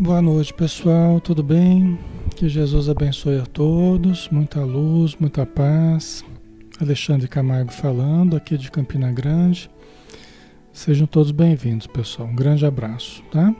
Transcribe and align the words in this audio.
Boa 0.00 0.22
noite, 0.22 0.54
pessoal. 0.54 1.20
Tudo 1.20 1.42
bem? 1.42 1.98
Que 2.36 2.48
Jesus 2.48 2.88
abençoe 2.88 3.40
a 3.40 3.44
todos. 3.44 4.28
Muita 4.28 4.62
luz, 4.62 5.16
muita 5.16 5.44
paz. 5.44 6.24
Alexandre 6.80 7.26
Camargo 7.26 7.72
falando, 7.72 8.36
aqui 8.36 8.56
de 8.56 8.70
Campina 8.70 9.10
Grande. 9.10 9.68
Sejam 10.72 11.04
todos 11.04 11.32
bem-vindos, 11.32 11.88
pessoal. 11.88 12.28
Um 12.28 12.34
grande 12.36 12.64
abraço, 12.64 13.24
tá? 13.32 13.52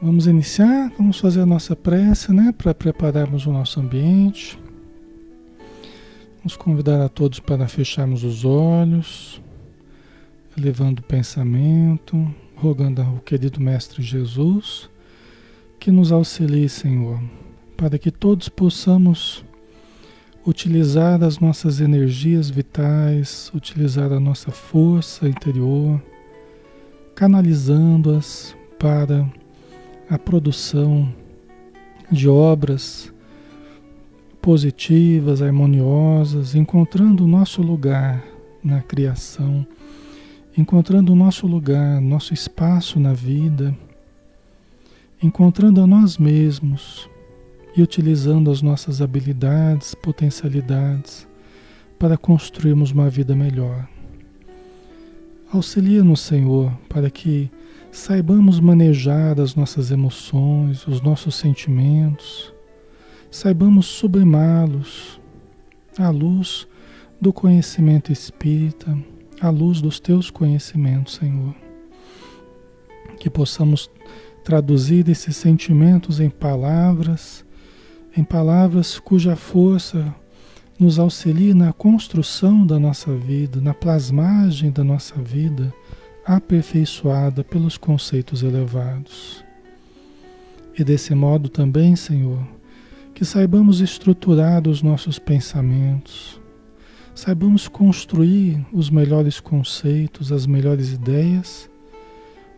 Vamos 0.00 0.26
iniciar, 0.26 0.90
vamos 0.96 1.20
fazer 1.20 1.42
a 1.42 1.46
nossa 1.46 1.76
prece, 1.76 2.32
né, 2.32 2.50
para 2.56 2.72
prepararmos 2.72 3.44
o 3.44 3.52
nosso 3.52 3.78
ambiente. 3.78 4.58
Vamos 6.38 6.56
convidar 6.56 7.04
a 7.04 7.10
todos 7.10 7.40
para 7.40 7.68
fecharmos 7.68 8.24
os 8.24 8.42
olhos, 8.42 9.38
elevando 10.56 11.02
o 11.02 11.04
pensamento, 11.04 12.26
rogando 12.62 13.02
ao 13.02 13.16
querido 13.16 13.60
Mestre 13.60 14.00
Jesus 14.00 14.88
que 15.80 15.90
nos 15.90 16.12
auxilie, 16.12 16.68
Senhor, 16.68 17.20
para 17.76 17.98
que 17.98 18.08
todos 18.08 18.48
possamos 18.48 19.44
utilizar 20.46 21.24
as 21.24 21.40
nossas 21.40 21.80
energias 21.80 22.48
vitais, 22.48 23.50
utilizar 23.52 24.12
a 24.12 24.20
nossa 24.20 24.52
força 24.52 25.28
interior, 25.28 26.00
canalizando-as 27.16 28.54
para 28.78 29.28
a 30.08 30.16
produção 30.16 31.12
de 32.12 32.28
obras 32.28 33.12
positivas, 34.40 35.42
harmoniosas, 35.42 36.54
encontrando 36.54 37.24
o 37.24 37.28
nosso 37.28 37.60
lugar 37.60 38.22
na 38.62 38.80
criação 38.80 39.66
encontrando 40.56 41.12
o 41.12 41.16
nosso 41.16 41.46
lugar, 41.46 42.00
nosso 42.00 42.34
espaço 42.34 43.00
na 43.00 43.14
vida, 43.14 43.74
encontrando 45.22 45.80
a 45.80 45.86
nós 45.86 46.18
mesmos 46.18 47.08
e 47.74 47.82
utilizando 47.82 48.50
as 48.50 48.60
nossas 48.60 49.00
habilidades, 49.00 49.94
potencialidades 49.94 51.26
para 51.98 52.18
construirmos 52.18 52.90
uma 52.90 53.08
vida 53.08 53.34
melhor. 53.34 53.88
Auxilia-nos, 55.50 56.20
Senhor, 56.20 56.72
para 56.88 57.08
que 57.08 57.50
saibamos 57.90 58.60
manejar 58.60 59.40
as 59.40 59.54
nossas 59.54 59.90
emoções, 59.90 60.86
os 60.86 61.00
nossos 61.00 61.34
sentimentos, 61.34 62.52
saibamos 63.30 63.86
sublimá-los 63.86 65.18
à 65.98 66.10
luz 66.10 66.66
do 67.20 67.32
conhecimento 67.32 68.12
espírita 68.12 68.98
à 69.42 69.50
luz 69.50 69.80
dos 69.80 69.98
teus 69.98 70.30
conhecimentos, 70.30 71.14
Senhor. 71.16 71.52
Que 73.18 73.28
possamos 73.28 73.90
traduzir 74.44 75.08
esses 75.08 75.36
sentimentos 75.36 76.20
em 76.20 76.30
palavras, 76.30 77.44
em 78.16 78.22
palavras 78.22 79.00
cuja 79.00 79.34
força 79.34 80.14
nos 80.78 80.98
auxilie 80.98 81.54
na 81.54 81.72
construção 81.72 82.64
da 82.64 82.78
nossa 82.78 83.14
vida, 83.14 83.60
na 83.60 83.74
plasmagem 83.74 84.70
da 84.70 84.84
nossa 84.84 85.14
vida, 85.20 85.74
aperfeiçoada 86.24 87.42
pelos 87.42 87.76
conceitos 87.76 88.42
elevados. 88.42 89.44
E 90.78 90.84
desse 90.84 91.14
modo 91.14 91.48
também, 91.48 91.94
Senhor, 91.96 92.40
que 93.12 93.24
saibamos 93.24 93.80
estruturar 93.80 94.66
os 94.66 94.82
nossos 94.82 95.18
pensamentos, 95.18 96.40
saibamos 97.14 97.68
construir 97.68 98.64
os 98.72 98.90
melhores 98.90 99.40
conceitos, 99.40 100.32
as 100.32 100.46
melhores 100.46 100.92
ideias, 100.92 101.70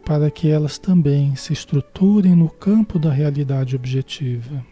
para 0.05 0.31
que 0.31 0.49
elas 0.49 0.79
também 0.79 1.35
se 1.35 1.53
estruturem 1.53 2.35
no 2.35 2.49
campo 2.49 2.99
da 2.99 3.11
realidade 3.11 3.75
objetiva. 3.75 4.65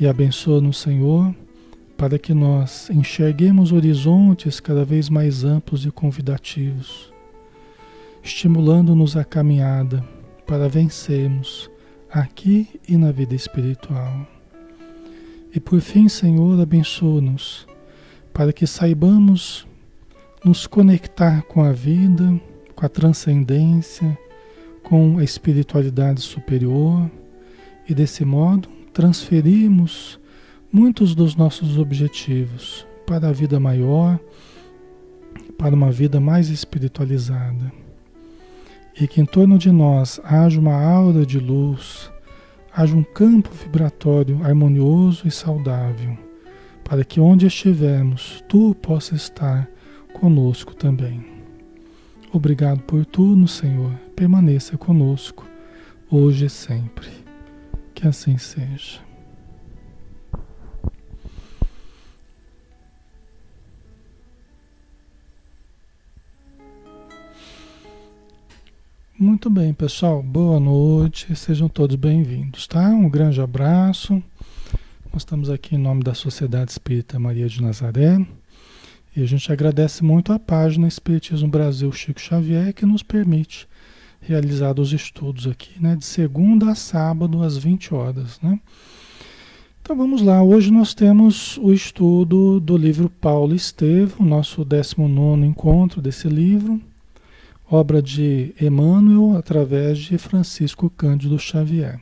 E 0.00 0.06
abençoa-nos, 0.06 0.78
Senhor, 0.78 1.34
para 1.96 2.18
que 2.18 2.32
nós 2.32 2.88
enxerguemos 2.90 3.72
horizontes 3.72 4.60
cada 4.60 4.84
vez 4.84 5.08
mais 5.08 5.44
amplos 5.44 5.84
e 5.84 5.90
convidativos, 5.90 7.12
estimulando-nos 8.22 9.16
a 9.16 9.24
caminhada 9.24 10.02
para 10.46 10.68
vencermos 10.68 11.70
aqui 12.10 12.68
e 12.88 12.96
na 12.96 13.12
vida 13.12 13.34
espiritual. 13.34 14.26
E 15.54 15.60
por 15.60 15.80
fim, 15.80 16.08
Senhor, 16.08 16.60
abençoa-nos 16.60 17.66
para 18.38 18.52
que 18.52 18.68
saibamos 18.68 19.66
nos 20.44 20.64
conectar 20.64 21.42
com 21.42 21.60
a 21.60 21.72
vida, 21.72 22.40
com 22.76 22.86
a 22.86 22.88
transcendência, 22.88 24.16
com 24.80 25.18
a 25.18 25.24
espiritualidade 25.24 26.20
superior 26.20 27.10
e 27.88 27.92
desse 27.92 28.24
modo 28.24 28.68
transferirmos 28.92 30.20
muitos 30.72 31.16
dos 31.16 31.34
nossos 31.34 31.78
objetivos 31.78 32.86
para 33.04 33.28
a 33.28 33.32
vida 33.32 33.58
maior, 33.58 34.20
para 35.58 35.74
uma 35.74 35.90
vida 35.90 36.20
mais 36.20 36.48
espiritualizada. 36.48 37.72
E 39.00 39.08
que 39.08 39.20
em 39.20 39.26
torno 39.26 39.58
de 39.58 39.72
nós 39.72 40.20
haja 40.22 40.60
uma 40.60 40.80
aura 40.80 41.26
de 41.26 41.40
luz, 41.40 42.08
haja 42.72 42.94
um 42.94 43.02
campo 43.02 43.50
vibratório 43.50 44.44
harmonioso 44.44 45.26
e 45.26 45.30
saudável 45.32 46.27
para 46.88 47.04
que 47.04 47.20
onde 47.20 47.46
estivermos, 47.46 48.42
tu 48.48 48.74
possa 48.74 49.14
estar 49.14 49.68
conosco 50.14 50.74
também. 50.74 51.22
Obrigado 52.32 52.80
por 52.80 53.04
tudo, 53.04 53.46
Senhor. 53.46 53.92
Permaneça 54.16 54.78
conosco, 54.78 55.46
hoje 56.10 56.46
e 56.46 56.50
sempre. 56.50 57.08
Que 57.94 58.08
assim 58.08 58.38
seja. 58.38 59.00
Muito 69.18 69.50
bem, 69.50 69.74
pessoal. 69.74 70.22
Boa 70.22 70.58
noite. 70.58 71.36
Sejam 71.36 71.68
todos 71.68 71.96
bem-vindos, 71.96 72.66
tá? 72.66 72.88
Um 72.88 73.10
grande 73.10 73.42
abraço. 73.42 74.22
Nós 75.12 75.22
estamos 75.22 75.48
aqui 75.48 75.74
em 75.74 75.78
nome 75.78 76.02
da 76.02 76.12
Sociedade 76.12 76.70
Espírita 76.70 77.18
Maria 77.18 77.48
de 77.48 77.62
Nazaré 77.62 78.24
e 79.16 79.22
a 79.22 79.26
gente 79.26 79.50
agradece 79.50 80.04
muito 80.04 80.32
a 80.34 80.38
página 80.38 80.86
Espiritismo 80.86 81.48
Brasil 81.48 81.90
Chico 81.90 82.20
Xavier 82.20 82.74
que 82.74 82.84
nos 82.84 83.02
permite 83.02 83.66
realizar 84.20 84.78
os 84.78 84.92
estudos 84.92 85.46
aqui, 85.46 85.70
né, 85.80 85.96
de 85.96 86.04
segunda 86.04 86.70
a 86.70 86.74
sábado 86.74 87.42
às 87.42 87.56
20 87.56 87.94
horas, 87.94 88.38
né? 88.42 88.60
Então 89.80 89.96
vamos 89.96 90.20
lá, 90.20 90.42
hoje 90.42 90.70
nós 90.70 90.92
temos 90.92 91.56
o 91.56 91.72
estudo 91.72 92.60
do 92.60 92.76
livro 92.76 93.08
Paulo 93.08 93.54
Estevam, 93.54 94.26
nosso 94.26 94.62
19 94.62 95.46
encontro 95.46 96.02
desse 96.02 96.28
livro, 96.28 96.78
obra 97.70 98.02
de 98.02 98.54
Emmanuel 98.60 99.38
através 99.38 99.98
de 99.98 100.18
Francisco 100.18 100.90
Cândido 100.90 101.38
Xavier. 101.38 101.98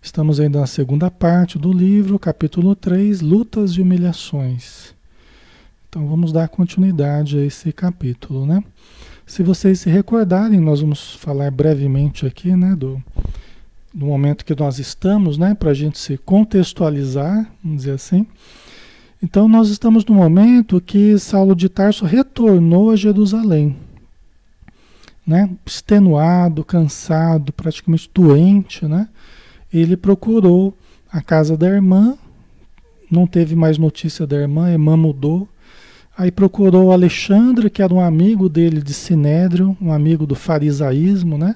Estamos 0.00 0.38
ainda 0.38 0.60
na 0.60 0.66
segunda 0.66 1.10
parte 1.10 1.58
do 1.58 1.72
livro, 1.72 2.18
capítulo 2.18 2.76
3, 2.76 3.20
Lutas 3.20 3.72
e 3.72 3.82
Humilhações. 3.82 4.94
Então 5.88 6.06
vamos 6.06 6.32
dar 6.32 6.48
continuidade 6.48 7.36
a 7.36 7.44
esse 7.44 7.72
capítulo, 7.72 8.46
né? 8.46 8.62
Se 9.26 9.42
vocês 9.42 9.80
se 9.80 9.90
recordarem, 9.90 10.60
nós 10.60 10.80
vamos 10.80 11.14
falar 11.16 11.50
brevemente 11.50 12.24
aqui, 12.26 12.54
né, 12.54 12.76
do, 12.76 13.02
do 13.92 14.06
momento 14.06 14.44
que 14.44 14.54
nós 14.54 14.78
estamos, 14.78 15.36
né, 15.36 15.52
para 15.54 15.70
a 15.70 15.74
gente 15.74 15.98
se 15.98 16.16
contextualizar, 16.16 17.50
vamos 17.62 17.78
dizer 17.78 17.92
assim. 17.92 18.26
Então 19.20 19.48
nós 19.48 19.68
estamos 19.68 20.04
no 20.04 20.14
momento 20.14 20.80
que 20.80 21.18
Saulo 21.18 21.56
de 21.56 21.68
Tarso 21.68 22.06
retornou 22.06 22.92
a 22.92 22.96
Jerusalém, 22.96 23.76
né, 25.26 25.50
extenuado, 25.66 26.64
cansado, 26.64 27.52
praticamente 27.52 28.08
doente, 28.14 28.86
né? 28.86 29.08
Ele 29.72 29.96
procurou 29.96 30.76
a 31.10 31.20
casa 31.20 31.56
da 31.56 31.68
irmã, 31.68 32.16
não 33.10 33.26
teve 33.26 33.54
mais 33.56 33.78
notícia 33.78 34.26
da 34.26 34.36
irmã, 34.36 34.66
a 34.66 34.72
irmã 34.72 34.96
mudou. 34.96 35.48
Aí 36.16 36.30
procurou 36.30 36.92
Alexandre, 36.92 37.70
que 37.70 37.82
era 37.82 37.94
um 37.94 38.00
amigo 38.00 38.48
dele 38.48 38.82
de 38.82 38.92
Sinédrio, 38.92 39.76
um 39.80 39.92
amigo 39.92 40.26
do 40.26 40.34
farisaísmo, 40.34 41.38
né? 41.38 41.54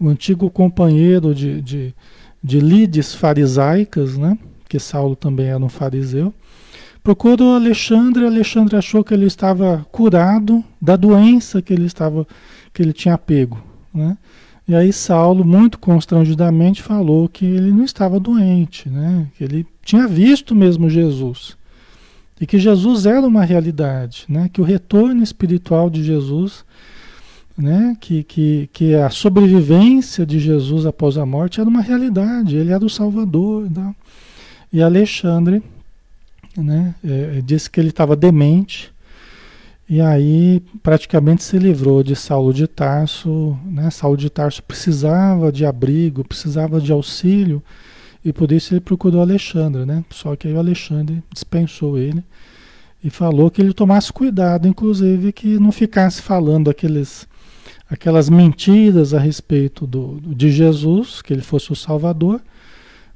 O 0.00 0.08
antigo 0.08 0.50
companheiro 0.50 1.34
de, 1.34 1.60
de, 1.60 1.94
de 2.42 2.58
lides 2.58 3.14
farisaicas, 3.14 4.16
né? 4.16 4.38
Que 4.68 4.78
Saulo 4.78 5.14
também 5.14 5.46
era 5.46 5.62
um 5.62 5.68
fariseu. 5.68 6.32
Procurou 7.02 7.54
Alexandre, 7.54 8.24
Alexandre 8.24 8.76
achou 8.76 9.04
que 9.04 9.12
ele 9.12 9.26
estava 9.26 9.84
curado 9.92 10.64
da 10.80 10.96
doença 10.96 11.60
que 11.60 11.72
ele 11.72 11.84
estava, 11.84 12.26
que 12.72 12.80
ele 12.80 12.92
tinha 12.92 13.18
pego, 13.18 13.62
né? 13.92 14.16
E 14.66 14.74
aí 14.74 14.92
Saulo, 14.92 15.44
muito 15.44 15.78
constrangidamente, 15.78 16.82
falou 16.82 17.28
que 17.28 17.44
ele 17.44 17.72
não 17.72 17.84
estava 17.84 18.20
doente, 18.20 18.88
né? 18.88 19.26
que 19.36 19.44
ele 19.44 19.66
tinha 19.84 20.06
visto 20.06 20.54
mesmo 20.54 20.88
Jesus. 20.88 21.56
E 22.40 22.46
que 22.46 22.58
Jesus 22.58 23.06
era 23.06 23.26
uma 23.26 23.44
realidade, 23.44 24.24
né? 24.28 24.48
que 24.52 24.60
o 24.60 24.64
retorno 24.64 25.22
espiritual 25.22 25.90
de 25.90 26.02
Jesus 26.02 26.64
né? 27.56 27.96
Que, 28.00 28.22
que, 28.22 28.68
que 28.72 28.94
a 28.94 29.10
sobrevivência 29.10 30.24
de 30.24 30.38
Jesus 30.38 30.86
após 30.86 31.18
a 31.18 31.26
morte 31.26 31.60
era 31.60 31.68
uma 31.68 31.82
realidade, 31.82 32.56
ele 32.56 32.72
era 32.72 32.84
o 32.84 32.90
Salvador. 32.90 33.68
E 34.72 34.82
Alexandre 34.82 35.62
né, 36.56 36.94
é, 37.04 37.42
disse 37.44 37.70
que 37.70 37.80
ele 37.80 37.90
estava 37.90 38.16
demente, 38.16 38.92
e 39.92 40.00
aí 40.00 40.62
praticamente 40.82 41.44
se 41.44 41.58
livrou 41.58 42.02
de 42.02 42.16
Saulo 42.16 42.54
de 42.54 42.66
Tarso. 42.66 43.54
Né? 43.62 43.90
Saulo 43.90 44.16
de 44.16 44.30
Tarso 44.30 44.62
precisava 44.62 45.52
de 45.52 45.66
abrigo, 45.66 46.24
precisava 46.24 46.80
de 46.80 46.90
auxílio, 46.90 47.62
e 48.24 48.32
por 48.32 48.50
isso 48.50 48.72
ele 48.72 48.80
procurou 48.80 49.20
Alexandre, 49.20 49.84
né? 49.84 50.02
Só 50.08 50.34
que 50.34 50.48
aí 50.48 50.54
o 50.54 50.58
Alexandre 50.58 51.22
dispensou 51.30 51.98
ele 51.98 52.24
e 53.04 53.10
falou 53.10 53.50
que 53.50 53.60
ele 53.60 53.74
tomasse 53.74 54.10
cuidado, 54.10 54.66
inclusive 54.66 55.30
que 55.30 55.58
não 55.58 55.70
ficasse 55.70 56.22
falando 56.22 56.70
aqueles 56.70 57.28
aquelas 57.90 58.30
mentiras 58.30 59.12
a 59.12 59.18
respeito 59.18 59.86
do, 59.86 60.18
de 60.24 60.50
Jesus, 60.50 61.20
que 61.20 61.34
ele 61.34 61.42
fosse 61.42 61.70
o 61.70 61.76
Salvador, 61.76 62.40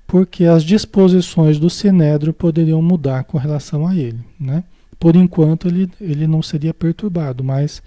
porque 0.07 0.45
as 0.45 0.63
disposições 0.63 1.59
do 1.59 1.71
Sinédrio 1.71 2.35
poderiam 2.35 2.83
mudar 2.83 3.25
com 3.25 3.39
relação 3.39 3.87
a 3.87 3.97
ele. 3.97 4.21
Né? 4.39 4.63
Por 4.99 5.17
enquanto 5.17 5.69
ele, 5.69 5.91
ele 6.01 6.27
não 6.27 6.43
seria 6.43 6.73
perturbado, 6.73 7.45
mas 7.45 7.83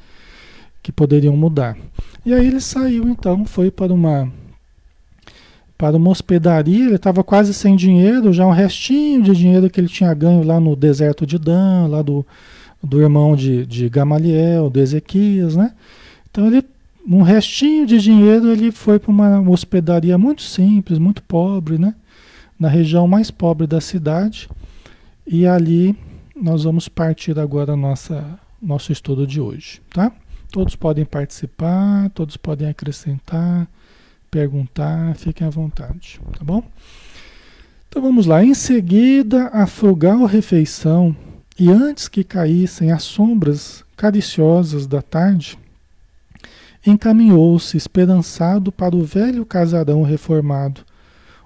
que 0.82 0.92
poderiam 0.92 1.36
mudar. 1.36 1.78
E 2.26 2.34
aí 2.34 2.48
ele 2.48 2.62
saiu 2.62 3.08
então, 3.08 3.46
foi 3.46 3.72
para 3.72 3.94
uma 3.94 4.32
para 5.78 5.96
uma 5.96 6.10
hospedaria, 6.10 6.88
ele 6.88 6.96
estava 6.96 7.24
quase 7.24 7.54
sem 7.54 7.74
dinheiro, 7.74 8.34
já 8.34 8.46
um 8.46 8.52
restinho 8.52 9.22
de 9.24 9.34
dinheiro 9.34 9.70
que 9.70 9.80
ele 9.80 9.88
tinha 9.88 10.14
ganho 10.14 10.44
lá 10.44 10.60
no 10.60 10.76
deserto 10.76 11.26
de 11.26 11.40
Dan, 11.40 11.88
lá 11.88 12.02
do, 12.02 12.26
do 12.84 13.02
irmão 13.02 13.34
de, 13.34 13.66
de 13.66 13.88
Gamaliel, 13.88 14.70
do 14.70 14.78
Ezequias, 14.78 15.56
né? 15.56 15.72
Então 16.30 16.48
ele 16.48 16.66
um 17.08 17.22
restinho 17.22 17.88
de 17.88 17.98
dinheiro 17.98 18.52
ele 18.52 18.72
foi 18.72 19.00
para 19.00 19.10
uma 19.10 19.40
hospedaria 19.50 20.18
muito 20.18 20.42
simples, 20.42 21.00
muito 21.00 21.24
pobre, 21.24 21.78
né? 21.78 21.96
Na 22.60 22.68
região 22.68 23.08
mais 23.08 23.32
pobre 23.32 23.66
da 23.66 23.80
cidade. 23.80 24.50
E 25.26 25.48
ali 25.48 25.96
nós 26.42 26.64
vamos 26.64 26.88
partir 26.88 27.38
agora 27.38 27.76
nossa 27.76 28.40
nosso 28.62 28.92
estudo 28.92 29.26
de 29.26 29.40
hoje, 29.40 29.82
tá? 29.90 30.12
Todos 30.52 30.76
podem 30.76 31.06
participar, 31.06 32.10
todos 32.10 32.36
podem 32.36 32.68
acrescentar, 32.68 33.68
perguntar, 34.30 35.16
fiquem 35.16 35.48
à 35.48 35.50
vontade, 35.50 36.20
tá 36.38 36.44
bom? 36.44 36.64
Então 37.88 38.02
vamos 38.02 38.26
lá. 38.26 38.44
Em 38.44 38.54
seguida, 38.54 39.48
a 39.54 39.66
frugal 39.66 40.26
refeição 40.26 41.16
e 41.58 41.70
antes 41.70 42.08
que 42.08 42.24
caíssem 42.24 42.92
as 42.92 43.04
sombras 43.04 43.84
cariciosas 43.96 44.88
da 44.88 45.02
tarde, 45.02 45.58
encaminhou-se 46.86 47.76
esperançado 47.76 48.72
para 48.72 48.96
o 48.96 49.04
velho 49.04 49.46
casarão 49.46 50.04
reformado, 50.04 50.82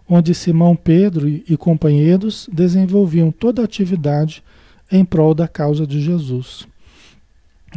onde 0.07 0.33
Simão 0.33 0.75
Pedro 0.75 1.27
e 1.27 1.57
companheiros 1.57 2.47
desenvolviam 2.51 3.31
toda 3.31 3.61
a 3.61 3.65
atividade 3.65 4.43
em 4.91 5.03
prol 5.03 5.33
da 5.33 5.47
causa 5.47 5.85
de 5.85 6.01
Jesus. 6.01 6.67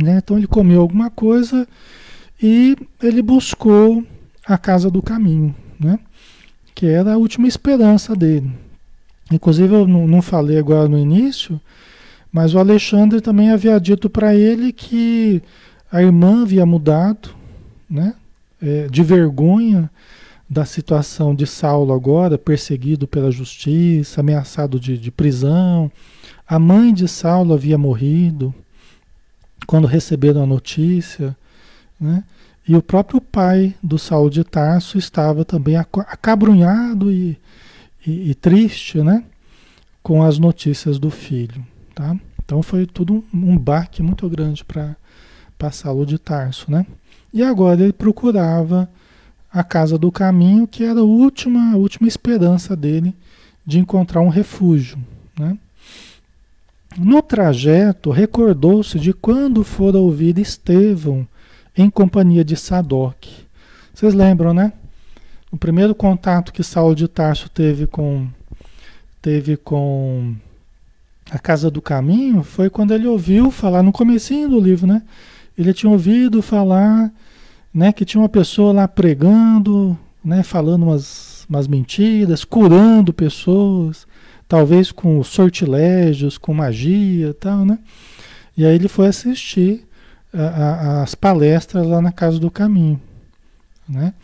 Né? 0.00 0.18
Então 0.18 0.36
ele 0.36 0.46
comeu 0.46 0.80
alguma 0.80 1.10
coisa 1.10 1.66
e 2.42 2.76
ele 3.02 3.22
buscou 3.22 4.04
a 4.46 4.58
casa 4.58 4.90
do 4.90 5.02
caminho, 5.02 5.54
né? 5.80 5.98
que 6.74 6.86
era 6.86 7.14
a 7.14 7.16
última 7.16 7.48
esperança 7.48 8.14
dele. 8.14 8.52
Inclusive 9.30 9.74
eu 9.74 9.88
não, 9.88 10.22
falei 10.22 10.58
agora 10.58 10.88
no 10.88 10.98
início, 10.98 11.60
mas 12.30 12.54
o 12.54 12.58
Alexandre 12.58 13.20
também 13.20 13.50
havia 13.50 13.78
dito 13.80 14.08
para 14.08 14.34
ele 14.34 14.72
que 14.72 15.42
a 15.90 16.02
irmã 16.02 16.42
havia 16.42 16.64
mudado, 16.64 17.30
né? 17.88 18.14
É, 18.60 18.86
de 18.88 19.02
vergonha 19.02 19.90
da 20.48 20.64
situação 20.64 21.34
de 21.34 21.46
Saulo 21.46 21.92
agora, 21.92 22.38
perseguido 22.38 23.06
pela 23.06 23.30
justiça, 23.30 24.20
ameaçado 24.20 24.78
de, 24.78 24.96
de 24.96 25.10
prisão. 25.10 25.90
A 26.48 26.60
mãe 26.60 26.94
de 26.94 27.08
Saulo 27.08 27.54
havia 27.54 27.76
morrido 27.76 28.54
quando 29.66 29.86
receberam 29.86 30.44
a 30.44 30.46
notícia, 30.46 31.36
né? 32.00 32.22
E 32.68 32.76
o 32.76 32.82
próprio 32.82 33.20
pai 33.20 33.74
do 33.82 33.98
Saulo 33.98 34.30
de 34.30 34.44
Tarso 34.44 34.96
estava 34.96 35.44
também 35.44 35.76
acabrunhado 35.76 37.10
e, 37.12 37.38
e, 38.06 38.30
e 38.30 38.34
triste, 38.34 39.02
né? 39.02 39.24
Com 40.02 40.22
as 40.22 40.38
notícias 40.38 40.98
do 40.98 41.10
filho, 41.10 41.66
tá? 41.94 42.16
Então 42.44 42.62
foi 42.62 42.86
tudo 42.86 43.24
um, 43.34 43.52
um 43.52 43.58
baque 43.58 44.00
muito 44.00 44.28
grande 44.28 44.64
para 44.64 45.72
Saulo 45.72 46.06
de 46.06 46.16
Tarso, 46.16 46.70
né? 46.70 46.86
E 47.32 47.42
agora 47.42 47.82
ele 47.82 47.92
procurava 47.92 48.88
a 49.52 49.64
casa 49.64 49.98
do 49.98 50.12
caminho, 50.12 50.66
que 50.66 50.84
era 50.84 51.00
a 51.00 51.04
última, 51.04 51.72
a 51.72 51.76
última 51.76 52.06
esperança 52.06 52.76
dele 52.76 53.14
de 53.64 53.80
encontrar 53.80 54.20
um 54.20 54.28
refúgio. 54.28 54.96
No 56.98 57.20
trajeto, 57.20 58.10
recordou-se 58.10 58.98
de 58.98 59.12
quando 59.12 59.62
fora 59.62 59.98
ouvir 59.98 60.38
Estevão 60.38 61.26
em 61.76 61.90
companhia 61.90 62.44
de 62.44 62.56
Sadoc. 62.56 63.26
Vocês 63.92 64.14
lembram, 64.14 64.54
né? 64.54 64.72
O 65.52 65.56
primeiro 65.56 65.94
contato 65.94 66.52
que 66.52 66.62
Saulo 66.62 66.94
de 66.94 67.06
Tarso 67.06 67.50
teve 67.50 67.86
com 67.86 68.26
teve 69.20 69.56
com 69.56 70.34
a 71.30 71.38
casa 71.38 71.70
do 71.70 71.82
caminho 71.82 72.42
foi 72.42 72.70
quando 72.70 72.94
ele 72.94 73.06
ouviu 73.06 73.50
falar 73.50 73.82
no 73.82 73.92
comecinho 73.92 74.48
do 74.48 74.60
livro, 74.60 74.86
né? 74.86 75.02
Ele 75.58 75.72
tinha 75.74 75.90
ouvido 75.90 76.40
falar 76.40 77.12
né, 77.76 77.92
que 77.92 78.06
tinha 78.06 78.22
uma 78.22 78.28
pessoa 78.28 78.72
lá 78.72 78.88
pregando, 78.88 79.98
né, 80.24 80.42
falando 80.42 80.84
umas, 80.84 81.44
umas 81.48 81.68
mentiras, 81.68 82.42
curando 82.42 83.12
pessoas, 83.12 84.06
talvez 84.48 84.92
com 84.92 85.22
sortilégios, 85.22 86.38
com 86.38 86.54
magia 86.54 87.28
e 87.28 87.34
tal, 87.34 87.64
né? 87.64 87.78
E 88.56 88.64
aí 88.64 88.74
ele 88.74 88.88
foi 88.88 89.08
assistir 89.08 89.84
a, 90.32 90.42
a, 90.42 91.02
as 91.02 91.14
palestras 91.14 91.86
lá 91.86 92.00
na 92.00 92.12
Casa 92.12 92.38
do 92.38 92.50
Caminho, 92.50 93.00
né? 93.88 94.14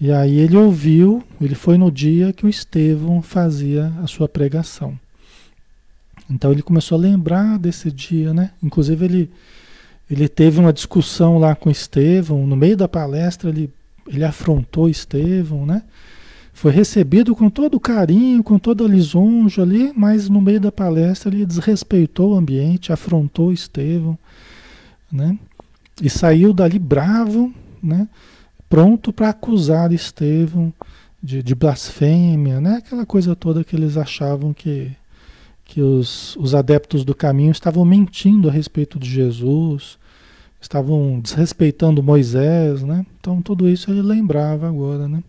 E 0.00 0.10
aí 0.10 0.38
ele 0.38 0.56
ouviu, 0.56 1.22
ele 1.40 1.54
foi 1.54 1.76
no 1.76 1.90
dia 1.90 2.32
que 2.32 2.46
o 2.46 2.48
Estevão 2.48 3.20
fazia 3.20 3.92
a 4.02 4.06
sua 4.06 4.26
pregação. 4.28 4.98
Então 6.28 6.52
ele 6.52 6.62
começou 6.62 6.96
a 6.96 7.00
lembrar 7.00 7.58
desse 7.58 7.90
dia, 7.90 8.32
né? 8.32 8.52
Inclusive 8.62 9.04
ele 9.04 9.30
ele 10.10 10.28
teve 10.28 10.58
uma 10.58 10.72
discussão 10.72 11.38
lá 11.38 11.54
com 11.54 11.70
Estevão, 11.70 12.44
no 12.44 12.56
meio 12.56 12.76
da 12.76 12.88
palestra 12.88 13.48
ele, 13.48 13.70
ele 14.08 14.24
afrontou 14.24 14.88
Estevão, 14.88 15.64
né? 15.64 15.82
Foi 16.60 16.72
recebido 16.72 17.34
com 17.34 17.48
todo 17.48 17.80
carinho, 17.80 18.44
com 18.44 18.58
toda 18.58 18.84
lisonja 18.84 19.62
ali, 19.62 19.94
mas 19.96 20.28
no 20.28 20.42
meio 20.42 20.60
da 20.60 20.70
palestra 20.70 21.34
ele 21.34 21.46
desrespeitou 21.46 22.34
o 22.34 22.36
ambiente, 22.36 22.92
afrontou 22.92 23.50
Estevão, 23.50 24.18
né? 25.10 25.38
E 26.02 26.10
saiu 26.10 26.52
dali 26.52 26.78
bravo, 26.78 27.50
né? 27.82 28.06
Pronto 28.68 29.10
para 29.10 29.30
acusar 29.30 29.90
Estevão 29.90 30.70
de, 31.22 31.42
de, 31.42 31.54
blasfêmia, 31.54 32.60
né? 32.60 32.74
Aquela 32.76 33.06
coisa 33.06 33.34
toda 33.34 33.64
que 33.64 33.74
eles 33.74 33.96
achavam 33.96 34.52
que, 34.52 34.92
que 35.64 35.80
os, 35.80 36.36
os 36.36 36.54
adeptos 36.54 37.06
do 37.06 37.14
caminho 37.14 37.52
estavam 37.52 37.86
mentindo 37.86 38.50
a 38.50 38.52
respeito 38.52 38.98
de 38.98 39.08
Jesus, 39.08 39.98
estavam 40.60 41.20
desrespeitando 41.20 42.02
Moisés, 42.02 42.82
né? 42.82 43.06
Então 43.18 43.40
tudo 43.40 43.66
isso 43.66 43.90
ele 43.90 44.02
lembrava 44.02 44.68
agora, 44.68 45.08
né? 45.08 45.22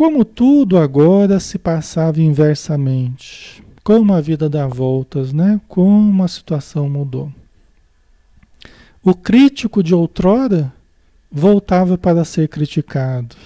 Como 0.00 0.24
tudo 0.24 0.78
agora 0.78 1.38
se 1.38 1.58
passava 1.58 2.22
inversamente, 2.22 3.62
como 3.84 4.14
a 4.14 4.20
vida 4.22 4.48
dá 4.48 4.66
voltas, 4.66 5.30
né? 5.30 5.60
Como 5.68 6.24
a 6.24 6.26
situação 6.26 6.88
mudou. 6.88 7.30
O 9.02 9.14
crítico 9.14 9.82
de 9.82 9.94
outrora 9.94 10.72
voltava 11.30 11.98
para 11.98 12.24
ser 12.24 12.48
criticado. 12.48 13.36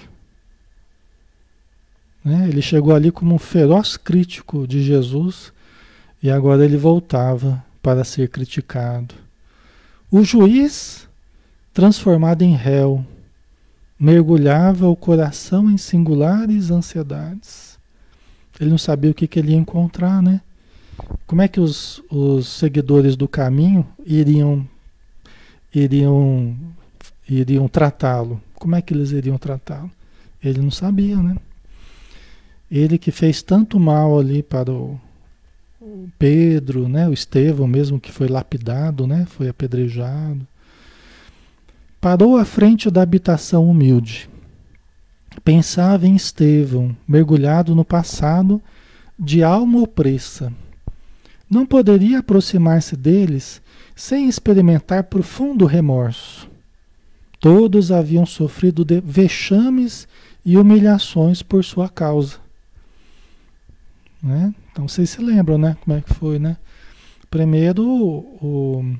Né? 2.24 2.46
Ele 2.48 2.62
chegou 2.62 2.94
ali 2.94 3.10
como 3.10 3.34
um 3.34 3.38
feroz 3.38 3.96
crítico 3.96 4.64
de 4.64 4.80
Jesus 4.80 5.52
e 6.22 6.30
agora 6.30 6.64
ele 6.64 6.76
voltava 6.76 7.64
para 7.82 8.04
ser 8.04 8.28
criticado. 8.28 9.12
O 10.08 10.22
juiz, 10.22 11.08
transformado 11.72 12.42
em 12.42 12.54
réu, 12.54 13.04
mergulhava 14.04 14.86
o 14.86 14.94
coração 14.94 15.70
em 15.70 15.78
singulares 15.78 16.70
ansiedades. 16.70 17.78
Ele 18.60 18.68
não 18.68 18.76
sabia 18.76 19.10
o 19.10 19.14
que, 19.14 19.26
que 19.26 19.38
ele 19.38 19.52
ia 19.52 19.56
encontrar, 19.56 20.22
né? 20.22 20.42
Como 21.26 21.40
é 21.40 21.48
que 21.48 21.58
os, 21.58 22.02
os 22.10 22.46
seguidores 22.46 23.16
do 23.16 23.26
caminho 23.26 23.86
iriam 24.04 24.68
iriam 25.74 26.54
iriam 27.28 27.66
tratá-lo? 27.66 28.40
Como 28.54 28.76
é 28.76 28.82
que 28.82 28.92
eles 28.92 29.10
iriam 29.10 29.38
tratá-lo? 29.38 29.90
Ele 30.42 30.60
não 30.60 30.70
sabia, 30.70 31.16
né? 31.16 31.36
Ele 32.70 32.98
que 32.98 33.10
fez 33.10 33.40
tanto 33.40 33.80
mal 33.80 34.18
ali 34.18 34.42
para 34.42 34.70
o, 34.70 35.00
Pedro, 36.18 36.88
né, 36.88 37.08
o 37.08 37.12
Estevão 37.12 37.66
mesmo 37.66 38.00
que 38.00 38.10
foi 38.10 38.28
lapidado, 38.28 39.06
né, 39.06 39.26
foi 39.26 39.48
apedrejado. 39.48 40.46
Parou 42.04 42.36
à 42.36 42.44
frente 42.44 42.90
da 42.90 43.00
habitação 43.00 43.66
humilde. 43.66 44.28
Pensava 45.42 46.06
em 46.06 46.14
Estevão, 46.14 46.94
mergulhado 47.08 47.74
no 47.74 47.82
passado, 47.82 48.60
de 49.18 49.42
alma 49.42 49.80
opressa. 49.80 50.52
Não 51.48 51.64
poderia 51.64 52.18
aproximar-se 52.18 52.94
deles 52.94 53.62
sem 53.96 54.28
experimentar 54.28 55.04
profundo 55.04 55.64
remorso. 55.64 56.46
Todos 57.40 57.90
haviam 57.90 58.26
sofrido 58.26 58.84
vexames 59.02 60.06
e 60.44 60.58
humilhações 60.58 61.42
por 61.42 61.64
sua 61.64 61.88
causa. 61.88 62.36
Né? 64.22 64.54
Então 64.70 64.86
vocês 64.86 65.08
se 65.08 65.22
lembram, 65.22 65.56
né? 65.56 65.74
Como 65.82 65.96
é 65.96 66.02
que 66.02 66.12
foi, 66.12 66.38
né? 66.38 66.58
Primeiro 67.30 67.82
o, 67.82 68.94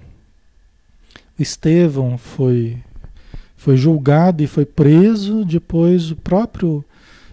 Estevão 1.39 2.17
foi, 2.17 2.79
foi 3.65 3.79
julgado 3.79 4.43
e 4.43 4.47
foi 4.47 4.67
preso, 4.67 5.43
depois 5.43 6.11
o 6.11 6.17
próprio 6.17 6.85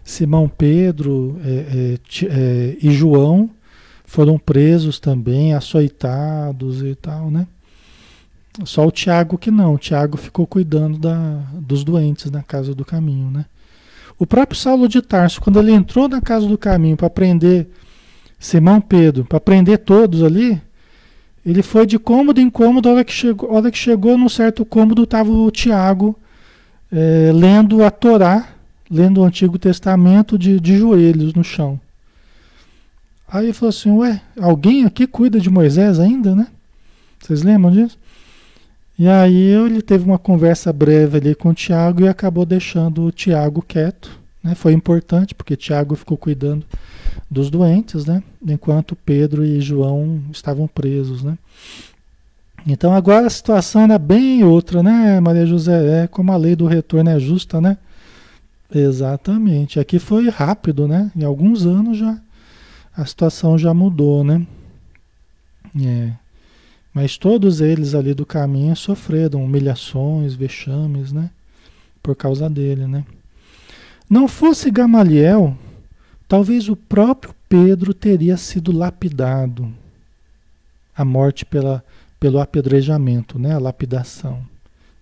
Simão 0.01 0.47
Pedro 0.47 1.37
é, 1.43 1.49
é, 1.49 2.25
é, 2.25 2.77
e 2.81 2.89
João 2.89 3.49
foram 4.05 4.39
presos 4.39 4.97
também, 4.97 5.53
açoitados 5.53 6.81
e 6.83 6.95
tal, 6.95 7.29
né? 7.29 7.45
Só 8.63 8.87
o 8.87 8.91
Tiago 8.91 9.37
que 9.37 9.51
não, 9.51 9.73
o 9.73 9.77
Tiago 9.77 10.15
ficou 10.15 10.47
cuidando 10.47 10.97
da, 10.97 11.43
dos 11.53 11.83
doentes 11.83 12.31
na 12.31 12.41
casa 12.41 12.73
do 12.73 12.85
caminho, 12.85 13.29
né? 13.29 13.43
O 14.17 14.25
próprio 14.25 14.57
Saulo 14.57 14.87
de 14.87 15.01
Tarso, 15.01 15.41
quando 15.41 15.59
ele 15.59 15.73
entrou 15.73 16.07
na 16.07 16.21
casa 16.21 16.47
do 16.47 16.57
caminho 16.57 16.95
para 16.95 17.09
prender 17.09 17.67
Simão 18.39 18.79
Pedro, 18.79 19.25
para 19.25 19.41
prender 19.41 19.79
todos 19.79 20.23
ali, 20.23 20.61
ele 21.45 21.63
foi 21.63 21.85
de 21.85 21.97
cômodo 21.97 22.39
em 22.39 22.49
cômodo, 22.49 22.87
a 22.87 22.93
hora 22.93 23.03
que 23.03 23.11
chegou, 23.11 23.51
hora 23.51 23.71
que 23.71 23.77
chegou 23.77 24.17
num 24.17 24.29
certo 24.29 24.63
cômodo 24.63 25.03
estava 25.03 25.31
o 25.31 25.49
Tiago 25.49 26.15
é, 26.91 27.31
lendo 27.33 27.83
a 27.83 27.89
Torá, 27.89 28.49
lendo 28.89 29.21
o 29.21 29.23
Antigo 29.23 29.57
Testamento 29.57 30.37
de, 30.37 30.59
de 30.59 30.77
joelhos 30.77 31.33
no 31.33 31.43
chão. 31.43 31.79
Aí 33.27 33.45
ele 33.45 33.53
falou 33.53 33.69
assim, 33.69 33.91
ué, 33.91 34.21
alguém 34.39 34.85
aqui 34.85 35.07
cuida 35.07 35.39
de 35.39 35.49
Moisés 35.49 35.99
ainda, 35.99 36.35
né? 36.35 36.47
Vocês 37.19 37.41
lembram 37.43 37.71
disso? 37.71 37.97
E 38.99 39.07
aí 39.07 39.35
ele 39.35 39.81
teve 39.81 40.03
uma 40.03 40.19
conversa 40.19 40.71
breve 40.71 41.17
ali 41.17 41.33
com 41.33 41.49
o 41.49 41.53
Tiago 41.53 42.03
e 42.03 42.09
acabou 42.09 42.45
deixando 42.45 43.03
o 43.03 43.11
Tiago 43.11 43.61
quieto. 43.61 44.11
Né? 44.43 44.53
Foi 44.53 44.73
importante, 44.73 45.33
porque 45.33 45.55
Tiago 45.55 45.95
ficou 45.95 46.17
cuidando 46.17 46.65
dos 47.29 47.49
doentes, 47.49 48.05
né? 48.05 48.21
enquanto 48.47 48.95
Pedro 48.95 49.43
e 49.45 49.61
João 49.61 50.21
estavam 50.31 50.67
presos. 50.67 51.23
Né? 51.23 51.37
Então 52.65 52.93
agora 52.93 53.27
a 53.27 53.29
situação 53.29 53.83
era 53.83 53.97
bem 53.97 54.43
outra, 54.43 54.83
né, 54.83 55.19
Maria 55.19 55.45
José? 55.45 56.03
É 56.03 56.07
como 56.07 56.31
a 56.31 56.37
lei 56.37 56.55
do 56.55 56.67
retorno 56.67 57.09
é 57.09 57.19
justa, 57.19 57.59
né? 57.59 57.77
Exatamente. 58.73 59.79
Aqui 59.79 59.99
foi 59.99 60.29
rápido, 60.29 60.87
né? 60.87 61.11
Em 61.15 61.23
alguns 61.23 61.65
anos 61.65 61.97
já 61.97 62.17
a 62.95 63.05
situação 63.05 63.57
já 63.57 63.73
mudou, 63.73 64.23
né? 64.23 64.45
É. 65.79 66.11
Mas 66.93 67.17
todos 67.17 67.61
eles 67.61 67.95
ali 67.95 68.13
do 68.13 68.25
caminho 68.25 68.75
sofreram 68.75 69.43
humilhações, 69.43 70.33
vexames, 70.33 71.11
né? 71.11 71.29
Por 72.03 72.15
causa 72.15 72.49
dele, 72.49 72.85
né? 72.85 73.05
Não 74.09 74.27
fosse 74.27 74.69
Gamaliel, 74.69 75.57
talvez 76.31 76.69
o 76.69 76.77
próprio 76.77 77.35
Pedro 77.49 77.93
teria 77.93 78.37
sido 78.37 78.71
lapidado. 78.71 79.69
A 80.95 81.03
morte 81.03 81.43
pela, 81.43 81.83
pelo 82.21 82.39
apedrejamento, 82.39 83.37
né? 83.37 83.53
A 83.53 83.59
lapidação. 83.59 84.41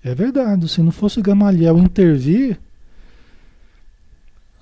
É 0.03 0.15
verdade, 0.15 0.67
se 0.67 0.81
não 0.81 0.91
fosse 0.91 1.21
Gamaliel 1.21 1.77
intervir, 1.77 2.59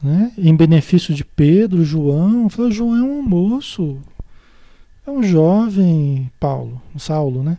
né? 0.03 0.33
em 0.37 0.53
benefício 0.53 1.13
de 1.13 1.23
Pedro, 1.23 1.85
João, 1.85 2.49
falou, 2.49 2.69
João 2.69 2.97
é 2.97 3.01
um 3.01 3.21
moço, 3.21 3.97
é 5.05 5.09
um 5.09 5.23
jovem 5.23 6.29
Paulo, 6.37 6.81
Saulo, 6.97 7.43
né? 7.43 7.57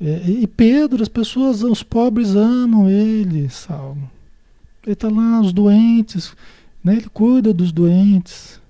É, 0.00 0.22
e 0.30 0.46
Pedro, 0.46 1.02
as 1.02 1.08
pessoas, 1.08 1.64
os 1.64 1.82
pobres 1.82 2.36
amam 2.36 2.88
ele, 2.88 3.50
Saulo. 3.50 4.08
Ele 4.84 4.92
está 4.92 5.08
lá, 5.08 5.40
os 5.40 5.52
doentes, 5.52 6.32
né? 6.82 6.96
ele 6.96 7.08
cuida 7.08 7.52
dos 7.52 7.72
doentes. 7.72 8.60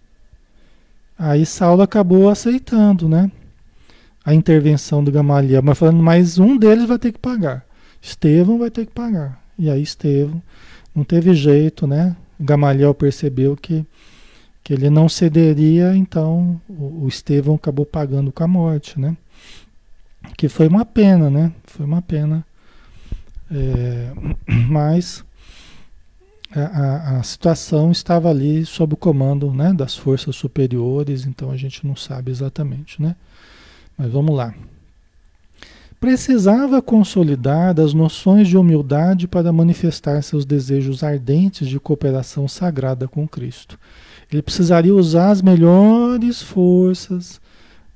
Aí 1.18 1.46
Saulo 1.46 1.82
acabou 1.82 2.28
aceitando, 2.28 3.08
né? 3.08 3.30
A 4.24 4.34
intervenção 4.34 5.02
do 5.02 5.12
Gamaliel, 5.12 5.62
mas 5.62 5.78
falando, 5.78 6.02
mas 6.02 6.38
um 6.38 6.56
deles 6.56 6.86
vai 6.86 6.98
ter 6.98 7.12
que 7.12 7.18
pagar. 7.18 7.64
Estevão 8.00 8.58
vai 8.58 8.70
ter 8.70 8.86
que 8.86 8.92
pagar. 8.92 9.42
E 9.58 9.70
aí 9.70 9.82
Estevão 9.82 10.42
não 10.94 11.04
teve 11.04 11.34
jeito, 11.34 11.86
né? 11.86 12.16
Gamaliel 12.40 12.94
percebeu 12.94 13.56
que 13.56 13.86
que 14.62 14.72
ele 14.72 14.88
não 14.88 15.08
cederia, 15.08 15.94
então 15.96 16.60
o, 16.68 17.04
o 17.04 17.08
Estevão 17.08 17.56
acabou 17.56 17.84
pagando 17.84 18.30
com 18.30 18.44
a 18.44 18.48
morte, 18.48 18.98
né? 18.98 19.16
Que 20.36 20.48
foi 20.48 20.68
uma 20.68 20.84
pena, 20.84 21.28
né? 21.28 21.52
Foi 21.64 21.84
uma 21.84 22.00
pena. 22.00 22.44
É, 23.50 24.12
mas 24.68 25.24
a, 26.54 26.60
a, 26.60 27.18
a, 27.18 27.22
situação 27.22 27.90
estava 27.90 28.30
ali 28.30 28.64
sob 28.64 28.94
o 28.94 28.96
comando 28.96 29.52
né, 29.52 29.72
das 29.72 29.96
forças 29.96 30.36
superiores, 30.36 31.26
então 31.26 31.50
a 31.50 31.56
gente 31.56 31.86
não 31.86 31.96
sabe 31.96 32.30
exatamente, 32.30 33.00
né? 33.00 33.16
Mas 33.96 34.10
vamos 34.10 34.36
lá. 34.36 34.54
Precisava 36.00 36.82
consolidar 36.82 37.78
as 37.78 37.94
noções 37.94 38.48
de 38.48 38.56
humildade 38.56 39.28
para 39.28 39.52
manifestar 39.52 40.22
seus 40.22 40.44
desejos 40.44 41.02
ardentes 41.02 41.68
de 41.68 41.78
cooperação 41.78 42.48
sagrada 42.48 43.06
com 43.06 43.26
Cristo 43.28 43.78
ele 44.32 44.42
precisaria 44.42 44.94
usar 44.94 45.30
as 45.30 45.42
melhores 45.42 46.40
forças, 46.40 47.40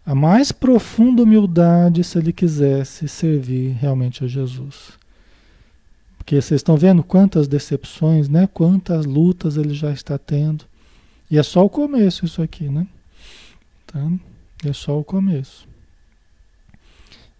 a 0.04 0.14
mais 0.14 0.52
profunda 0.52 1.22
humildade 1.22 2.04
se 2.04 2.18
ele 2.18 2.32
quisesse 2.32 3.08
servir 3.08 3.72
realmente 3.80 4.22
a 4.22 4.28
Jesus. 4.28 4.98
Porque 6.26 6.42
vocês 6.42 6.58
estão 6.58 6.76
vendo 6.76 7.04
quantas 7.04 7.46
decepções, 7.46 8.28
né? 8.28 8.48
Quantas 8.52 9.06
lutas 9.06 9.56
ele 9.56 9.72
já 9.72 9.92
está 9.92 10.18
tendo. 10.18 10.64
E 11.30 11.38
é 11.38 11.42
só 11.44 11.64
o 11.64 11.70
começo 11.70 12.24
isso 12.24 12.42
aqui, 12.42 12.68
né? 12.68 12.84
Tá? 13.86 14.10
É 14.64 14.72
só 14.72 14.98
o 14.98 15.04
começo. 15.04 15.68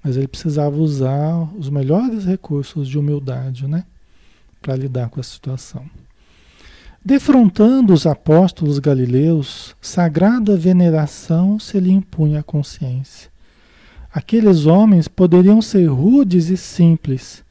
Mas 0.05 0.16
ele 0.16 0.28
precisava 0.28 0.76
usar 0.76 1.52
os 1.59 1.69
melhores 1.69 2.25
recursos 2.25 2.87
de 2.87 2.97
humildade, 2.97 3.66
né? 3.66 3.85
Para 4.62 4.76
lidar 4.76 5.09
com 5.09 5.19
a 5.19 5.25
situação. 5.25 5.85
Defrontando 7.05 7.93
os 7.93 8.07
apóstolos 8.07 8.78
galileus, 8.78 9.75
sagrada 9.81 10.57
veneração 10.57 11.59
se 11.59 11.81
lhe 11.81 11.90
impunha 11.90 12.38
à 12.38 12.43
consciência. 12.45 13.33
Aqueles 14.12 14.64
homens 14.64 15.09
poderiam 15.09 15.61
ser 15.61 15.87
rudes 15.87 16.50
e 16.50 16.57
simples, 16.57 17.45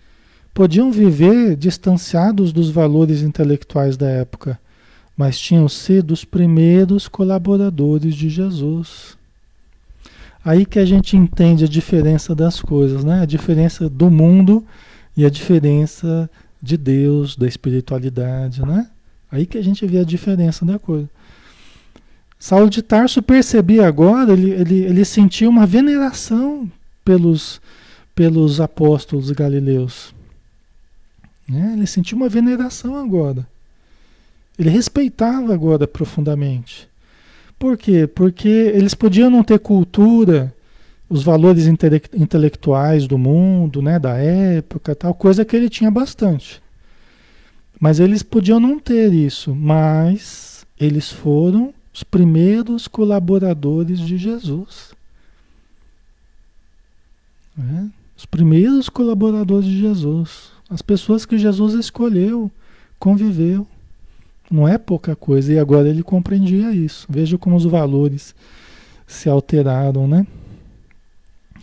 podiam 0.55 0.89
viver 0.89 1.57
distanciados 1.57 2.53
dos 2.53 2.69
valores 2.69 3.21
intelectuais 3.21 3.97
da 3.97 4.07
época, 4.07 4.57
mas 5.15 5.37
tinham 5.37 5.67
sido 5.67 6.11
os 6.11 6.23
primeiros 6.23 7.09
colaboradores 7.09 8.15
de 8.15 8.29
Jesus. 8.29 9.17
Aí 10.43 10.65
que 10.65 10.79
a 10.79 10.85
gente 10.85 11.17
entende 11.17 11.65
a 11.65 11.67
diferença 11.67 12.33
das 12.33 12.61
coisas, 12.61 13.03
né? 13.03 13.21
A 13.21 13.25
diferença 13.25 13.89
do 13.89 14.09
mundo 14.09 14.63
e 15.17 15.25
a 15.25 15.29
diferença 15.29 16.29
de 16.61 16.77
Deus, 16.77 17.35
da 17.35 17.47
espiritualidade, 17.47 18.65
né? 18.65 18.87
Aí 19.29 19.45
que 19.45 19.57
a 19.57 19.63
gente 19.63 19.85
vê 19.85 19.99
a 19.99 20.05
diferença 20.05 20.63
da 20.63 20.79
coisa. 20.79 21.09
Saulo 22.39 22.69
de 22.69 22.81
Tarso 22.81 23.21
percebia 23.21 23.85
agora, 23.85 24.31
ele, 24.31 24.51
ele, 24.51 24.83
ele 24.85 25.03
sentia 25.03 25.49
uma 25.49 25.65
veneração 25.65 26.71
pelos, 27.03 27.59
pelos 28.15 28.61
apóstolos 28.61 29.31
galileus. 29.31 30.14
Né? 31.47 31.73
Ele 31.73 31.87
sentia 31.87 32.15
uma 32.15 32.29
veneração 32.29 32.95
agora. 32.97 33.47
Ele 34.57 34.69
respeitava 34.69 35.53
agora 35.53 35.87
profundamente. 35.87 36.87
Por 37.59 37.77
quê? 37.77 38.07
Porque 38.07 38.47
eles 38.47 38.93
podiam 38.93 39.29
não 39.29 39.43
ter 39.43 39.59
cultura, 39.59 40.53
os 41.09 41.23
valores 41.23 41.67
intele 41.67 42.01
intelectuais 42.13 43.07
do 43.07 43.17
mundo, 43.17 43.81
né, 43.81 43.99
da 43.99 44.17
época, 44.17 44.95
tal 44.95 45.13
coisa 45.13 45.45
que 45.45 45.55
ele 45.55 45.69
tinha 45.69 45.91
bastante. 45.91 46.61
Mas 47.79 47.99
eles 47.99 48.23
podiam 48.23 48.59
não 48.59 48.79
ter 48.79 49.13
isso, 49.13 49.53
mas 49.53 50.65
eles 50.79 51.11
foram 51.11 51.73
os 51.93 52.03
primeiros 52.03 52.87
colaboradores 52.87 53.99
de 53.99 54.17
Jesus. 54.17 54.93
É? 57.57 57.85
Os 58.17 58.25
primeiros 58.25 58.89
colaboradores 58.89 59.65
de 59.65 59.79
Jesus. 59.79 60.54
As 60.69 60.81
pessoas 60.81 61.25
que 61.25 61.37
Jesus 61.37 61.73
escolheu, 61.73 62.51
conviveu. 62.99 63.67
Não 64.49 64.67
é 64.67 64.77
pouca 64.77 65.15
coisa. 65.15 65.53
E 65.53 65.59
agora 65.59 65.89
ele 65.89 66.03
compreendia 66.03 66.71
isso. 66.71 67.07
Veja 67.09 67.37
como 67.37 67.55
os 67.55 67.65
valores 67.65 68.35
se 69.07 69.29
alteraram, 69.29 70.07
né? 70.07 70.25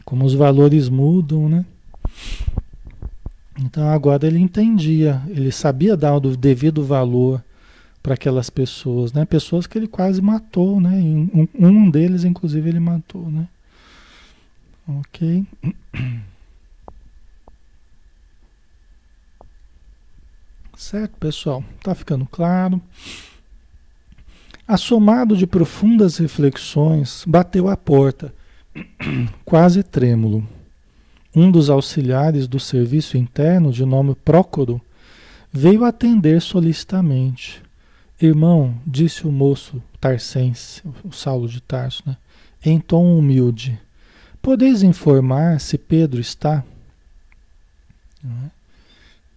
Como 0.05 0.25
os 0.25 0.35
valores 0.35 0.89
mudam, 0.89 1.49
né? 1.49 1.65
Então 3.61 3.89
agora 3.89 4.27
ele 4.27 4.39
entendia, 4.39 5.23
ele 5.29 5.53
sabia 5.53 5.97
dar 5.97 6.17
o 6.17 6.37
devido 6.37 6.83
valor 6.83 7.43
para 8.03 8.15
aquelas 8.15 8.51
pessoas, 8.51 9.13
né? 9.13 9.25
Pessoas 9.25 9.67
que 9.67 9.79
ele 9.79 9.87
quase 9.87 10.21
matou, 10.21 10.81
né? 10.81 11.01
Um, 11.59 11.89
deles, 11.89 12.25
inclusive, 12.25 12.69
ele 12.69 12.81
matou, 12.81 13.31
né? 13.31 13.47
Ok. 14.89 15.47
Certo, 20.83 21.17
pessoal? 21.17 21.63
Tá 21.81 21.95
ficando 21.95 22.27
claro? 22.27 22.83
Assomado 24.67 25.37
de 25.37 25.47
profundas 25.47 26.17
reflexões, 26.17 27.23
bateu 27.25 27.69
a 27.69 27.77
porta, 27.77 28.35
quase 29.45 29.85
trêmulo. 29.85 30.47
Um 31.35 31.53
dos 31.53 31.71
auxiliares 31.71 32.49
do 32.49 32.59
serviço 32.59 33.17
interno, 33.17 33.71
de 33.71 33.85
nome 33.85 34.17
Prócoro, 34.17 34.83
veio 35.53 35.85
atender 35.85 36.43
solicitamente. 36.43 37.63
Irmão, 38.21 38.75
disse 38.85 39.25
o 39.25 39.31
moço 39.31 39.81
tarcense, 40.01 40.83
o 41.05 41.13
Saulo 41.13 41.49
de 41.49 41.61
Tarso, 41.61 42.03
né, 42.05 42.17
em 42.63 42.81
tom 42.81 43.17
humilde, 43.17 43.81
podeis 44.43 44.83
informar 44.83 45.61
se 45.61 45.79
Pedro 45.79 46.21
está? 46.21 46.65
Né? 48.23 48.51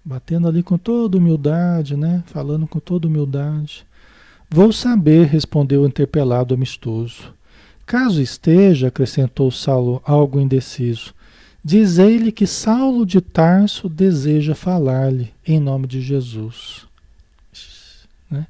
Batendo 0.05 0.47
ali 0.47 0.61
com 0.61 0.77
toda 0.77 1.17
humildade, 1.17 1.97
né? 1.97 2.23
Falando 2.27 2.67
com 2.67 2.79
toda 2.79 3.07
humildade. 3.07 3.85
Vou 4.49 4.71
saber, 4.71 5.25
respondeu 5.25 5.81
o 5.81 5.87
interpelado 5.87 6.53
amistoso. 6.53 7.33
Caso 7.85 8.21
esteja, 8.21 8.87
acrescentou 8.87 9.49
Saulo, 9.49 10.01
algo 10.05 10.39
indeciso, 10.39 11.13
Dizei-lhe 11.65 12.31
que 12.31 12.45
Saulo 12.45 13.07
de 13.07 13.19
Tarso 13.19 13.89
deseja 13.89 14.53
falar-lhe 14.53 15.33
em 15.43 15.59
nome 15.59 15.87
de 15.87 15.99
Jesus. 15.99 16.85
Né? 18.29 18.45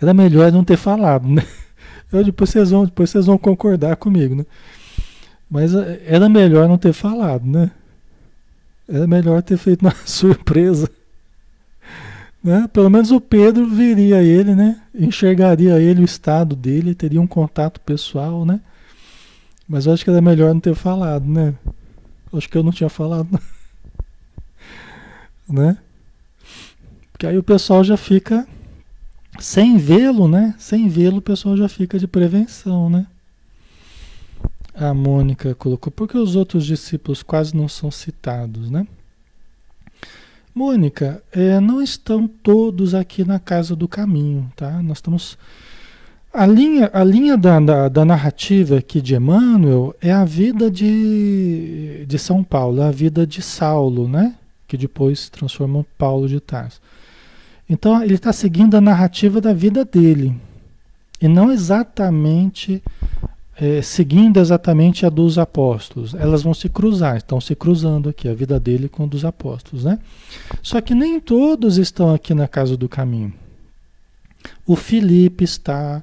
Era 0.00 0.14
melhor 0.14 0.50
não 0.50 0.64
ter 0.64 0.78
falado, 0.78 1.28
né? 1.28 1.46
Eu, 2.10 2.24
depois, 2.24 2.48
vocês 2.48 2.70
vão, 2.70 2.86
depois 2.86 3.10
vocês 3.10 3.26
vão 3.26 3.36
concordar 3.36 3.96
comigo, 3.96 4.34
né? 4.34 4.46
Mas 5.50 5.74
eh, 5.74 6.00
era 6.06 6.30
melhor 6.30 6.66
não 6.66 6.78
ter 6.78 6.94
falado, 6.94 7.44
né? 7.44 7.70
Era 8.90 9.06
melhor 9.06 9.40
ter 9.40 9.56
feito 9.56 9.82
uma 9.86 9.94
surpresa. 10.04 10.90
Né? 12.42 12.68
Pelo 12.72 12.90
menos 12.90 13.10
o 13.12 13.20
Pedro 13.20 13.66
viria 13.66 14.22
ele, 14.22 14.54
né? 14.54 14.82
Enxergaria 14.94 15.78
ele, 15.78 16.00
o 16.00 16.04
estado 16.04 16.56
dele, 16.56 16.94
teria 16.94 17.20
um 17.20 17.26
contato 17.26 17.80
pessoal, 17.80 18.44
né? 18.44 18.60
Mas 19.68 19.86
eu 19.86 19.92
acho 19.92 20.02
que 20.02 20.10
era 20.10 20.20
melhor 20.20 20.52
não 20.52 20.60
ter 20.60 20.74
falado, 20.74 21.24
né? 21.24 21.54
Acho 22.32 22.48
que 22.48 22.58
eu 22.58 22.62
não 22.62 22.72
tinha 22.72 22.88
falado. 22.88 23.28
né? 25.48 25.76
Porque 27.12 27.26
aí 27.26 27.38
o 27.38 27.42
pessoal 27.42 27.84
já 27.84 27.96
fica 27.96 28.48
sem 29.38 29.76
vê-lo, 29.76 30.26
né? 30.26 30.54
Sem 30.58 30.88
vê-lo, 30.88 31.18
o 31.18 31.22
pessoal 31.22 31.56
já 31.56 31.68
fica 31.68 31.98
de 31.98 32.08
prevenção, 32.08 32.90
né? 32.90 33.06
A 34.74 34.94
Mônica 34.94 35.54
colocou, 35.54 35.90
porque 35.90 36.16
os 36.16 36.36
outros 36.36 36.64
discípulos 36.64 37.22
quase 37.22 37.56
não 37.56 37.68
são 37.68 37.90
citados, 37.90 38.70
né? 38.70 38.86
Mônica, 40.54 41.22
é, 41.32 41.60
não 41.60 41.80
estão 41.82 42.26
todos 42.26 42.94
aqui 42.94 43.24
na 43.24 43.38
casa 43.38 43.76
do 43.76 43.86
caminho, 43.86 44.50
tá? 44.56 44.82
Nós 44.82 44.98
estamos 44.98 45.38
a 46.32 46.46
linha, 46.46 46.88
a 46.92 47.02
linha 47.02 47.36
da, 47.36 47.58
da, 47.58 47.88
da, 47.88 48.04
narrativa 48.04 48.78
aqui 48.78 49.00
de 49.00 49.16
Emmanuel 49.16 49.94
é 50.00 50.12
a 50.12 50.24
vida 50.24 50.70
de, 50.70 52.04
de 52.06 52.18
São 52.20 52.44
Paulo, 52.44 52.82
a 52.82 52.90
vida 52.92 53.26
de 53.26 53.42
Saulo, 53.42 54.06
né? 54.08 54.36
Que 54.68 54.76
depois 54.76 55.20
se 55.20 55.30
transformou 55.30 55.82
em 55.82 55.86
Paulo 55.98 56.28
de 56.28 56.38
Tarso. 56.38 56.80
Então 57.68 58.00
ele 58.02 58.14
está 58.14 58.32
seguindo 58.32 58.76
a 58.76 58.80
narrativa 58.80 59.40
da 59.40 59.52
vida 59.52 59.84
dele 59.84 60.36
e 61.20 61.26
não 61.26 61.50
exatamente 61.50 62.80
é, 63.60 63.82
seguindo 63.82 64.40
exatamente 64.40 65.04
a 65.04 65.10
dos 65.10 65.36
apóstolos. 65.36 66.14
Elas 66.14 66.42
vão 66.42 66.54
se 66.54 66.68
cruzar, 66.70 67.18
estão 67.18 67.38
se 67.38 67.54
cruzando 67.54 68.08
aqui 68.08 68.26
a 68.26 68.32
vida 68.32 68.58
dele 68.58 68.88
com 68.88 69.04
a 69.04 69.06
dos 69.06 69.22
apóstolos, 69.22 69.84
né? 69.84 69.98
Só 70.62 70.80
que 70.80 70.94
nem 70.94 71.20
todos 71.20 71.76
estão 71.76 72.14
aqui 72.14 72.32
na 72.32 72.48
casa 72.48 72.74
do 72.74 72.88
caminho. 72.88 73.34
O 74.66 74.74
Felipe 74.74 75.44
está, 75.44 76.02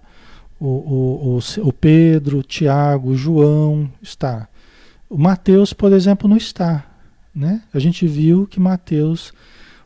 o, 0.59 0.67
o, 0.67 1.39
o, 1.39 1.67
o 1.67 1.73
Pedro, 1.73 2.37
o 2.37 2.43
Tiago, 2.43 3.09
o 3.09 3.17
João 3.17 3.89
está. 4.03 4.47
O 5.09 5.17
Mateus, 5.17 5.73
por 5.73 5.91
exemplo, 5.91 6.29
não 6.29 6.37
está. 6.37 6.85
Né? 7.33 7.63
A 7.73 7.79
gente 7.79 8.05
viu 8.05 8.45
que 8.45 8.59
Mateus, 8.59 9.33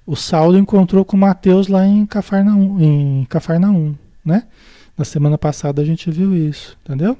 o 0.06 0.18
Saulo 0.18 0.58
encontrou 0.58 1.06
com 1.06 1.16
Mateus 1.16 1.68
lá 1.70 1.88
em 1.88 2.06
Cafarnaum, 2.06 2.82
em 2.82 3.26
Cafarnaum, 3.30 3.96
né? 4.26 4.44
Na 4.98 5.06
semana 5.06 5.38
passada 5.38 5.82
a 5.82 5.86
gente 5.86 6.12
viu 6.12 6.36
isso, 6.36 6.78
entendeu? 6.84 7.18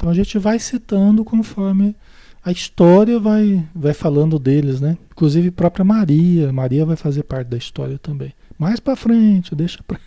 Então 0.00 0.08
a 0.08 0.14
gente 0.14 0.38
vai 0.38 0.58
citando 0.58 1.22
conforme 1.22 1.94
a 2.42 2.50
história 2.50 3.20
vai, 3.20 3.68
vai 3.74 3.92
falando 3.92 4.38
deles, 4.38 4.80
né? 4.80 4.96
Inclusive 5.10 5.50
própria 5.50 5.84
Maria, 5.84 6.50
Maria 6.50 6.86
vai 6.86 6.96
fazer 6.96 7.22
parte 7.22 7.48
da 7.48 7.58
história 7.58 7.98
também. 7.98 8.32
Mais 8.58 8.80
para 8.80 8.96
frente, 8.96 9.54
deixa 9.54 9.82
para, 9.82 10.00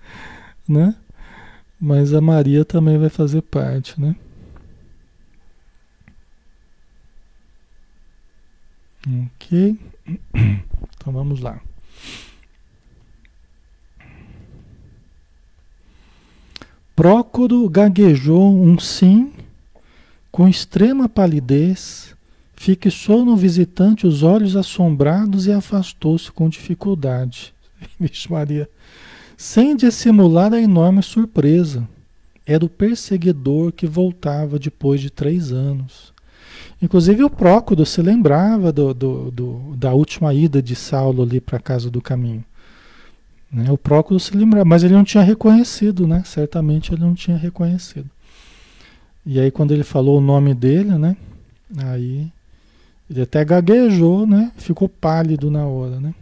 né? 0.66 0.96
Mas 1.78 2.14
a 2.14 2.22
Maria 2.22 2.64
também 2.64 2.96
vai 2.96 3.10
fazer 3.10 3.42
parte, 3.42 4.00
né? 4.00 4.16
Ok. 9.06 9.78
Então 10.96 11.12
vamos 11.12 11.40
lá. 11.40 11.60
Prócoro 16.96 17.68
gaguejou 17.68 18.58
um 18.58 18.78
sim 18.78 19.33
com 20.34 20.48
extrema 20.48 21.08
palidez, 21.08 22.12
fixou 22.56 23.24
no 23.24 23.36
visitante 23.36 24.04
os 24.04 24.24
olhos 24.24 24.56
assombrados 24.56 25.46
e 25.46 25.52
afastou-se 25.52 26.32
com 26.32 26.48
dificuldade. 26.48 27.54
Vixe 28.00 28.28
Maria 28.28 28.68
sem 29.36 29.76
dissimular 29.76 30.52
a 30.52 30.60
enorme 30.60 31.04
surpresa. 31.04 31.88
Era 32.44 32.64
o 32.64 32.68
perseguidor 32.68 33.70
que 33.70 33.86
voltava 33.86 34.58
depois 34.58 35.00
de 35.00 35.08
três 35.08 35.52
anos. 35.52 36.12
Inclusive 36.82 37.22
o 37.22 37.30
Prócodo 37.30 37.86
se 37.86 38.02
lembrava 38.02 38.72
do, 38.72 38.92
do, 38.92 39.30
do, 39.30 39.76
da 39.76 39.94
última 39.94 40.34
ida 40.34 40.60
de 40.60 40.74
Saulo 40.74 41.22
ali 41.22 41.40
para 41.40 41.58
a 41.58 41.62
casa 41.62 41.88
do 41.88 42.02
caminho. 42.02 42.44
Né? 43.52 43.70
O 43.70 43.78
Prócodo 43.78 44.18
se 44.18 44.36
lembrava, 44.36 44.64
mas 44.64 44.82
ele 44.82 44.94
não 44.94 45.04
tinha 45.04 45.22
reconhecido, 45.22 46.08
né? 46.08 46.24
Certamente 46.26 46.92
ele 46.92 47.02
não 47.02 47.14
tinha 47.14 47.36
reconhecido. 47.36 48.10
E 49.26 49.40
aí 49.40 49.50
quando 49.50 49.72
ele 49.72 49.84
falou 49.84 50.18
o 50.18 50.20
nome 50.20 50.54
dele, 50.54 50.98
né? 50.98 51.16
Aí 51.76 52.30
ele 53.10 53.22
até 53.22 53.44
gaguejou, 53.44 54.26
né? 54.26 54.52
Ficou 54.56 54.88
pálido 54.88 55.50
na 55.50 55.66
hora, 55.66 56.00
né? 56.00 56.14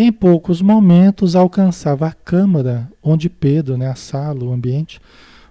Em 0.00 0.12
poucos 0.12 0.62
momentos 0.62 1.34
alcançava 1.34 2.06
a 2.06 2.12
câmara 2.12 2.88
onde 3.02 3.28
Pedro, 3.28 3.76
né, 3.76 3.88
a 3.88 3.96
sala, 3.96 4.44
o 4.44 4.52
ambiente, 4.52 5.00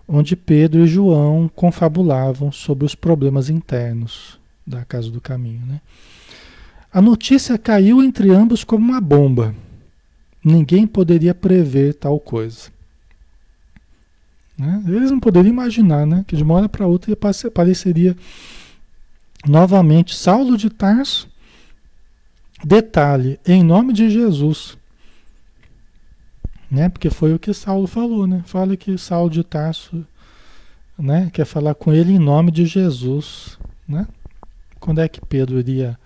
onde 0.07 0.37
Pedro 0.37 0.85
e 0.85 0.87
João 0.87 1.51
confabulavam 1.53 2.49
sobre 2.49 2.85
os 2.85 2.95
problemas 2.95 3.49
internos 3.49 4.39
da 4.65 4.85
casa 4.85 5.11
do 5.11 5.19
caminho. 5.19 5.65
Né? 5.65 5.81
A 6.93 7.01
notícia 7.01 7.57
caiu 7.57 8.01
entre 8.01 8.31
ambos 8.31 8.63
como 8.63 8.85
uma 8.85 9.01
bomba. 9.01 9.53
Ninguém 10.41 10.87
poderia 10.87 11.35
prever 11.35 11.95
tal 11.95 12.17
coisa. 12.17 12.69
Né? 14.57 14.83
Eles 14.87 15.11
não 15.11 15.19
poderiam 15.19 15.51
imaginar 15.51 16.05
né? 16.05 16.23
que 16.27 16.35
de 16.35 16.43
uma 16.43 16.55
hora 16.55 16.69
para 16.69 16.87
outra 16.87 17.15
apareceria 17.47 18.15
novamente 19.45 20.15
Saulo 20.15 20.57
de 20.57 20.69
Tarso 20.69 21.29
Detalhe, 22.63 23.39
em 23.45 23.63
nome 23.63 23.93
de 23.93 24.09
Jesus. 24.09 24.77
Né? 26.69 26.89
Porque 26.89 27.09
foi 27.09 27.33
o 27.33 27.39
que 27.39 27.53
Saulo 27.53 27.87
falou, 27.87 28.25
né? 28.25 28.43
Fala 28.45 28.75
que 28.75 28.97
Saulo 28.97 29.29
de 29.29 29.43
Tarso, 29.43 30.05
né, 30.97 31.29
quer 31.31 31.45
falar 31.45 31.75
com 31.75 31.93
ele 31.93 32.13
em 32.13 32.19
nome 32.19 32.51
de 32.51 32.65
Jesus, 32.65 33.57
né? 33.87 34.07
Quando 34.79 34.99
é 34.99 35.07
que 35.07 35.21
Pedro 35.21 35.59
iria 35.59 35.97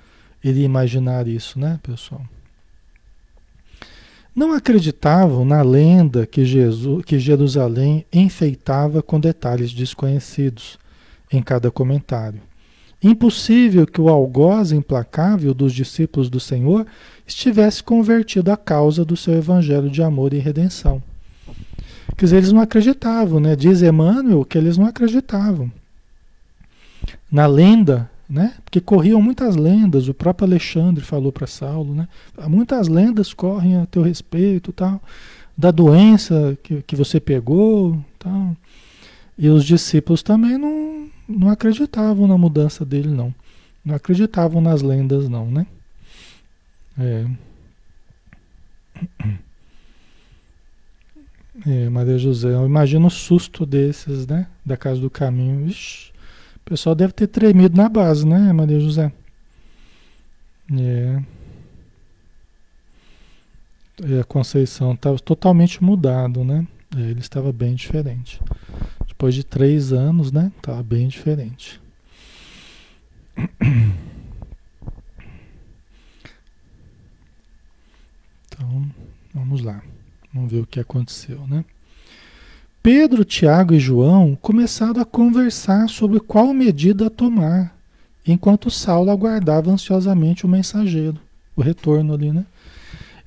iria 0.43 0.65
imaginar 0.65 1.27
isso, 1.27 1.59
né, 1.59 1.79
pessoal? 1.81 2.21
Não 4.34 4.54
acreditavam 4.54 5.44
na 5.44 5.62
lenda 5.62 6.26
que, 6.26 6.46
Jesus, 6.46 7.04
que 7.04 7.20
Jerusalém 7.20 8.06
enfeitava 8.13 9.02
com 9.02 9.20
detalhes 9.20 9.74
desconhecidos 9.74 10.80
em 11.32 11.41
cada 11.41 11.70
comentário. 11.70 12.41
Impossível 13.04 13.86
que 13.88 14.00
o 14.00 14.10
algoz 14.10 14.72
implacável 14.72 15.54
dos 15.54 15.74
discípulos 15.74 16.30
do 16.30 16.39
Senhor 16.39 16.86
estivesse 17.28 17.84
convertido 17.84 18.52
à 18.52 18.58
causa 18.58 19.04
do 19.04 19.17
seu 19.17 19.34
evangelho 19.34 19.89
de 19.89 20.04
amor 20.04 20.34
e 20.34 20.39
redenção. 20.39 21.02
Quer 22.15 22.26
dizer, 22.26 22.38
eles 22.38 22.52
não 22.52 22.62
acreditavam, 22.62 23.39
né? 23.39 23.56
Diz 23.56 23.82
Emmanuel 23.82 24.46
que 24.46 24.58
eles 24.58 24.78
não 24.78 24.86
acreditavam 24.86 25.72
na 27.32 27.48
lenda 27.48 28.11
né? 28.32 28.54
Porque 28.63 28.80
corriam 28.80 29.22
muitas 29.22 29.58
lendas, 29.58 30.08
o 30.08 30.13
próprio 30.13 30.48
Alexandre 30.48 31.04
falou 31.04 31.34
para 31.34 31.46
Saulo, 31.46 31.94
né? 31.94 32.08
Muitas 32.48 32.88
lendas 32.88 33.34
correm 33.34 33.76
a 33.76 33.86
teu 33.86 34.02
respeito, 34.02 34.72
tal, 34.72 35.02
da 35.58 35.70
doença 35.70 36.58
que, 36.63 36.82
que 36.84 36.96
você 36.96 37.20
pegou, 37.20 38.00
tal. 38.17 38.56
E 39.38 39.50
os 39.50 39.65
discípulos 39.65 40.24
também 40.24 40.58
não, 40.58 41.10
não 41.28 41.50
acreditavam 41.50 42.26
na 42.26 42.38
mudança 42.38 42.86
dele, 42.86 43.10
não. 43.10 43.36
Não 43.84 43.96
acreditavam 43.96 44.62
nas 44.62 44.82
lendas, 44.82 45.28
não, 45.28 45.52
né? 45.52 45.67
É. 46.98 47.26
É, 51.67 51.89
Maria 51.89 52.17
José, 52.17 52.54
eu 52.54 52.65
imagino 52.65 53.08
o 53.08 53.12
susto 53.12 53.65
desses, 53.65 54.26
né? 54.26 54.48
Da 54.65 54.78
casa 54.78 55.02
do 55.02 55.10
caminho. 55.10 55.67
Ixi, 55.67 56.11
o 56.65 56.69
pessoal 56.69 56.95
deve 56.95 57.13
ter 57.13 57.28
tremido 57.28 57.76
na 57.76 57.89
base, 57.89 58.26
né, 58.26 58.52
Maria 58.54 58.80
José? 58.80 59.12
É. 60.74 61.21
E 64.04 64.19
a 64.19 64.24
Conceição 64.24 64.93
estava 64.93 65.19
totalmente 65.19 65.84
mudado, 65.84 66.43
né? 66.43 66.65
É, 66.95 67.02
ele 67.02 67.19
estava 67.19 67.52
bem 67.52 67.76
diferente. 67.76 68.41
Depois 69.08 69.36
de 69.36 69.43
três 69.43 69.93
anos, 69.93 70.32
né? 70.32 70.52
Estava 70.58 70.82
bem 70.82 71.08
diferente. 71.08 71.80
Então, 78.47 78.91
vamos 79.34 79.62
lá. 79.62 79.82
Vamos 80.34 80.52
ver 80.52 80.60
o 80.60 80.67
que 80.67 80.80
aconteceu, 80.80 81.45
né? 81.47 81.63
Pedro, 82.84 83.24
Tiago 83.24 83.76
e 83.76 83.80
João 83.80 84.36
começaram 84.41 85.00
a 85.00 85.06
conversar 85.06 85.88
sobre 85.88 86.20
qual 86.20 86.52
medida 86.52 87.12
tomar, 87.12 87.78
enquanto 88.26 88.72
Saulo 88.72 89.12
aguardava 89.12 89.70
ansiosamente 89.70 90.46
o 90.46 90.50
mensageiro, 90.50 91.17
o 91.56 91.62
retorno 91.62 92.13
ali, 92.13 92.32
né? 92.32 92.44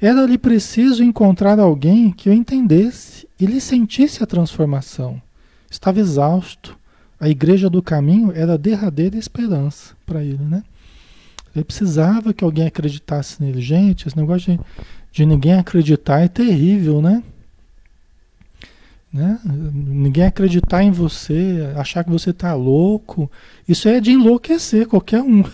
Era-lhe 0.01 0.37
preciso 0.37 1.05
encontrar 1.05 1.61
alguém 1.61 2.11
que 2.11 2.29
o 2.29 2.33
entendesse 2.33 3.29
e 3.39 3.47
lhe 3.47 3.61
sentisse 3.61 4.25
a 4.25 4.27
transformação. 4.27 5.23
Estava 5.71 6.01
exausto. 6.01 6.77
A 7.19 7.29
igreja 7.29 7.71
do 7.71 7.81
caminho 7.81 8.33
era 8.35 8.55
a 8.55 8.59
derradeira 8.59 9.17
esperança 9.17 9.95
para 10.05 10.23
ele, 10.23 10.43
né? 10.43 10.65
Ele 11.55 11.65
precisava 11.65 12.35
que 12.35 12.43
alguém 12.43 12.67
acreditasse 12.67 13.41
nele. 13.41 13.61
Gente, 13.61 14.09
esse 14.09 14.17
negócio 14.17 14.53
de 14.53 14.61
de 15.15 15.25
ninguém 15.25 15.55
acreditar 15.55 16.23
é 16.23 16.29
terrível, 16.29 17.01
né? 17.01 17.23
Né? 19.15 19.39
Ninguém 19.45 20.25
acreditar 20.25 20.83
em 20.83 20.91
você, 20.91 21.73
achar 21.77 22.03
que 22.03 22.11
você 22.11 22.31
está 22.31 22.53
louco, 22.53 23.31
isso 23.69 23.89
é 23.89 24.01
de 24.01 24.11
enlouquecer 24.11 24.89
qualquer 24.89 25.23
um. 25.23 25.45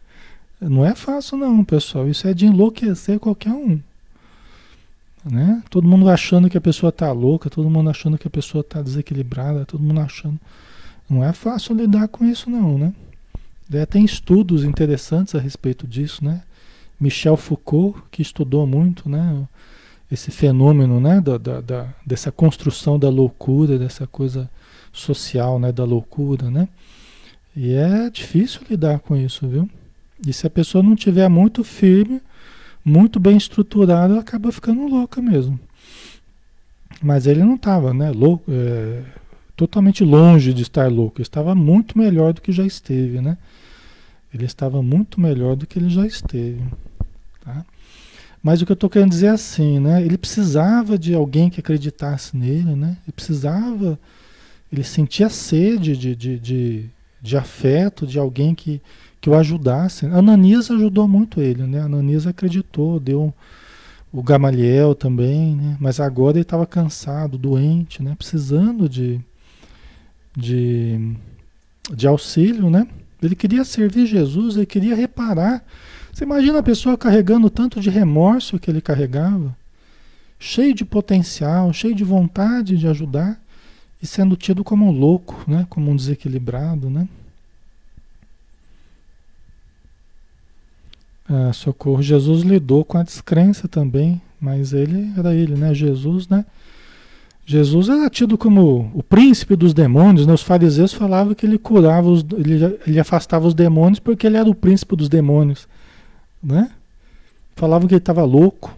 Não 0.60 0.84
é 0.84 0.94
fácil 0.94 1.38
não, 1.38 1.64
pessoal. 1.64 2.08
Isso 2.08 2.26
é 2.28 2.34
de 2.34 2.44
enlouquecer 2.44 3.18
qualquer 3.18 3.52
um. 3.52 3.80
Né? 5.24 5.62
Todo 5.70 5.88
mundo 5.88 6.10
achando 6.10 6.50
que 6.50 6.58
a 6.58 6.60
pessoa 6.60 6.90
está 6.90 7.10
louca, 7.12 7.48
todo 7.48 7.70
mundo 7.70 7.88
achando 7.88 8.18
que 8.18 8.26
a 8.26 8.30
pessoa 8.30 8.60
está 8.60 8.82
desequilibrada, 8.82 9.64
todo 9.64 9.82
mundo 9.82 10.00
achando. 10.00 10.38
Não 11.08 11.24
é 11.24 11.32
fácil 11.32 11.76
lidar 11.76 12.08
com 12.08 12.24
isso 12.24 12.50
não, 12.50 12.76
né? 12.76 12.92
É, 13.72 13.86
tem 13.86 14.04
estudos 14.04 14.64
interessantes 14.64 15.34
a 15.34 15.38
respeito 15.38 15.86
disso, 15.86 16.24
né? 16.24 16.42
Michel 17.00 17.36
Foucault, 17.36 18.02
que 18.10 18.20
estudou 18.20 18.66
muito 18.66 19.08
né, 19.08 19.46
esse 20.10 20.30
fenômeno 20.30 21.00
né, 21.00 21.20
da, 21.20 21.36
da, 21.36 21.60
da, 21.60 21.88
dessa 22.04 22.32
construção 22.32 22.98
da 22.98 23.10
loucura, 23.10 23.78
dessa 23.78 24.06
coisa 24.06 24.48
social 24.92 25.58
né, 25.58 25.70
da 25.70 25.84
loucura. 25.84 26.50
Né? 26.50 26.68
E 27.54 27.72
é 27.74 28.08
difícil 28.10 28.62
lidar 28.68 29.00
com 29.00 29.16
isso, 29.16 29.46
viu? 29.46 29.68
E 30.26 30.32
se 30.32 30.46
a 30.46 30.50
pessoa 30.50 30.82
não 30.82 30.96
tiver 30.96 31.28
muito 31.28 31.62
firme, 31.62 32.20
muito 32.84 33.20
bem 33.20 33.36
estruturada, 33.36 34.14
ela 34.14 34.20
acaba 34.20 34.50
ficando 34.50 34.86
louca 34.86 35.22
mesmo. 35.22 35.58
Mas 37.02 37.26
ele 37.26 37.44
não 37.44 37.54
estava, 37.54 37.94
né, 37.94 38.10
louco, 38.10 38.50
é, 38.50 39.02
totalmente 39.54 40.02
longe 40.02 40.52
de 40.52 40.62
estar 40.62 40.90
louco. 40.90 41.22
Estava 41.22 41.54
muito 41.54 41.96
melhor 41.96 42.32
do 42.32 42.40
que 42.40 42.50
já 42.50 42.64
esteve, 42.64 43.20
né? 43.20 43.36
Ele 44.32 44.44
estava 44.44 44.82
muito 44.82 45.20
melhor 45.20 45.56
do 45.56 45.66
que 45.66 45.78
ele 45.78 45.88
já 45.88 46.06
esteve. 46.06 46.62
Tá? 47.44 47.64
Mas 48.42 48.62
o 48.62 48.66
que 48.66 48.72
eu 48.72 48.74
estou 48.74 48.88
querendo 48.88 49.10
dizer 49.10 49.26
é 49.26 49.30
assim, 49.30 49.78
né? 49.80 50.02
Ele 50.02 50.16
precisava 50.16 50.98
de 50.98 51.14
alguém 51.14 51.50
que 51.50 51.60
acreditasse 51.60 52.36
nele, 52.36 52.74
né? 52.74 52.96
Ele 53.04 53.12
precisava, 53.12 53.98
ele 54.72 54.84
sentia 54.84 55.28
sede 55.28 55.96
de, 55.96 56.14
de, 56.14 56.38
de, 56.38 56.84
de 57.20 57.36
afeto, 57.36 58.06
de 58.06 58.18
alguém 58.18 58.54
que, 58.54 58.80
que 59.20 59.28
o 59.28 59.34
ajudasse. 59.34 60.06
Ananias 60.06 60.70
ajudou 60.70 61.08
muito 61.08 61.40
ele, 61.40 61.64
né? 61.64 61.80
Ananias 61.80 62.26
acreditou, 62.26 63.00
deu 63.00 63.34
o 64.12 64.22
Gamaliel 64.22 64.94
também, 64.94 65.54
né? 65.54 65.76
Mas 65.80 66.00
agora 66.00 66.36
ele 66.36 66.42
estava 66.42 66.66
cansado, 66.66 67.36
doente, 67.36 68.02
né? 68.02 68.14
Precisando 68.16 68.88
de, 68.88 69.20
de, 70.36 71.12
de 71.92 72.06
auxílio, 72.06 72.70
né? 72.70 72.86
Ele 73.20 73.34
queria 73.34 73.64
servir 73.64 74.06
Jesus, 74.06 74.56
ele 74.56 74.66
queria 74.66 74.94
reparar 74.94 75.64
você 76.18 76.24
imagina 76.24 76.58
a 76.58 76.62
pessoa 76.64 76.98
carregando 76.98 77.48
tanto 77.48 77.80
de 77.80 77.88
remorso 77.90 78.58
que 78.58 78.68
ele 78.68 78.80
carregava, 78.80 79.56
cheio 80.36 80.74
de 80.74 80.84
potencial, 80.84 81.72
cheio 81.72 81.94
de 81.94 82.02
vontade 82.02 82.76
de 82.76 82.88
ajudar 82.88 83.40
e 84.02 84.06
sendo 84.06 84.36
tido 84.36 84.64
como 84.64 84.86
um 84.86 84.90
louco, 84.90 85.44
né? 85.46 85.64
como 85.70 85.92
um 85.92 85.94
desequilibrado. 85.94 86.90
Né? 86.90 87.06
Ah, 91.28 91.52
socorro, 91.52 92.02
Jesus 92.02 92.42
lidou 92.42 92.84
com 92.84 92.98
a 92.98 93.04
descrença 93.04 93.68
também, 93.68 94.20
mas 94.40 94.72
ele 94.72 95.12
era 95.16 95.32
ele, 95.32 95.54
né? 95.54 95.72
Jesus, 95.72 96.26
né? 96.26 96.44
Jesus 97.46 97.88
era 97.88 98.10
tido 98.10 98.36
como 98.36 98.90
o 98.92 99.04
príncipe 99.04 99.54
dos 99.54 99.72
demônios, 99.72 100.26
né? 100.26 100.32
Os 100.32 100.42
fariseus 100.42 100.92
falavam 100.92 101.32
que 101.32 101.46
ele 101.46 101.58
curava, 101.58 102.08
os, 102.08 102.26
ele, 102.36 102.76
ele 102.84 102.98
afastava 102.98 103.46
os 103.46 103.54
demônios 103.54 104.00
porque 104.00 104.26
ele 104.26 104.36
era 104.36 104.50
o 104.50 104.54
príncipe 104.54 104.96
dos 104.96 105.08
demônios 105.08 105.68
né? 106.42 106.70
Falavam 107.56 107.88
que 107.88 107.94
ele 107.94 107.98
estava 107.98 108.24
louco. 108.24 108.76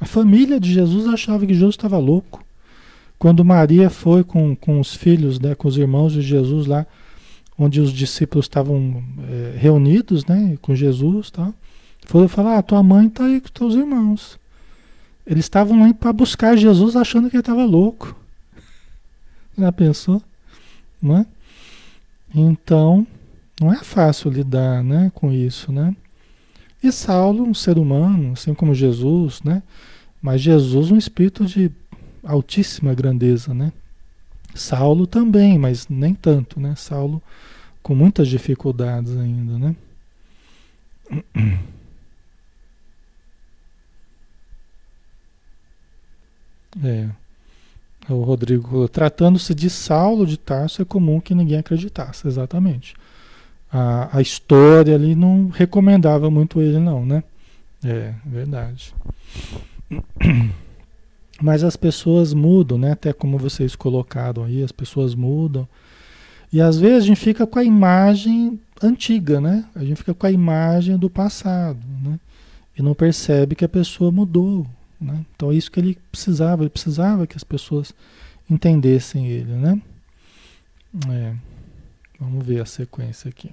A 0.00 0.04
família 0.04 0.60
de 0.60 0.72
Jesus 0.72 1.06
achava 1.06 1.46
que 1.46 1.54
Jesus 1.54 1.74
estava 1.74 1.98
louco. 1.98 2.44
Quando 3.18 3.44
Maria 3.44 3.88
foi 3.88 4.22
com, 4.22 4.54
com 4.54 4.78
os 4.78 4.94
filhos, 4.94 5.40
né, 5.40 5.54
com 5.54 5.68
os 5.68 5.78
irmãos 5.78 6.12
de 6.12 6.20
Jesus 6.20 6.66
lá, 6.66 6.86
onde 7.58 7.80
os 7.80 7.92
discípulos 7.92 8.44
estavam 8.44 9.02
é, 9.28 9.56
reunidos, 9.56 10.26
né, 10.26 10.58
com 10.60 10.74
Jesus, 10.74 11.30
tá? 11.30 11.52
Foram 12.04 12.28
falar: 12.28 12.58
ah, 12.58 12.62
tua 12.62 12.82
mãe 12.82 13.06
está 13.06 13.24
aí 13.24 13.40
com 13.40 13.48
teus 13.48 13.74
irmãos. 13.74 14.38
Eles 15.26 15.46
estavam 15.46 15.80
lá 15.80 15.92
para 15.94 16.12
buscar 16.12 16.56
Jesus 16.56 16.94
achando 16.94 17.30
que 17.30 17.36
ele 17.36 17.40
estava 17.40 17.64
louco. 17.64 18.14
Já 19.56 19.72
pensou? 19.72 20.22
Não 21.00 21.18
é? 21.18 21.26
Então, 22.34 23.06
não 23.60 23.72
é 23.72 23.78
fácil 23.78 24.30
lidar, 24.30 24.84
né, 24.84 25.10
com 25.14 25.32
isso, 25.32 25.72
né? 25.72 25.96
E 26.86 26.92
Saulo, 26.92 27.42
um 27.42 27.52
ser 27.52 27.78
humano, 27.78 28.34
assim 28.34 28.54
como 28.54 28.72
Jesus, 28.72 29.42
né? 29.42 29.60
Mas 30.22 30.40
Jesus, 30.40 30.92
um 30.92 30.96
espírito 30.96 31.44
de 31.44 31.68
altíssima 32.22 32.94
grandeza, 32.94 33.52
né? 33.52 33.72
Saulo 34.54 35.04
também, 35.04 35.58
mas 35.58 35.88
nem 35.88 36.14
tanto, 36.14 36.60
né? 36.60 36.76
Saulo 36.76 37.20
com 37.82 37.92
muitas 37.92 38.28
dificuldades 38.28 39.16
ainda, 39.16 39.58
né? 39.58 39.76
É. 46.84 47.08
O 48.08 48.22
Rodrigo, 48.22 48.88
tratando-se 48.88 49.52
de 49.56 49.68
Saulo 49.68 50.24
de 50.24 50.36
Tarso, 50.36 50.82
é 50.82 50.84
comum 50.84 51.20
que 51.20 51.34
ninguém 51.34 51.58
acreditasse, 51.58 52.28
exatamente 52.28 52.94
a, 53.72 54.18
a 54.18 54.20
história 54.20 54.94
ali 54.94 55.14
não 55.14 55.48
recomendava 55.48 56.30
muito 56.30 56.60
ele 56.60 56.78
não, 56.78 57.04
né? 57.04 57.22
É, 57.84 58.14
verdade. 58.24 58.94
Mas 61.40 61.62
as 61.62 61.76
pessoas 61.76 62.32
mudam, 62.32 62.78
né? 62.78 62.92
Até 62.92 63.12
como 63.12 63.38
vocês 63.38 63.76
colocaram 63.76 64.44
aí, 64.44 64.62
as 64.62 64.72
pessoas 64.72 65.14
mudam. 65.14 65.68
E 66.52 66.60
às 66.60 66.78
vezes 66.78 67.04
a 67.04 67.06
gente 67.06 67.20
fica 67.20 67.46
com 67.46 67.58
a 67.58 67.64
imagem 67.64 68.58
antiga, 68.82 69.40
né? 69.40 69.64
A 69.74 69.84
gente 69.84 69.96
fica 69.98 70.14
com 70.14 70.26
a 70.26 70.30
imagem 70.30 70.96
do 70.96 71.10
passado, 71.10 71.80
né? 72.02 72.18
E 72.78 72.82
não 72.82 72.94
percebe 72.94 73.54
que 73.54 73.64
a 73.64 73.68
pessoa 73.68 74.10
mudou, 74.10 74.66
né? 75.00 75.24
Então 75.34 75.50
é 75.50 75.54
isso 75.54 75.70
que 75.70 75.80
ele 75.80 75.98
precisava, 76.10 76.62
ele 76.62 76.70
precisava 76.70 77.26
que 77.26 77.36
as 77.36 77.44
pessoas 77.44 77.92
entendessem 78.48 79.26
ele, 79.26 79.52
né? 79.52 79.80
É. 81.10 81.34
Vamos 82.18 82.46
ver 82.46 82.60
a 82.60 82.66
sequência 82.66 83.28
aqui. 83.28 83.50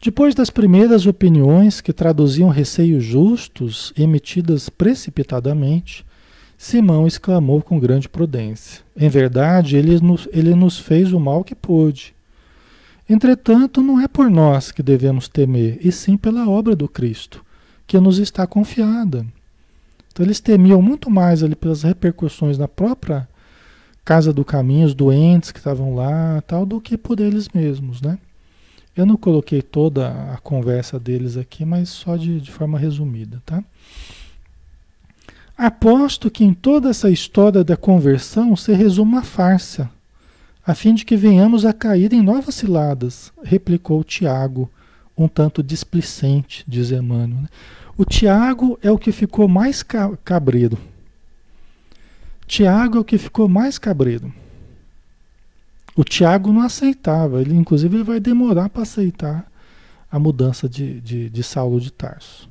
Depois 0.00 0.34
das 0.34 0.48
primeiras 0.48 1.06
opiniões 1.06 1.80
que 1.80 1.92
traduziam 1.92 2.48
receios 2.48 3.02
justos 3.02 3.92
emitidas 3.98 4.68
precipitadamente, 4.68 6.06
Simão 6.56 7.06
exclamou 7.06 7.60
com 7.62 7.80
grande 7.80 8.08
prudência: 8.08 8.82
Em 8.96 9.08
verdade, 9.08 9.76
ele 9.76 10.00
nos, 10.00 10.28
ele 10.32 10.54
nos 10.54 10.78
fez 10.78 11.12
o 11.12 11.18
mal 11.18 11.42
que 11.42 11.54
pôde. 11.54 12.14
Entretanto, 13.08 13.82
não 13.82 13.98
é 13.98 14.06
por 14.06 14.30
nós 14.30 14.70
que 14.70 14.82
devemos 14.82 15.28
temer, 15.28 15.78
e 15.80 15.90
sim 15.90 16.16
pela 16.16 16.48
obra 16.48 16.76
do 16.76 16.88
Cristo, 16.88 17.44
que 17.86 17.98
nos 17.98 18.18
está 18.18 18.46
confiada. 18.46 19.26
Então 20.12 20.26
eles 20.26 20.40
temiam 20.40 20.82
muito 20.82 21.10
mais 21.10 21.42
ali 21.42 21.54
pelas 21.54 21.82
repercussões 21.82 22.58
na 22.58 22.68
própria 22.68 23.28
casa 24.08 24.32
do 24.32 24.42
caminho, 24.42 24.86
os 24.86 24.94
doentes 24.94 25.52
que 25.52 25.58
estavam 25.58 25.94
lá, 25.94 26.42
tal, 26.46 26.64
do 26.64 26.80
que 26.80 26.96
por 26.96 27.20
eles 27.20 27.46
mesmos, 27.50 28.00
né? 28.00 28.18
Eu 28.96 29.04
não 29.04 29.18
coloquei 29.18 29.60
toda 29.60 30.08
a 30.32 30.38
conversa 30.38 30.98
deles 30.98 31.36
aqui, 31.36 31.62
mas 31.62 31.90
só 31.90 32.16
de, 32.16 32.40
de 32.40 32.50
forma 32.50 32.78
resumida, 32.78 33.42
tá? 33.44 33.62
Aposto 35.54 36.30
que 36.30 36.42
em 36.42 36.54
toda 36.54 36.88
essa 36.88 37.10
história 37.10 37.62
da 37.62 37.76
conversão 37.76 38.56
se 38.56 38.72
resume 38.72 39.12
uma 39.12 39.22
farsa, 39.22 39.90
a 40.66 40.74
fim 40.74 40.94
de 40.94 41.04
que 41.04 41.14
venhamos 41.14 41.66
a 41.66 41.74
cair 41.74 42.10
em 42.14 42.22
novas 42.22 42.54
ciladas, 42.54 43.30
replicou 43.44 44.02
Tiago, 44.02 44.70
um 45.18 45.28
tanto 45.28 45.62
displicente, 45.62 46.64
diz 46.66 46.90
Emmanuel. 46.90 47.42
Né? 47.42 47.48
O 47.94 48.06
Tiago 48.06 48.78
é 48.82 48.90
o 48.90 48.96
que 48.96 49.12
ficou 49.12 49.46
mais 49.46 49.84
cabreiro. 50.24 50.78
Tiago 52.48 52.96
é 52.96 53.00
o 53.00 53.04
que 53.04 53.18
ficou 53.18 53.46
mais 53.46 53.78
cabreiro. 53.78 54.32
O 55.94 56.02
Tiago 56.02 56.50
não 56.52 56.62
aceitava, 56.62 57.42
ele 57.42 57.54
inclusive 57.54 57.96
ele 57.96 58.04
vai 58.04 58.18
demorar 58.18 58.70
para 58.70 58.82
aceitar 58.82 59.46
a 60.10 60.18
mudança 60.18 60.66
de, 60.68 61.00
de, 61.00 61.28
de 61.28 61.42
Saulo 61.42 61.78
de 61.78 61.92
Tarso. 61.92 62.48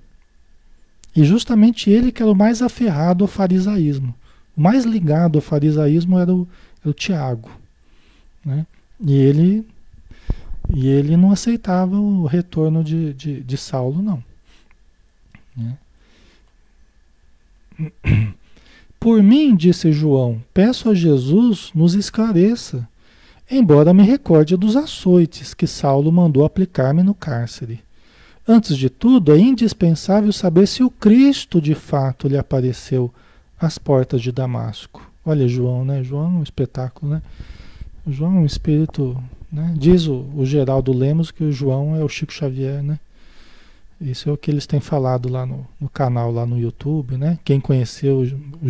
E 1.15 1.23
justamente 1.23 1.89
ele 1.89 2.11
que 2.11 2.21
era 2.21 2.31
o 2.31 2.35
mais 2.35 2.61
aferrado 2.61 3.23
ao 3.23 3.27
farisaísmo. 3.27 4.13
O 4.55 4.61
mais 4.61 4.85
ligado 4.85 5.37
ao 5.37 5.41
farisaísmo 5.41 6.19
era 6.19 6.33
o, 6.33 6.47
era 6.81 6.89
o 6.91 6.93
Tiago. 6.93 7.49
Né? 8.45 8.67
E, 8.99 9.15
ele, 9.15 9.67
e 10.75 10.87
ele 10.87 11.17
não 11.17 11.31
aceitava 11.31 11.95
o 11.95 12.25
retorno 12.25 12.83
de, 12.83 13.13
de, 13.13 13.41
de 13.41 13.57
Saulo, 13.57 14.01
não. 14.03 14.23
Né? 15.55 15.77
Por 19.07 19.23
mim, 19.23 19.55
disse 19.55 19.89
João, 19.93 20.43
peço 20.53 20.89
a 20.89 20.93
Jesus 20.93 21.71
nos 21.73 21.95
esclareça, 21.95 22.85
embora 23.49 23.93
me 23.93 24.03
recorde 24.03 24.57
dos 24.57 24.75
açoites 24.75 25.53
que 25.53 25.65
Saulo 25.65 26.11
mandou 26.11 26.43
aplicar-me 26.43 27.01
no 27.01 27.13
cárcere. 27.13 27.79
Antes 28.45 28.75
de 28.75 28.89
tudo, 28.89 29.33
é 29.33 29.39
indispensável 29.39 30.33
saber 30.33 30.67
se 30.67 30.83
o 30.83 30.89
Cristo 30.89 31.61
de 31.61 31.73
fato 31.73 32.27
lhe 32.27 32.37
apareceu 32.37 33.09
às 33.57 33.77
portas 33.77 34.21
de 34.21 34.29
Damasco. 34.29 35.01
Olha, 35.25 35.47
João, 35.47 35.85
né? 35.85 36.03
João 36.03 36.25
é 36.25 36.39
um 36.39 36.43
espetáculo, 36.43 37.13
né? 37.13 37.21
João 38.05 38.35
é 38.35 38.39
um 38.39 38.45
espírito, 38.45 39.17
né? 39.49 39.73
Diz 39.77 40.05
o, 40.05 40.25
o 40.35 40.45
Geraldo 40.45 40.91
Lemos 40.91 41.31
que 41.31 41.45
o 41.45 41.51
João 41.53 41.95
é 41.95 42.03
o 42.03 42.09
Chico 42.09 42.33
Xavier, 42.33 42.83
né? 42.83 42.99
Isso 43.99 44.29
é 44.29 44.31
o 44.31 44.37
que 44.37 44.51
eles 44.51 44.67
têm 44.67 44.79
falado 44.79 45.27
lá 45.27 45.45
no, 45.45 45.67
no 45.81 45.89
canal, 45.89 46.31
lá 46.31 46.45
no 46.45 46.59
YouTube, 46.59 47.17
né? 47.17 47.39
Quem 47.43 47.59
conheceu 47.59 48.23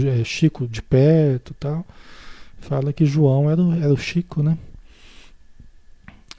é, 0.06 0.24
Chico 0.24 0.68
de 0.68 0.82
perto 0.82 1.54
tal, 1.60 1.86
fala 2.60 2.94
que 2.94 3.06
João 3.06 3.50
era 3.50 3.62
o, 3.62 3.74
era 3.74 3.94
o 3.94 3.98
Chico, 3.98 4.42
né? 4.42 4.58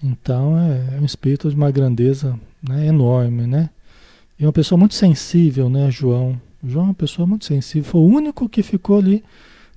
Então 0.03 0.59
é, 0.59 0.97
é 0.97 1.01
um 1.01 1.05
espírito 1.05 1.51
de 1.51 1.57
uma 1.57 1.71
grandeza 1.71 2.39
né, 2.67 2.87
enorme, 2.87 3.47
né? 3.47 3.69
E 4.39 4.47
uma 4.47 4.53
pessoa 4.53 4.79
muito 4.79 4.95
sensível, 4.95 5.69
né, 5.69 5.91
João? 5.91 6.41
João 6.65 6.87
é 6.87 6.89
uma 6.89 6.95
pessoa 6.95 7.27
muito 7.27 7.45
sensível. 7.45 7.91
Foi 7.91 8.01
o 8.01 8.05
único 8.05 8.49
que 8.49 8.63
ficou 8.63 8.99
ali 8.99 9.23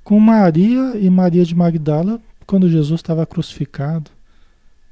com 0.04 0.20
Maria 0.20 0.98
e 0.98 1.10
Maria 1.10 1.44
de 1.44 1.56
Magdala 1.56 2.22
quando 2.46 2.70
Jesus 2.70 3.00
estava 3.00 3.26
crucificado, 3.26 4.10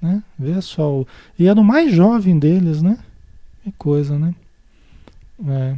né? 0.01 0.21
Vê 0.37 0.61
só. 0.61 1.05
E 1.37 1.47
era 1.47 1.59
o 1.59 1.63
mais 1.63 1.93
jovem 1.93 2.37
deles, 2.37 2.81
né? 2.81 2.97
Que 3.71 3.77
coisa, 3.77 4.17
né? 4.17 4.33
É. 5.47 5.77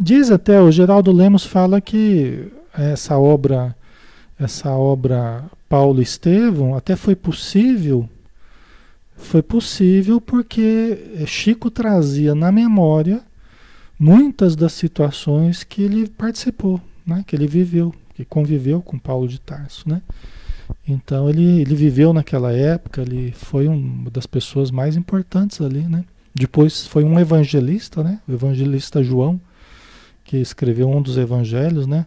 Diz 0.00 0.30
até 0.30 0.60
o 0.60 0.70
Geraldo 0.70 1.12
Lemos 1.12 1.44
fala 1.44 1.80
que 1.80 2.50
essa 2.72 3.18
obra, 3.18 3.74
essa 4.38 4.70
obra 4.70 5.44
Paulo 5.68 6.00
Estevão 6.00 6.76
até 6.76 6.94
foi 6.96 7.16
possível 7.16 8.08
foi 9.18 9.42
possível 9.42 10.20
porque 10.20 11.24
Chico 11.26 11.70
trazia 11.70 12.34
na 12.34 12.50
memória 12.50 13.20
muitas 13.98 14.54
das 14.54 14.72
situações 14.72 15.64
que 15.64 15.82
ele 15.82 16.08
participou, 16.08 16.80
né? 17.04 17.24
que 17.26 17.34
ele 17.34 17.46
viveu, 17.46 17.92
que 18.14 18.24
conviveu 18.24 18.80
com 18.80 18.96
Paulo 18.96 19.26
de 19.26 19.40
Tarso. 19.40 19.88
Né? 19.88 20.00
Então 20.86 21.28
ele, 21.28 21.60
ele 21.60 21.74
viveu 21.74 22.12
naquela 22.12 22.52
época, 22.52 23.02
ele 23.02 23.32
foi 23.32 23.68
uma 23.68 24.10
das 24.10 24.26
pessoas 24.26 24.70
mais 24.70 24.96
importantes 24.96 25.60
ali. 25.60 25.82
Né? 25.82 26.04
Depois 26.34 26.86
foi 26.86 27.04
um 27.04 27.18
evangelista, 27.18 28.02
né? 28.02 28.20
o 28.26 28.32
evangelista 28.32 29.02
João, 29.02 29.40
que 30.24 30.36
escreveu 30.36 30.88
um 30.88 31.02
dos 31.02 31.16
evangelhos. 31.16 31.86
Né? 31.86 32.06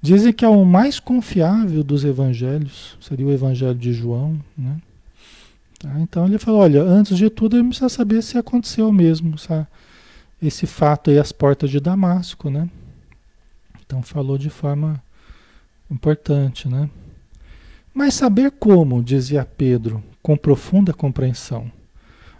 Dizem 0.00 0.32
que 0.32 0.44
é 0.44 0.48
o 0.48 0.64
mais 0.64 1.00
confiável 1.00 1.82
dos 1.82 2.04
evangelhos, 2.04 2.96
seria 3.00 3.26
o 3.26 3.32
evangelho 3.32 3.74
de 3.74 3.92
João. 3.92 4.38
Né? 4.56 4.76
Tá? 5.78 5.98
Então 6.00 6.26
ele 6.26 6.38
falou, 6.38 6.60
olha, 6.60 6.82
antes 6.82 7.16
de 7.16 7.28
tudo 7.30 7.56
ele 7.56 7.68
precisa 7.68 7.88
saber 7.88 8.22
se 8.22 8.36
aconteceu 8.38 8.92
mesmo 8.92 9.38
sabe? 9.38 9.66
esse 10.40 10.66
fato 10.66 11.10
aí 11.10 11.18
às 11.18 11.32
portas 11.32 11.70
de 11.70 11.80
Damasco, 11.80 12.48
né? 12.48 12.68
Então 13.84 14.02
falou 14.02 14.38
de 14.38 14.48
forma 14.48 15.02
importante, 15.90 16.68
né? 16.68 16.88
Mas 17.92 18.14
saber 18.14 18.52
como, 18.52 19.02
dizia 19.02 19.44
Pedro, 19.44 20.02
com 20.22 20.36
profunda 20.36 20.92
compreensão. 20.92 21.70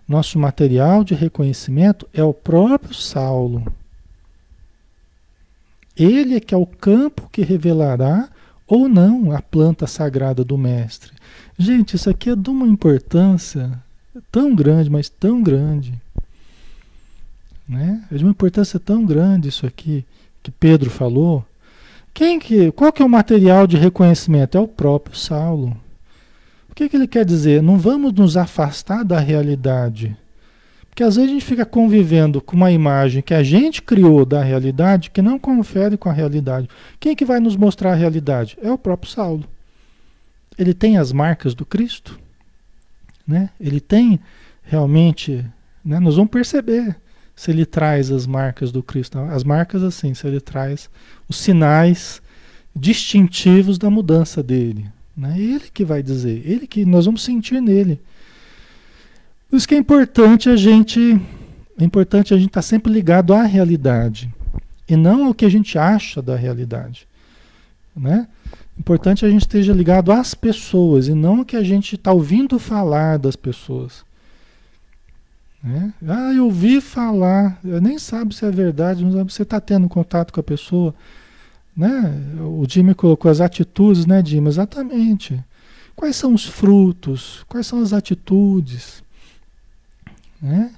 Nosso 0.09 0.39
material 0.39 1.05
de 1.05 1.15
reconhecimento 1.15 2.09
é 2.13 2.23
o 2.23 2.35
próprio 2.35 2.95
Saulo. 2.95 3.65
Ele 5.97 6.37
é 6.37 6.41
que 6.41 6.55
é 6.55 6.59
o 6.59 6.67
campo 6.67 7.29
que 7.31 7.43
revelará 7.43 8.29
ou 8.67 8.89
não 8.89 9.33
a 9.33 9.43
planta 9.43 9.87
sagrada 9.87 10.45
do 10.45 10.57
Mestre. 10.57 11.13
Gente, 11.59 11.97
isso 11.97 12.09
aqui 12.09 12.31
é 12.31 12.37
de 12.37 12.49
uma 12.49 12.67
importância 12.67 13.71
tão 14.31 14.55
grande, 14.55 14.89
mas 14.89 15.09
tão 15.09 15.43
grande. 15.43 16.01
Né? 17.69 18.03
É 18.11 18.17
de 18.17 18.25
uma 18.25 18.31
importância 18.31 18.81
tão 18.81 19.05
grande 19.05 19.49
isso 19.49 19.67
aqui 19.67 20.05
que 20.43 20.51
Pedro 20.51 20.91
falou. 20.91 21.45
Quem 22.12 22.38
que, 22.38 22.70
qual 22.73 22.92
que 22.92 23.03
é 23.03 23.05
o 23.05 23.09
material 23.09 23.66
de 23.66 23.77
reconhecimento? 23.77 24.59
É 24.59 24.61
o 24.61 24.68
próprio 24.68 25.16
Saulo. 25.16 25.77
O 26.68 26.75
que, 26.75 26.88
que 26.88 26.96
ele 26.96 27.07
quer 27.07 27.25
dizer? 27.25 27.62
Não 27.62 27.79
vamos 27.79 28.12
nos 28.12 28.37
afastar 28.37 29.05
da 29.05 29.18
realidade. 29.18 30.16
Porque 30.88 31.03
às 31.03 31.16
vezes 31.16 31.31
a 31.31 31.33
gente 31.35 31.44
fica 31.44 31.64
convivendo 31.64 32.40
com 32.40 32.57
uma 32.57 32.73
imagem 32.73 33.23
que 33.23 33.35
a 33.35 33.42
gente 33.42 33.81
criou 33.81 34.25
da 34.25 34.42
realidade 34.42 35.11
que 35.11 35.23
não 35.23 35.38
confere 35.38 35.96
com 35.96 36.09
a 36.09 36.12
realidade. 36.12 36.68
Quem 36.99 37.14
que 37.14 37.25
vai 37.25 37.40
nos 37.40 37.57
mostrar 37.57 37.92
a 37.92 37.96
realidade? 37.96 38.59
É 38.61 38.70
o 38.70 38.79
próprio 38.79 39.11
Saulo 39.11 39.44
ele 40.61 40.75
tem 40.75 40.99
as 40.99 41.11
marcas 41.11 41.55
do 41.55 41.64
Cristo, 41.64 42.20
né? 43.27 43.49
Ele 43.59 43.81
tem 43.81 44.20
realmente, 44.62 45.44
né? 45.83 45.99
Nós 45.99 46.16
vamos 46.16 46.31
perceber 46.31 46.96
se 47.40 47.50
ele 47.50 47.64
traz 47.64 48.12
as 48.12 48.26
marcas 48.26 48.70
do 48.70 48.83
Cristo, 48.83 49.18
as 49.18 49.42
marcas 49.42 49.83
assim, 49.83 50.12
se 50.12 50.26
ele 50.26 50.42
traz 50.42 50.90
os 51.26 51.38
sinais 51.38 52.20
distintivos 52.76 53.79
da 53.79 53.88
mudança 53.88 54.42
dele, 54.42 54.85
né? 55.16 55.37
Ele 55.38 55.64
que 55.72 55.83
vai 55.83 56.03
dizer, 56.03 56.42
ele 56.44 56.66
que 56.66 56.85
nós 56.85 57.07
vamos 57.07 57.22
sentir 57.22 57.62
nele. 57.62 57.98
Por 59.48 59.57
isso 59.57 59.66
que 59.66 59.74
é 59.74 59.79
importante 59.79 60.50
a 60.50 60.57
gente, 60.57 61.18
é 61.79 61.83
importante 61.83 62.35
a 62.35 62.37
gente 62.37 62.48
estar 62.48 62.61
tá 62.61 62.62
sempre 62.62 62.92
ligado 62.92 63.33
à 63.33 63.44
realidade 63.44 64.31
e 64.87 64.94
não 64.94 65.24
ao 65.24 65.33
que 65.33 65.46
a 65.46 65.50
gente 65.50 65.79
acha 65.79 66.20
da 66.20 66.37
realidade, 66.37 67.09
né? 67.96 68.29
Importante 68.79 69.24
a 69.24 69.31
gente 69.31 69.42
esteja 69.42 69.72
ligado 69.72 70.12
às 70.12 70.35
pessoas 70.35 71.09
e 71.09 71.14
não 71.14 71.42
que 71.42 71.57
a 71.57 71.64
gente 71.64 71.94
está 71.94 72.12
ouvindo 72.12 72.59
falar 72.59 73.18
das 73.18 73.35
pessoas. 73.35 74.05
Né? 75.62 75.92
Ah, 76.07 76.33
eu 76.33 76.46
ouvi 76.46 76.81
falar, 76.81 77.59
eu 77.62 77.81
nem 77.81 77.99
sabe 77.99 78.35
se 78.35 78.44
é 78.44 78.51
verdade, 78.51 79.05
não 79.05 79.12
sabe 79.12 79.33
você 79.33 79.42
está 79.42 79.61
tendo 79.61 79.88
contato 79.88 80.33
com 80.33 80.40
a 80.40 80.42
pessoa. 80.42 80.94
Né? 81.77 82.14
O 82.40 82.64
Jimmy 82.68 82.94
colocou 82.94 83.31
as 83.31 83.40
atitudes, 83.40 84.07
né, 84.07 84.23
Jimmy? 84.25 84.49
Exatamente. 84.49 85.42
Quais 85.94 86.16
são 86.16 86.33
os 86.33 86.46
frutos? 86.46 87.44
Quais 87.49 87.66
são 87.66 87.83
as 87.83 87.92
atitudes? 87.92 89.03
Né? 90.40 90.73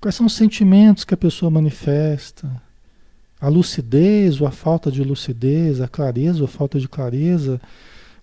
Quais 0.00 0.14
são 0.14 0.26
os 0.26 0.34
sentimentos 0.34 1.04
que 1.04 1.14
a 1.14 1.16
pessoa 1.16 1.50
manifesta? 1.50 2.50
a 3.40 3.48
lucidez 3.48 4.40
ou 4.40 4.46
a 4.46 4.50
falta 4.50 4.90
de 4.90 5.02
lucidez, 5.02 5.80
a 5.80 5.88
clareza 5.88 6.40
ou 6.40 6.44
a 6.44 6.48
falta 6.48 6.78
de 6.78 6.86
clareza, 6.86 7.60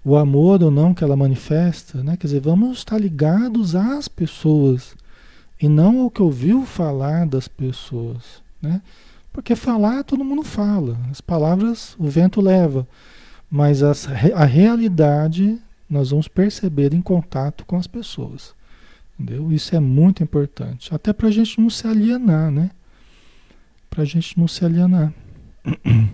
o 0.06 0.16
amor 0.16 0.64
ou 0.64 0.70
não 0.70 0.94
que 0.94 1.04
ela 1.04 1.16
manifesta, 1.16 2.04
né? 2.04 2.16
Quer 2.16 2.28
dizer, 2.28 2.40
vamos 2.40 2.78
estar 2.78 3.00
ligados 3.00 3.76
às 3.76 4.08
pessoas 4.08 4.96
e 5.62 5.68
não 5.68 6.02
ao 6.02 6.12
que 6.12 6.22
ouviu 6.22 6.66
falar 6.66 7.26
das 7.26 7.48
pessoas, 7.48 8.42
né? 8.62 8.82
Porque 9.32 9.56
falar 9.56 10.04
todo 10.04 10.24
mundo 10.24 10.44
fala, 10.44 10.98
as 11.12 11.22
palavras 11.22 11.96
o 12.00 12.08
vento 12.08 12.42
leva, 12.42 12.88
mas 13.50 13.84
as, 13.84 14.08
a 14.36 14.46
realidade 14.46 15.60
nós 15.90 16.10
vamos 16.10 16.28
perceber 16.28 16.94
em 16.94 17.02
contato 17.02 17.66
com 17.66 17.78
as 17.78 17.88
pessoas. 17.88 18.54
Entendeu? 19.20 19.52
Isso 19.52 19.76
é 19.76 19.80
muito 19.80 20.22
importante. 20.22 20.94
Até 20.94 21.12
para 21.12 21.28
a 21.28 21.32
gente 21.32 21.60
não 21.60 21.70
se 21.70 21.88
alienar, 21.88 22.52
né? 22.52 22.70
Para 23.90 24.04
a 24.04 24.06
gente 24.06 24.38
não 24.38 24.48
se 24.48 24.64
alienar. 24.64 25.12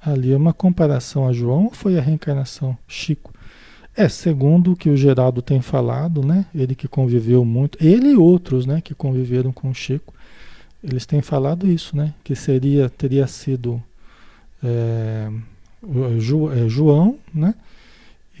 Ali 0.00 0.32
é 0.32 0.36
uma 0.36 0.54
comparação 0.54 1.28
a 1.28 1.32
João 1.32 1.64
ou 1.64 1.70
foi 1.72 1.98
a 1.98 2.00
reencarnação? 2.00 2.78
Chico. 2.88 3.34
É, 3.96 4.08
segundo 4.08 4.72
o 4.72 4.76
que 4.76 4.88
o 4.88 4.96
Geraldo 4.96 5.42
tem 5.42 5.60
falado, 5.60 6.24
né? 6.24 6.46
Ele 6.54 6.74
que 6.74 6.88
conviveu 6.88 7.44
muito, 7.44 7.76
ele 7.84 8.10
e 8.10 8.16
outros, 8.16 8.64
né, 8.64 8.80
que 8.80 8.94
conviveram 8.94 9.52
com 9.52 9.68
o 9.70 9.74
Chico, 9.74 10.14
eles 10.82 11.04
têm 11.04 11.20
falado 11.20 11.66
isso, 11.66 11.96
né? 11.96 12.14
Que 12.24 12.34
seria, 12.34 12.88
teria 12.88 13.26
sido 13.26 13.82
é, 14.62 15.30
é, 15.82 16.68
João, 16.68 17.18
né? 17.34 17.54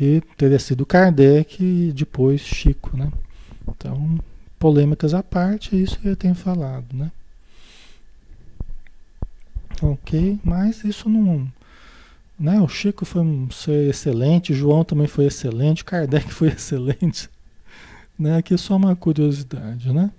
E 0.00 0.22
teria 0.36 0.58
sido 0.58 0.86
Kardec 0.86 1.62
e 1.62 1.92
depois 1.92 2.40
Chico, 2.40 2.96
né? 2.96 3.12
Então, 3.68 4.18
polêmicas 4.58 5.12
à 5.12 5.22
parte, 5.22 5.76
é 5.76 5.78
isso 5.78 5.98
que 5.98 6.08
eu 6.08 6.16
tenho 6.16 6.34
falado, 6.34 6.86
né? 6.94 7.10
Ok, 9.82 10.38
mas 10.44 10.84
isso 10.84 11.08
não. 11.08 11.50
Né? 12.40 12.58
O 12.58 12.66
Chico 12.66 13.04
foi 13.04 13.20
um 13.20 13.48
excelente, 13.90 14.54
João 14.54 14.82
também 14.82 15.06
foi 15.06 15.26
excelente, 15.26 15.84
Kardec 15.84 16.26
foi 16.32 16.48
excelente. 16.48 17.28
Né? 18.18 18.38
Aqui 18.38 18.54
é 18.54 18.56
só 18.56 18.76
uma 18.76 18.96
curiosidade, 18.96 19.92
né? 19.92 20.10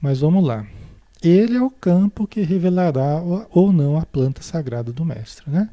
Mas 0.00 0.20
vamos 0.20 0.42
lá. 0.42 0.66
Ele 1.22 1.56
é 1.56 1.62
o 1.62 1.70
campo 1.70 2.26
que 2.26 2.40
revelará 2.40 3.22
ou 3.50 3.72
não 3.72 3.98
a 3.98 4.06
planta 4.06 4.42
sagrada 4.42 4.90
do 4.90 5.04
Mestre, 5.04 5.48
né? 5.48 5.68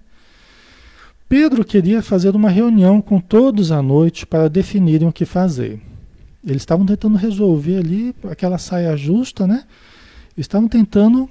Pedro 1.27 1.63
queria 1.63 2.01
fazer 2.01 2.35
uma 2.35 2.49
reunião 2.49 3.01
com 3.01 3.19
todos 3.19 3.71
à 3.71 3.81
noite 3.81 4.25
para 4.25 4.49
definirem 4.49 5.07
o 5.07 5.13
que 5.13 5.25
fazer. 5.25 5.79
Eles 6.43 6.63
estavam 6.63 6.85
tentando 6.85 7.17
resolver 7.17 7.77
ali 7.77 8.15
aquela 8.29 8.57
saia 8.57 8.95
justa, 8.97 9.47
né? 9.47 9.63
Estavam 10.35 10.67
tentando 10.67 11.29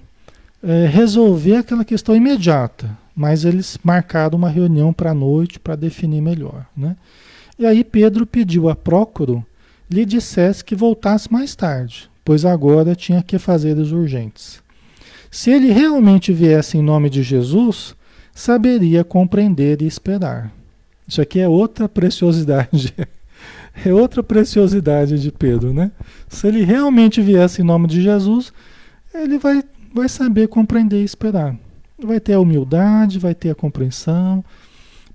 é, 0.62 0.86
resolver 0.86 1.56
aquela 1.56 1.84
questão 1.84 2.14
imediata, 2.14 2.96
mas 3.18 3.44
eles 3.44 3.76
marcaram 3.82 4.38
uma 4.38 4.48
reunião 4.48 4.92
para 4.92 5.10
a 5.10 5.14
noite 5.14 5.58
para 5.58 5.74
definir 5.74 6.22
melhor, 6.22 6.64
né? 6.76 6.96
E 7.58 7.66
aí 7.66 7.82
Pedro 7.82 8.24
pediu 8.24 8.68
a 8.68 8.76
Prócoro 8.76 9.44
lhe 9.90 10.04
dissesse 10.04 10.64
que 10.64 10.76
voltasse 10.76 11.32
mais 11.32 11.56
tarde, 11.56 12.08
pois 12.24 12.44
agora 12.44 12.94
tinha 12.94 13.20
que 13.20 13.36
fazer 13.36 13.76
os 13.76 13.90
urgentes. 13.90 14.62
Se 15.32 15.50
ele 15.50 15.72
realmente 15.72 16.32
viesse 16.32 16.78
em 16.78 16.82
nome 16.82 17.10
de 17.10 17.24
Jesus, 17.24 17.92
saberia 18.32 19.02
compreender 19.02 19.82
e 19.82 19.86
esperar. 19.88 20.52
Isso 21.04 21.20
aqui 21.20 21.40
é 21.40 21.48
outra 21.48 21.88
preciosidade. 21.88 22.94
É 23.84 23.94
outra 23.94 24.24
preciosidade 24.24 25.20
de 25.20 25.30
Pedro, 25.30 25.72
né? 25.72 25.92
Se 26.28 26.48
ele 26.48 26.64
realmente 26.64 27.22
viesse 27.22 27.62
em 27.62 27.64
nome 27.64 27.86
de 27.86 28.02
Jesus, 28.02 28.52
ele 29.14 29.38
vai, 29.38 29.62
vai 29.94 30.08
saber 30.08 30.48
compreender 30.48 31.00
e 31.00 31.04
esperar. 31.04 31.56
Vai 32.02 32.20
ter 32.20 32.34
a 32.34 32.40
humildade, 32.40 33.18
vai 33.18 33.34
ter 33.34 33.50
a 33.50 33.54
compreensão. 33.54 34.44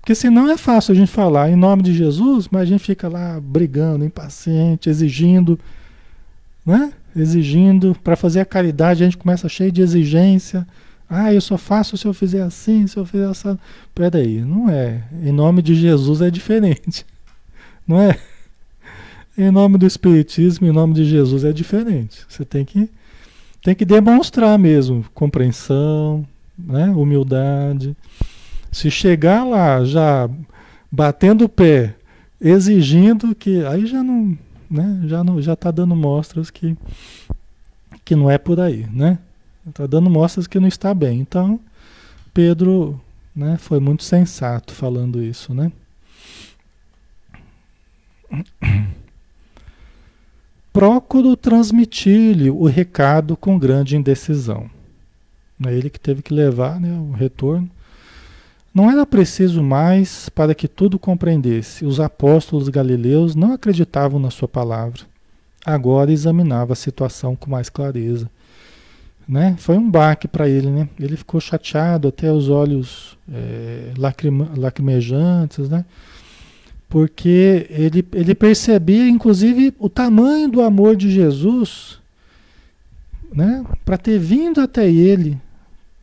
Porque 0.04 0.14
senão 0.14 0.50
é 0.50 0.58
fácil 0.58 0.92
a 0.92 0.94
gente 0.94 1.10
falar 1.10 1.48
em 1.48 1.56
nome 1.56 1.82
de 1.82 1.94
Jesus, 1.94 2.46
mas 2.50 2.62
a 2.62 2.66
gente 2.66 2.84
fica 2.84 3.08
lá 3.08 3.40
brigando, 3.40 4.04
impaciente, 4.04 4.90
exigindo, 4.90 5.58
né? 6.64 6.92
Exigindo. 7.16 7.96
Para 8.04 8.14
fazer 8.14 8.40
a 8.40 8.44
caridade, 8.44 9.02
a 9.02 9.06
gente 9.06 9.16
começa 9.16 9.48
cheio 9.48 9.72
de 9.72 9.80
exigência. 9.80 10.66
Ah, 11.08 11.32
eu 11.32 11.40
só 11.40 11.56
faço 11.56 11.96
se 11.96 12.04
eu 12.04 12.12
fizer 12.12 12.42
assim, 12.42 12.86
se 12.86 12.98
eu 12.98 13.06
fizer 13.06 13.26
assim. 13.26 13.58
Peraí, 13.94 14.42
não 14.42 14.68
é. 14.68 15.04
Em 15.22 15.32
nome 15.32 15.62
de 15.62 15.74
Jesus 15.74 16.20
é 16.20 16.30
diferente. 16.30 17.06
Não 17.86 18.00
é? 18.00 18.18
Em 19.36 19.50
nome 19.50 19.76
do 19.76 19.86
Espiritismo, 19.86 20.66
em 20.66 20.72
nome 20.72 20.94
de 20.94 21.04
Jesus 21.04 21.44
é 21.44 21.52
diferente. 21.52 22.24
Você 22.26 22.44
tem 22.46 22.64
que, 22.64 22.88
tem 23.62 23.74
que 23.74 23.84
demonstrar 23.84 24.58
mesmo 24.58 25.04
compreensão, 25.12 26.26
né? 26.58 26.88
humildade. 26.90 27.96
Se 28.70 28.90
chegar 28.90 29.44
lá 29.44 29.84
já 29.84 30.28
batendo 30.90 31.44
o 31.44 31.48
pé, 31.48 31.94
exigindo 32.40 33.34
que. 33.34 33.64
Aí 33.64 33.86
já 33.86 34.02
não. 34.02 34.36
Né? 34.70 35.02
Já 35.06 35.22
não 35.22 35.40
já 35.40 35.52
está 35.52 35.70
dando 35.70 35.94
mostras 35.94 36.50
que, 36.50 36.76
que 38.04 38.16
não 38.16 38.30
é 38.30 38.38
por 38.38 38.58
aí, 38.58 38.86
né? 38.92 39.18
Está 39.68 39.86
dando 39.86 40.10
mostras 40.10 40.46
que 40.46 40.58
não 40.58 40.68
está 40.68 40.92
bem. 40.92 41.20
Então, 41.20 41.60
Pedro 42.32 43.00
né, 43.34 43.56
foi 43.58 43.80
muito 43.80 44.04
sensato 44.04 44.74
falando 44.74 45.22
isso, 45.22 45.54
né? 45.54 45.72
Procuro 50.72 51.36
transmitir-lhe 51.36 52.50
o 52.50 52.64
recado 52.64 53.36
com 53.36 53.58
grande 53.58 53.96
indecisão. 53.96 54.68
É 55.68 55.74
ele 55.74 55.90
que 55.90 56.00
teve 56.00 56.22
que 56.22 56.32
levar 56.32 56.80
né, 56.80 56.92
o 56.92 57.12
retorno. 57.12 57.68
Não 58.74 58.90
era 58.90 59.06
preciso 59.06 59.62
mais 59.62 60.28
para 60.28 60.54
que 60.54 60.66
tudo 60.66 60.98
compreendesse. 60.98 61.84
Os 61.84 62.00
apóstolos 62.00 62.68
galileus 62.68 63.34
não 63.34 63.52
acreditavam 63.52 64.18
na 64.18 64.30
sua 64.30 64.48
palavra. 64.48 65.02
Agora 65.64 66.12
examinava 66.12 66.72
a 66.72 66.76
situação 66.76 67.36
com 67.36 67.50
mais 67.50 67.68
clareza 67.68 68.28
né? 69.28 69.56
Foi 69.58 69.76
um 69.76 69.90
baque 69.90 70.28
para 70.28 70.48
ele, 70.48 70.70
né? 70.70 70.88
Ele 71.00 71.16
ficou 71.16 71.40
chateado, 71.40 72.08
até 72.08 72.30
os 72.30 72.48
olhos 72.48 73.16
é, 73.32 73.92
lacrima, 73.96 74.50
lacrimejantes, 74.56 75.68
né? 75.68 75.84
Porque 76.88 77.66
ele, 77.70 78.06
ele 78.12 78.34
percebia, 78.34 79.08
inclusive, 79.08 79.74
o 79.78 79.88
tamanho 79.88 80.48
do 80.48 80.60
amor 80.60 80.94
de 80.94 81.10
Jesus, 81.10 81.98
né? 83.32 83.64
Para 83.84 83.96
ter 83.96 84.18
vindo 84.18 84.60
até 84.60 84.88
ele, 84.88 85.38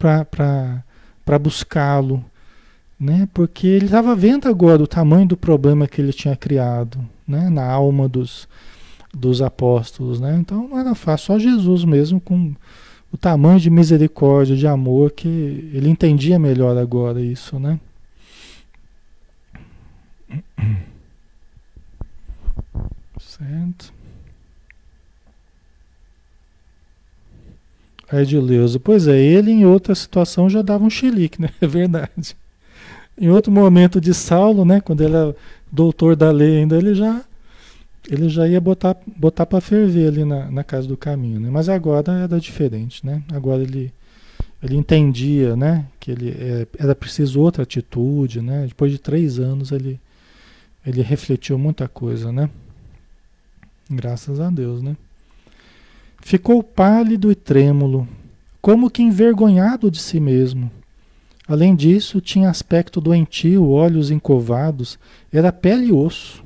para 0.01 1.39
buscá-lo, 1.39 2.25
né? 2.99 3.29
Porque 3.33 3.67
ele 3.67 3.85
estava 3.85 4.15
vendo 4.15 4.49
agora 4.49 4.81
o 4.81 4.87
tamanho 4.87 5.27
do 5.27 5.37
problema 5.37 5.87
que 5.87 6.01
ele 6.01 6.11
tinha 6.11 6.35
criado, 6.35 6.97
né? 7.27 7.49
Na 7.49 7.65
alma 7.65 8.09
dos, 8.09 8.47
dos 9.13 9.41
apóstolos, 9.41 10.19
né? 10.19 10.37
Então 10.39 10.67
não 10.67 10.79
era 10.79 10.95
fácil, 10.95 11.27
só 11.27 11.39
Jesus 11.39 11.85
mesmo 11.85 12.19
com 12.19 12.53
o 13.11 13.17
tamanho 13.17 13.59
de 13.59 13.69
misericórdia, 13.69 14.55
de 14.55 14.65
amor, 14.65 15.11
que 15.11 15.27
ele 15.73 15.89
entendia 15.89 16.39
melhor 16.39 16.75
agora 16.77 17.21
isso, 17.21 17.59
né? 17.59 17.79
Certo. 23.19 23.93
A 28.11 28.21
Edileuza, 28.21 28.79
pois 28.79 29.07
é, 29.07 29.17
ele 29.17 29.51
em 29.51 29.65
outra 29.65 29.95
situação 29.95 30.49
já 30.49 30.61
dava 30.61 30.83
um 30.83 30.89
chilique, 30.89 31.41
né? 31.41 31.49
É 31.61 31.67
verdade. 31.67 32.35
Em 33.17 33.29
outro 33.29 33.51
momento 33.51 34.01
de 34.01 34.13
Saulo, 34.13 34.65
né? 34.65 34.81
Quando 34.81 35.01
ele 35.01 35.15
era 35.15 35.35
doutor 35.71 36.15
da 36.15 36.31
lei 36.31 36.57
ainda, 36.57 36.77
ele 36.77 36.93
já 36.93 37.23
ele 38.09 38.29
já 38.29 38.47
ia 38.47 38.59
botar, 38.59 38.97
botar 39.05 39.45
para 39.45 39.61
ferver 39.61 40.07
ali 40.07 40.25
na, 40.25 40.49
na 40.49 40.63
casa 40.63 40.87
do 40.87 40.97
caminho, 40.97 41.39
né? 41.39 41.49
Mas 41.49 41.69
agora 41.69 42.11
era 42.11 42.39
diferente, 42.39 43.05
né? 43.05 43.21
Agora 43.31 43.61
ele, 43.61 43.93
ele 44.61 44.75
entendia, 44.75 45.55
né? 45.55 45.85
Que 45.99 46.11
ele 46.11 46.31
é, 46.31 46.67
era 46.79 46.95
preciso 46.95 47.39
outra 47.39 47.63
atitude, 47.63 48.41
né? 48.41 48.65
Depois 48.67 48.91
de 48.91 48.97
três 48.97 49.39
anos 49.39 49.71
ele, 49.71 49.99
ele 50.85 51.01
refletiu 51.01 51.57
muita 51.59 51.87
coisa, 51.87 52.31
né? 52.31 52.49
Graças 53.89 54.39
a 54.39 54.49
Deus, 54.49 54.81
né? 54.81 54.97
Ficou 56.21 56.63
pálido 56.63 57.31
e 57.31 57.35
trêmulo, 57.35 58.07
como 58.61 58.89
que 58.89 59.01
envergonhado 59.01 59.91
de 59.91 59.99
si 59.99 60.19
mesmo. 60.19 60.71
Além 61.47 61.75
disso, 61.75 62.21
tinha 62.21 62.49
aspecto 62.49 63.01
doentio, 63.01 63.67
olhos 63.67 64.09
encovados, 64.11 64.97
era 65.33 65.51
pele 65.51 65.87
e 65.87 65.91
osso. 65.91 66.43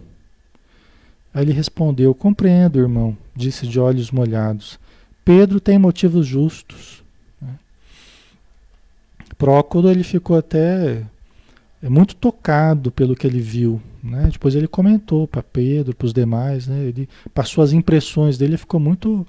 Aí 1.33 1.43
ele 1.43 1.51
respondeu: 1.51 2.15
Compreendo, 2.15 2.79
irmão, 2.79 3.15
disse 3.35 3.67
de 3.67 3.79
olhos 3.79 4.09
molhados. 4.09 4.79
Pedro 5.23 5.59
tem 5.59 5.77
motivos 5.77 6.25
justos. 6.25 7.03
Prócoro 9.37 9.89
ele 9.89 10.03
ficou 10.03 10.37
até 10.37 11.03
é 11.83 11.89
muito 11.89 12.15
tocado 12.15 12.91
pelo 12.91 13.15
que 13.15 13.27
ele 13.27 13.39
viu. 13.39 13.79
Né? 14.01 14.29
Depois 14.31 14.55
ele 14.55 14.67
comentou 14.67 15.27
para 15.27 15.43
Pedro, 15.43 15.95
para 15.95 16.05
os 16.05 16.13
demais, 16.13 16.67
né? 16.67 16.85
ele 16.85 17.07
passou 17.33 17.63
as 17.63 17.73
impressões 17.73 18.37
dele, 18.37 18.57
ficou 18.57 18.79
muito 18.79 19.25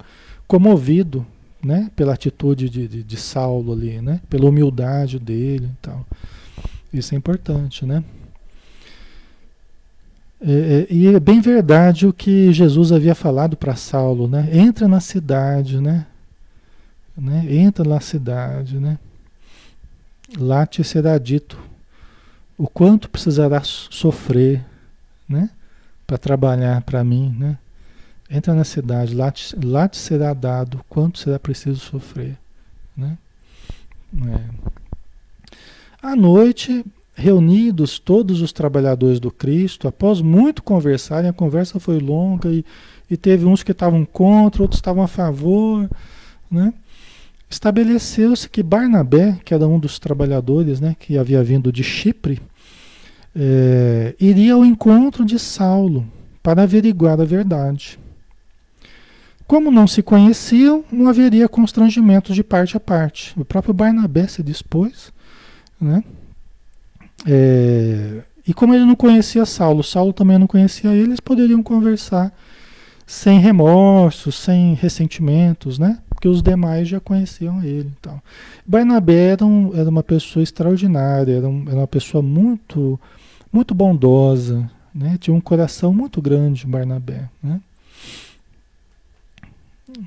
comovido 0.47 1.25
né? 1.63 1.91
pela 1.95 2.13
atitude 2.13 2.69
de, 2.69 2.87
de, 2.87 3.03
de 3.03 3.17
Saulo 3.17 3.73
ali, 3.73 4.01
né? 4.01 4.21
pela 4.29 4.47
humildade 4.47 5.19
dele 5.19 5.65
e 5.65 5.77
tal. 5.81 6.05
Isso 6.93 7.13
é 7.13 7.17
importante, 7.17 7.85
né? 7.85 8.03
É, 10.39 10.51
é, 10.51 10.87
e 10.93 11.07
é 11.07 11.19
bem 11.19 11.41
verdade 11.41 12.05
o 12.05 12.13
que 12.13 12.53
Jesus 12.53 12.91
havia 12.91 13.15
falado 13.15 13.57
para 13.57 13.75
Saulo, 13.75 14.27
né? 14.27 14.47
Entra 14.51 14.87
na 14.87 14.99
cidade, 14.99 15.81
né? 15.81 16.05
né? 17.17 17.45
Entra 17.49 17.83
na 17.83 17.99
cidade, 17.99 18.77
né? 18.77 18.99
lá 20.35 20.65
te 20.65 20.83
será 20.83 21.17
dito 21.17 21.57
o 22.57 22.67
quanto 22.67 23.09
precisará 23.09 23.61
sofrer, 23.63 24.65
né? 25.29 25.49
Para 26.05 26.17
trabalhar 26.17 26.81
para 26.81 27.03
mim, 27.03 27.35
né? 27.37 27.57
Entra 28.29 28.53
na 28.53 28.63
cidade, 28.63 29.15
lá 29.15 29.31
te, 29.31 29.55
lá 29.63 29.87
te 29.87 29.97
será 29.97 30.33
dado 30.33 30.81
quanto 30.89 31.19
será 31.19 31.39
preciso 31.39 31.79
sofrer, 31.79 32.37
né? 32.95 33.17
É. 34.27 34.77
À 36.01 36.15
noite, 36.15 36.85
reunidos 37.15 37.97
todos 37.97 38.41
os 38.41 38.51
trabalhadores 38.51 39.19
do 39.19 39.31
Cristo, 39.31 39.87
após 39.87 40.21
muito 40.21 40.61
conversarem, 40.61 41.29
a 41.29 41.33
conversa 41.33 41.79
foi 41.79 41.99
longa 41.99 42.49
e, 42.49 42.65
e 43.09 43.15
teve 43.15 43.45
uns 43.45 43.63
que 43.63 43.71
estavam 43.71 44.05
contra, 44.05 44.61
outros 44.61 44.77
estavam 44.77 45.03
a 45.03 45.07
favor, 45.07 45.89
né? 46.49 46.73
Estabeleceu-se 47.49 48.49
que 48.49 48.61
Barnabé, 48.61 49.39
que 49.45 49.53
era 49.53 49.65
um 49.65 49.79
dos 49.79 49.99
trabalhadores, 49.99 50.81
né, 50.81 50.95
que 50.99 51.17
havia 51.17 51.41
vindo 51.41 51.71
de 51.71 51.81
Chipre, 51.81 52.41
é, 53.33 54.15
iria 54.19 54.53
ao 54.53 54.65
encontro 54.65 55.23
de 55.23 55.39
Saulo 55.39 56.05
para 56.43 56.63
averiguar 56.63 57.19
a 57.21 57.25
verdade. 57.25 57.97
Como 59.47 59.71
não 59.71 59.87
se 59.87 60.03
conheciam, 60.03 60.83
não 60.91 61.07
haveria 61.07 61.47
constrangimentos 61.47 62.35
de 62.35 62.43
parte 62.43 62.75
a 62.75 62.79
parte. 62.79 63.33
O 63.39 63.45
próprio 63.45 63.73
Barnabé 63.73 64.27
se 64.27 64.43
dispôs, 64.43 65.13
né? 65.79 66.03
É, 67.25 68.21
e 68.45 68.53
como 68.53 68.73
ele 68.73 68.85
não 68.85 68.95
conhecia 68.95 69.45
Saulo, 69.45 69.83
Saulo 69.83 70.13
também 70.13 70.37
não 70.37 70.47
conhecia 70.47 70.91
ele, 70.91 71.09
eles 71.09 71.19
poderiam 71.19 71.63
conversar 71.63 72.31
sem 73.05 73.39
remorsos, 73.39 74.35
sem 74.35 74.73
ressentimentos, 74.73 75.79
né? 75.79 75.99
Porque 76.09 76.27
os 76.27 76.41
demais 76.41 76.87
já 76.89 76.99
conheciam 76.99 77.63
ele. 77.63 77.89
Então. 77.99 78.21
Barnabé 78.65 79.31
era, 79.31 79.45
um, 79.45 79.71
era 79.73 79.89
uma 79.89 80.03
pessoa 80.03 80.43
extraordinária, 80.43 81.37
era, 81.37 81.47
um, 81.47 81.63
era, 81.67 81.77
uma 81.77 81.87
pessoa 81.87 82.21
muito, 82.21 82.99
muito 83.51 83.73
bondosa, 83.73 84.69
né? 84.93 85.17
Tinha 85.19 85.33
um 85.33 85.39
coração 85.39 85.93
muito 85.93 86.21
grande, 86.21 86.67
Barnabé, 86.67 87.29
né? 87.41 87.61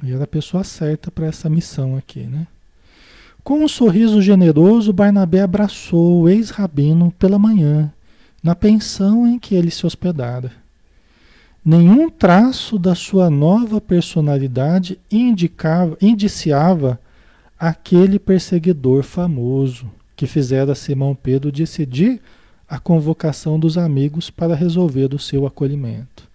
E 0.02 0.12
era 0.12 0.24
a 0.24 0.26
pessoa 0.26 0.62
certa 0.62 1.10
para 1.10 1.26
essa 1.26 1.48
missão 1.48 1.96
aqui, 1.96 2.20
né? 2.20 2.46
Com 3.42 3.64
um 3.64 3.68
sorriso 3.68 4.20
generoso, 4.20 4.92
Barnabé 4.92 5.40
abraçou 5.40 6.22
o 6.22 6.28
ex-rabino 6.28 7.10
pela 7.18 7.38
manhã, 7.38 7.92
na 8.42 8.54
pensão 8.54 9.26
em 9.26 9.38
que 9.38 9.54
ele 9.54 9.70
se 9.70 9.86
hospedara. 9.86 10.52
Nenhum 11.64 12.10
traço 12.10 12.78
da 12.78 12.94
sua 12.94 13.30
nova 13.30 13.80
personalidade 13.80 14.98
indicava, 15.10 15.96
indiciava 16.00 16.98
aquele 17.58 18.18
perseguidor 18.18 19.02
famoso 19.02 19.90
que 20.16 20.26
fizera 20.26 20.74
Simão 20.74 21.14
Pedro 21.14 21.50
decidir 21.52 22.20
a 22.68 22.78
convocação 22.78 23.58
dos 23.58 23.76
amigos 23.76 24.30
para 24.30 24.54
resolver 24.54 25.14
o 25.14 25.18
seu 25.18 25.46
acolhimento. 25.46 26.28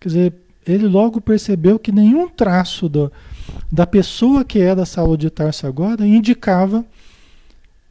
Quer 0.00 0.08
dizer, 0.08 0.34
ele 0.66 0.86
logo 0.86 1.20
percebeu 1.20 1.78
que 1.78 1.90
nenhum 1.90 2.28
traço 2.28 2.88
do, 2.88 3.12
da 3.70 3.86
pessoa 3.86 4.44
que 4.44 4.58
era 4.58 4.86
Saulo 4.86 5.16
de 5.16 5.30
Tarso 5.30 5.66
agora 5.66 6.06
indicava 6.06 6.84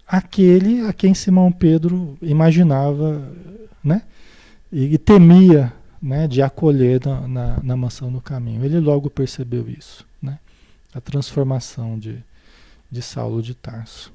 aquele 0.07 0.81
a 0.81 0.93
quem 0.93 1.13
Simão 1.13 1.51
Pedro 1.51 2.17
imaginava 2.21 3.21
né, 3.83 4.03
e, 4.71 4.93
e 4.93 4.97
temia 4.97 5.73
né, 6.01 6.27
de 6.27 6.41
acolher 6.41 7.01
na, 7.05 7.27
na, 7.27 7.59
na, 7.63 7.77
mansão 7.77 8.11
do 8.11 8.19
caminho. 8.19 8.63
Ele 8.65 8.79
logo 8.79 9.09
percebeu 9.09 9.69
isso, 9.69 10.05
né, 10.21 10.39
a 10.93 10.99
transformação 10.99 11.97
de, 11.99 12.17
de 12.89 13.01
Saulo 13.01 13.41
de 13.41 13.53
Tarso. 13.53 14.11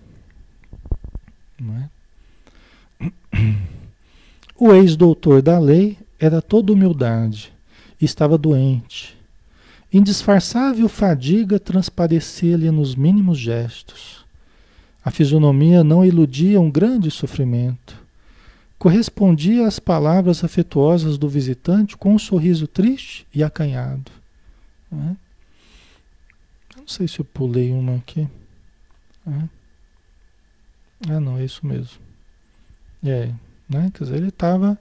Não 1.59 1.77
é? 1.77 3.07
O 4.59 4.73
ex-doutor 4.73 5.43
da 5.43 5.59
lei 5.59 5.99
era 6.19 6.41
toda 6.41 6.73
humildade 6.73 7.53
estava 8.05 8.37
doente. 8.37 9.17
Indisfarçável 9.93 10.89
fadiga 10.89 11.59
transparecia-lhe 11.59 12.71
nos 12.71 12.95
mínimos 12.95 13.39
gestos. 13.39 14.25
A 15.05 15.11
fisionomia 15.11 15.85
não 15.85 16.05
iludia 16.05 16.61
um 16.61 16.71
grande 16.71 17.11
sofrimento. 17.11 18.05
Correspondia 18.79 19.67
às 19.67 19.79
palavras 19.79 20.45
afetuosas 20.45 21.17
do 21.17 21.29
visitante 21.29 21.97
com 21.97 22.15
um 22.15 22.19
sorriso 22.19 22.67
triste 22.67 23.27
e 23.33 23.43
acanhado. 23.43 24.11
Não, 24.91 25.17
não 26.77 26.87
sei 26.87 27.09
se 27.09 27.21
eu 27.21 27.25
pulei 27.25 27.73
uma 27.73 27.97
aqui. 27.97 28.29
Ah, 31.09 31.21
não, 31.21 31.39
é 31.39 31.45
isso 31.45 31.67
mesmo. 31.67 31.99
É, 33.05 33.31
né? 33.69 33.91
Quer 33.95 34.05
dizer, 34.05 34.17
ele 34.17 34.29
estava 34.29 34.79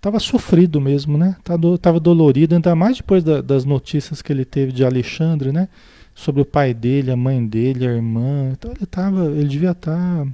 tava 0.00 0.18
sofrido 0.18 0.80
mesmo, 0.80 1.18
né? 1.18 1.36
Tava 1.80 2.00
dolorido, 2.00 2.54
ainda 2.54 2.74
mais 2.74 2.98
depois 2.98 3.22
da, 3.24 3.40
das 3.40 3.64
notícias 3.64 4.22
que 4.22 4.32
ele 4.32 4.44
teve 4.44 4.72
de 4.72 4.84
Alexandre, 4.84 5.52
né? 5.52 5.68
Sobre 6.14 6.42
o 6.42 6.44
pai 6.44 6.74
dele, 6.74 7.10
a 7.10 7.16
mãe 7.16 7.44
dele, 7.46 7.86
a 7.86 7.92
irmã. 7.92 8.50
Então 8.52 8.72
ele 8.72 8.86
tava, 8.86 9.26
ele 9.26 9.48
devia 9.48 9.70
estar 9.70 9.96
tá 9.96 10.26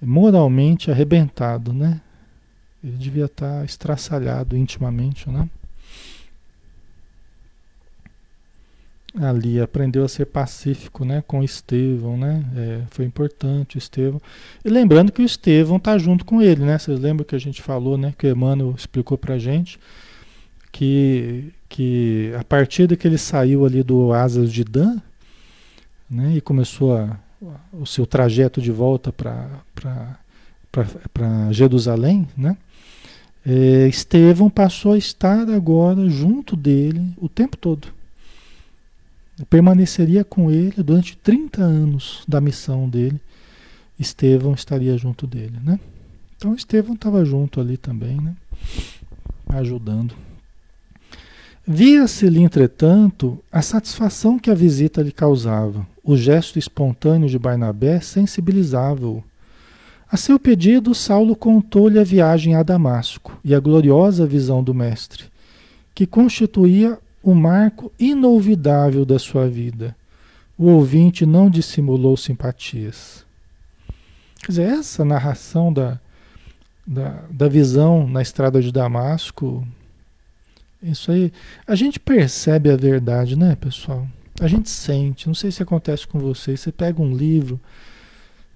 moralmente 0.00 0.90
arrebentado, 0.90 1.72
né? 1.72 2.00
Ele 2.82 2.96
devia 2.96 3.26
estar 3.26 3.60
tá 3.60 3.64
estraçalhado 3.64 4.56
intimamente, 4.56 5.28
né? 5.28 5.48
Ali 9.20 9.60
aprendeu 9.60 10.04
a 10.04 10.08
ser 10.08 10.26
pacífico, 10.26 11.04
né, 11.04 11.22
com 11.26 11.42
Estevão, 11.42 12.16
né? 12.16 12.44
É, 12.56 12.80
foi 12.90 13.04
importante 13.04 13.76
o 13.76 13.78
Estevão. 13.78 14.20
E 14.64 14.70
lembrando 14.70 15.12
que 15.12 15.20
o 15.20 15.24
Estevão 15.24 15.78
tá 15.78 15.98
junto 15.98 16.24
com 16.24 16.40
ele, 16.40 16.64
né? 16.64 16.78
Vocês 16.78 16.98
lembram 16.98 17.24
que 17.24 17.34
a 17.34 17.40
gente 17.40 17.60
falou, 17.60 17.98
né, 17.98 18.14
que 18.16 18.26
o 18.26 18.30
Emmanuel 18.30 18.74
explicou 18.76 19.18
pra 19.18 19.38
gente 19.38 19.78
que 20.70 21.52
que 21.68 22.32
a 22.38 22.44
partir 22.44 22.94
que 22.96 23.06
ele 23.06 23.16
saiu 23.18 23.64
ali 23.64 23.82
do 23.82 24.12
Asas 24.12 24.52
de 24.52 24.62
Dan, 24.62 24.98
né, 26.08 26.34
e 26.36 26.40
começou 26.40 26.96
a, 26.96 27.18
o 27.72 27.86
seu 27.86 28.06
trajeto 28.06 28.60
de 28.60 28.70
volta 28.70 29.12
para 29.12 29.48
para 31.12 31.52
Jerusalém, 31.52 32.26
né? 32.36 32.56
É, 33.44 33.88
Estevão 33.88 34.48
passou 34.48 34.92
a 34.92 34.98
estar 34.98 35.50
agora 35.50 36.08
junto 36.08 36.56
dele 36.56 37.12
o 37.18 37.28
tempo 37.28 37.56
todo 37.56 37.88
permaneceria 39.48 40.24
com 40.24 40.50
ele 40.50 40.82
durante 40.82 41.16
30 41.16 41.62
anos 41.62 42.24
da 42.26 42.40
missão 42.40 42.88
dele. 42.88 43.20
Estevão 43.98 44.54
estaria 44.54 44.96
junto 44.96 45.26
dele, 45.26 45.58
né? 45.62 45.78
Então 46.36 46.54
Estevão 46.54 46.94
estava 46.94 47.24
junto 47.24 47.60
ali 47.60 47.76
também, 47.76 48.20
né? 48.20 48.34
Ajudando. 49.48 50.14
Via-se-lhe, 51.64 52.40
entretanto, 52.40 53.38
a 53.50 53.62
satisfação 53.62 54.36
que 54.36 54.50
a 54.50 54.54
visita 54.54 55.00
lhe 55.00 55.12
causava. 55.12 55.86
O 56.02 56.16
gesto 56.16 56.58
espontâneo 56.58 57.28
de 57.28 57.38
Barnabé 57.38 58.00
sensibilizava-o. 58.00 59.22
A 60.10 60.16
seu 60.16 60.38
pedido, 60.40 60.92
Saulo 60.92 61.36
contou-lhe 61.36 62.00
a 62.00 62.04
viagem 62.04 62.56
a 62.56 62.64
Damasco 62.64 63.38
e 63.44 63.54
a 63.54 63.60
gloriosa 63.60 64.26
visão 64.26 64.62
do 64.62 64.74
Mestre, 64.74 65.24
que 65.94 66.04
constituía 66.04 66.98
o 67.22 67.34
marco 67.34 67.92
inolvidável 67.98 69.04
da 69.04 69.18
sua 69.18 69.48
vida. 69.48 69.96
O 70.58 70.66
ouvinte 70.66 71.24
não 71.24 71.48
dissimulou 71.48 72.16
simpatias. 72.16 73.24
Quer 74.40 74.48
dizer, 74.48 74.62
essa 74.62 75.04
narração 75.04 75.72
da, 75.72 76.00
da, 76.86 77.22
da 77.30 77.48
visão 77.48 78.06
na 78.06 78.20
estrada 78.20 78.60
de 78.60 78.72
Damasco, 78.72 79.66
isso 80.82 81.12
aí, 81.12 81.32
a 81.66 81.74
gente 81.74 82.00
percebe 82.00 82.70
a 82.70 82.76
verdade, 82.76 83.36
né, 83.36 83.54
pessoal? 83.54 84.06
A 84.40 84.48
gente 84.48 84.68
sente, 84.68 85.28
não 85.28 85.34
sei 85.34 85.52
se 85.52 85.62
acontece 85.62 86.06
com 86.06 86.18
vocês, 86.18 86.60
você 86.60 86.72
pega 86.72 87.00
um 87.00 87.14
livro, 87.14 87.60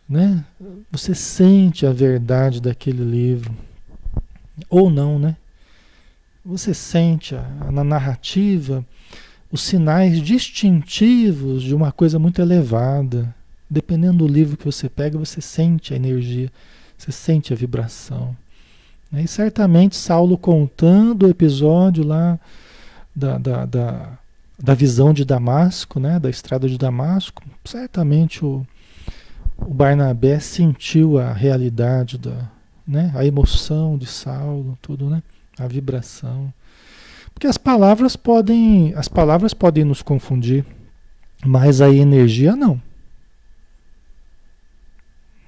né? 0.09 0.45
Você 0.91 1.15
sente 1.15 1.87
a 1.87 1.93
verdade 1.93 2.61
daquele 2.61 3.05
livro. 3.05 3.55
Ou 4.69 4.91
não, 4.91 5.19
né? 5.19 5.37
Você 6.47 6.73
sente 6.73 7.35
a, 7.35 7.43
na 7.73 7.83
narrativa 7.83 8.87
os 9.51 9.63
sinais 9.63 10.23
distintivos 10.23 11.61
de 11.61 11.75
uma 11.75 11.91
coisa 11.91 12.21
muito 12.21 12.41
elevada. 12.41 13.35
Dependendo 13.69 14.19
do 14.19 14.33
livro 14.33 14.57
que 14.57 14.65
você 14.65 14.89
pega, 14.89 15.19
você 15.19 15.41
sente 15.41 15.93
a 15.93 15.97
energia, 15.97 16.53
você 16.97 17.11
sente 17.11 17.53
a 17.53 17.57
vibração. 17.57 18.37
E 19.13 19.27
certamente 19.27 19.97
Saulo 19.97 20.39
contando 20.39 21.27
o 21.27 21.29
episódio 21.29 22.05
lá 22.05 22.39
da, 23.15 23.39
da, 23.39 23.67
da, 23.67 24.19
da 24.57 24.75
visão 24.75 25.13
de 25.13 25.25
Damasco, 25.25 25.99
né, 25.99 26.21
da 26.21 26.31
estrada 26.31 26.69
de 26.69 26.79
Damasco, 26.79 27.43
certamente 27.65 28.45
o, 28.45 28.65
o 29.59 29.75
Barnabé 29.75 30.39
sentiu 30.39 31.19
a 31.19 31.33
realidade 31.33 32.17
da, 32.19 32.49
né, 32.87 33.11
a 33.17 33.25
emoção 33.25 33.99
de 33.99 34.07
Saulo, 34.07 34.79
tudo, 34.81 35.11
né? 35.11 35.21
A 35.59 35.67
vibração. 35.67 36.53
Porque 37.33 37.47
as 37.47 37.59
palavras 37.59 38.17
podem, 38.17 38.95
as 38.95 39.09
palavras 39.09 39.53
podem 39.53 39.85
nos 39.85 40.03
confundir, 40.03 40.65
mas 41.45 41.81
a 41.81 41.91
energia 41.91 42.57
não. 42.57 42.81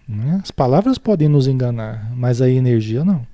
Né? 0.06 0.40
As 0.42 0.50
palavras 0.50 0.98
podem 0.98 1.28
nos 1.28 1.46
enganar, 1.46 2.10
mas 2.14 2.40
a 2.40 2.48
energia 2.48 3.04
não. 3.04 3.26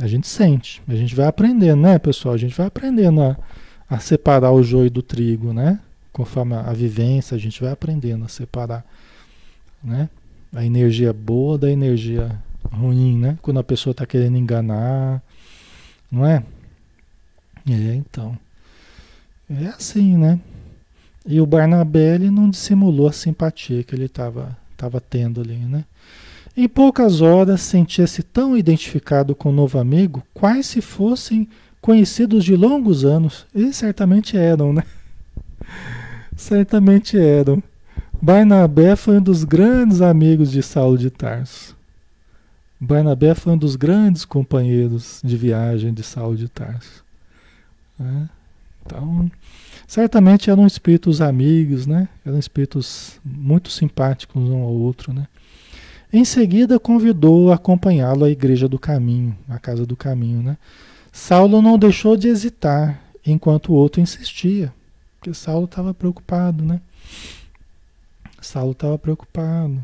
A 0.00 0.06
gente 0.06 0.26
sente, 0.26 0.82
a 0.88 0.94
gente 0.94 1.14
vai 1.14 1.26
aprendendo, 1.26 1.82
né, 1.82 1.98
pessoal? 1.98 2.34
A 2.34 2.38
gente 2.38 2.56
vai 2.56 2.66
aprendendo 2.66 3.22
a, 3.22 3.36
a 3.88 3.98
separar 3.98 4.50
o 4.50 4.62
joio 4.62 4.90
do 4.90 5.02
trigo, 5.02 5.52
né? 5.52 5.78
Conforme 6.12 6.54
a, 6.54 6.60
a 6.62 6.72
vivência, 6.72 7.34
a 7.34 7.38
gente 7.38 7.62
vai 7.62 7.70
aprendendo 7.72 8.24
a 8.24 8.28
separar, 8.28 8.84
né? 9.84 10.08
A 10.54 10.64
energia 10.64 11.12
boa 11.12 11.56
da 11.56 11.70
energia 11.70 12.38
ruim, 12.72 13.18
né? 13.18 13.38
Quando 13.42 13.60
a 13.60 13.64
pessoa 13.64 13.92
está 13.92 14.06
querendo 14.06 14.36
enganar, 14.36 15.22
não 16.10 16.26
é? 16.26 16.42
É, 17.68 17.94
então. 17.94 18.36
É 19.50 19.66
assim, 19.68 20.16
né? 20.16 20.40
E 21.26 21.40
o 21.40 21.46
Barnabé 21.46 22.14
ele 22.14 22.30
não 22.30 22.50
dissimulou 22.50 23.08
a 23.08 23.12
simpatia 23.12 23.84
que 23.84 23.94
ele 23.94 24.06
estava 24.06 24.56
tava 24.76 25.00
tendo 25.00 25.40
ali, 25.40 25.56
né? 25.56 25.84
Em 26.56 26.68
poucas 26.68 27.20
horas 27.20 27.60
sentia-se 27.60 28.22
tão 28.22 28.56
identificado 28.56 29.34
com 29.34 29.50
o 29.50 29.52
novo 29.52 29.78
amigo, 29.78 30.22
quais 30.34 30.66
se 30.66 30.80
fossem 30.80 31.48
conhecidos 31.80 32.44
de 32.44 32.56
longos 32.56 33.04
anos. 33.04 33.46
E 33.54 33.72
certamente 33.72 34.36
eram, 34.36 34.72
né? 34.72 34.82
certamente 36.36 37.16
eram. 37.16 37.62
Barnabé 38.20 38.96
foi 38.96 39.18
um 39.18 39.22
dos 39.22 39.44
grandes 39.44 40.00
amigos 40.00 40.50
de 40.50 40.62
Saulo 40.62 40.98
de 40.98 41.10
Tarso. 41.10 41.76
Barnabé 42.84 43.32
foi 43.32 43.52
um 43.52 43.56
dos 43.56 43.76
grandes 43.76 44.24
companheiros 44.24 45.20
de 45.22 45.36
viagem 45.36 45.94
de 45.94 46.02
Saulo 46.02 46.36
de 46.36 46.48
Tarso. 46.48 47.04
Né? 47.96 48.28
Então, 48.84 49.30
certamente 49.86 50.50
eram 50.50 50.66
espíritos 50.66 51.20
amigos, 51.20 51.86
né? 51.86 52.08
Eram 52.26 52.40
espíritos 52.40 53.20
muito 53.24 53.70
simpáticos 53.70 54.42
um 54.42 54.62
ao 54.62 54.72
outro, 54.72 55.12
né? 55.12 55.28
Em 56.12 56.24
seguida, 56.24 56.80
convidou 56.80 57.52
a 57.52 57.54
acompanhá-lo 57.54 58.24
à 58.24 58.30
igreja 58.30 58.68
do 58.68 58.80
caminho, 58.80 59.38
à 59.48 59.60
casa 59.60 59.86
do 59.86 59.94
caminho, 59.94 60.42
né? 60.42 60.58
Saulo 61.12 61.62
não 61.62 61.78
deixou 61.78 62.16
de 62.16 62.26
hesitar, 62.26 63.00
enquanto 63.24 63.68
o 63.68 63.74
outro 63.74 64.00
insistia, 64.00 64.74
porque 65.20 65.32
Saulo 65.32 65.66
estava 65.66 65.94
preocupado, 65.94 66.64
né? 66.64 66.80
Saulo 68.40 68.72
estava 68.72 68.98
preocupado. 68.98 69.80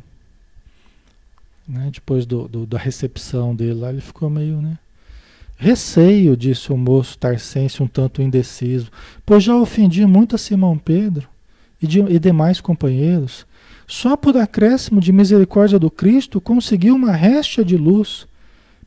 Né? 1.69 1.91
Depois 1.93 2.25
do, 2.25 2.49
do, 2.49 2.67
da 2.67 2.79
recepção 2.79 3.55
dele 3.55 3.75
lá, 3.75 3.91
ele 3.91 4.01
ficou 4.01 4.31
meio, 4.31 4.63
né? 4.63 4.79
Receio, 5.57 6.37
disse 6.37 6.73
o 6.73 6.77
moço 6.77 7.19
tarcense 7.19 7.83
um 7.83 7.89
tanto 7.89 8.23
indeciso, 8.23 8.91
pois 9.27 9.43
já 9.43 9.57
ofendi 9.57 10.07
muito 10.07 10.37
a 10.37 10.39
Simão 10.39 10.79
Pedro 10.79 11.29
e, 11.83 11.87
de, 11.87 12.01
e 12.01 12.19
demais 12.19 12.61
companheiros. 12.61 13.45
Só 13.87 14.17
por 14.17 14.37
acréscimo 14.37 15.01
de 15.01 15.13
misericórdia 15.13 15.79
do 15.79 15.91
Cristo 15.91 16.41
consegui 16.41 16.93
uma 16.93 17.11
réstia 17.11 17.65
de 17.65 17.77
luz 17.77 18.27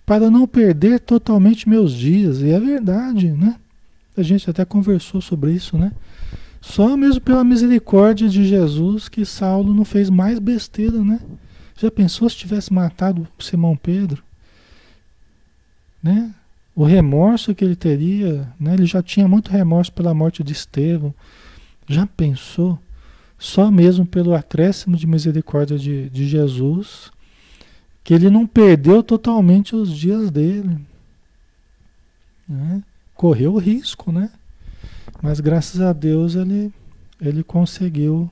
para 0.05 0.31
não 0.31 0.47
perder 0.47 1.01
totalmente 1.01 1.67
meus 1.67 1.93
dias. 1.93 2.41
E 2.41 2.49
é 2.51 2.59
verdade, 2.59 3.31
né? 3.31 3.57
A 4.15 4.21
gente 4.21 4.49
até 4.49 4.63
conversou 4.63 5.19
sobre 5.19 5.51
isso, 5.51 5.77
né? 5.77 5.91
Só 6.61 6.95
mesmo 6.95 7.19
pela 7.21 7.43
misericórdia 7.43 8.29
de 8.29 8.45
Jesus 8.45 9.09
que 9.09 9.25
Saulo 9.25 9.73
não 9.73 9.83
fez 9.83 10.09
mais 10.09 10.37
besteira, 10.39 11.03
né? 11.03 11.19
Já 11.81 11.89
pensou 11.89 12.29
se 12.29 12.35
tivesse 12.35 12.71
matado 12.71 13.27
Simão 13.39 13.75
Pedro? 13.75 14.23
Né? 16.01 16.31
O 16.75 16.83
remorso 16.83 17.55
que 17.55 17.65
ele 17.65 17.75
teria, 17.75 18.47
né? 18.59 18.75
ele 18.75 18.85
já 18.85 19.01
tinha 19.01 19.27
muito 19.27 19.49
remorso 19.49 19.91
pela 19.91 20.13
morte 20.13 20.43
de 20.43 20.53
Estevão. 20.53 21.11
Já 21.87 22.05
pensou? 22.05 22.77
Só 23.39 23.71
mesmo 23.71 24.05
pelo 24.05 24.35
acréscimo 24.35 24.95
de 24.95 25.07
misericórdia 25.07 25.79
de, 25.79 26.07
de 26.11 26.27
Jesus, 26.27 27.11
que 28.03 28.13
ele 28.13 28.29
não 28.29 28.45
perdeu 28.45 29.01
totalmente 29.01 29.75
os 29.75 29.91
dias 29.91 30.29
dele. 30.29 30.77
Né? 32.47 32.83
Correu 33.15 33.55
o 33.55 33.59
risco, 33.59 34.11
né? 34.11 34.29
Mas 35.19 35.39
graças 35.39 35.81
a 35.81 35.91
Deus 35.93 36.35
ele, 36.35 36.71
ele 37.19 37.43
conseguiu 37.43 38.29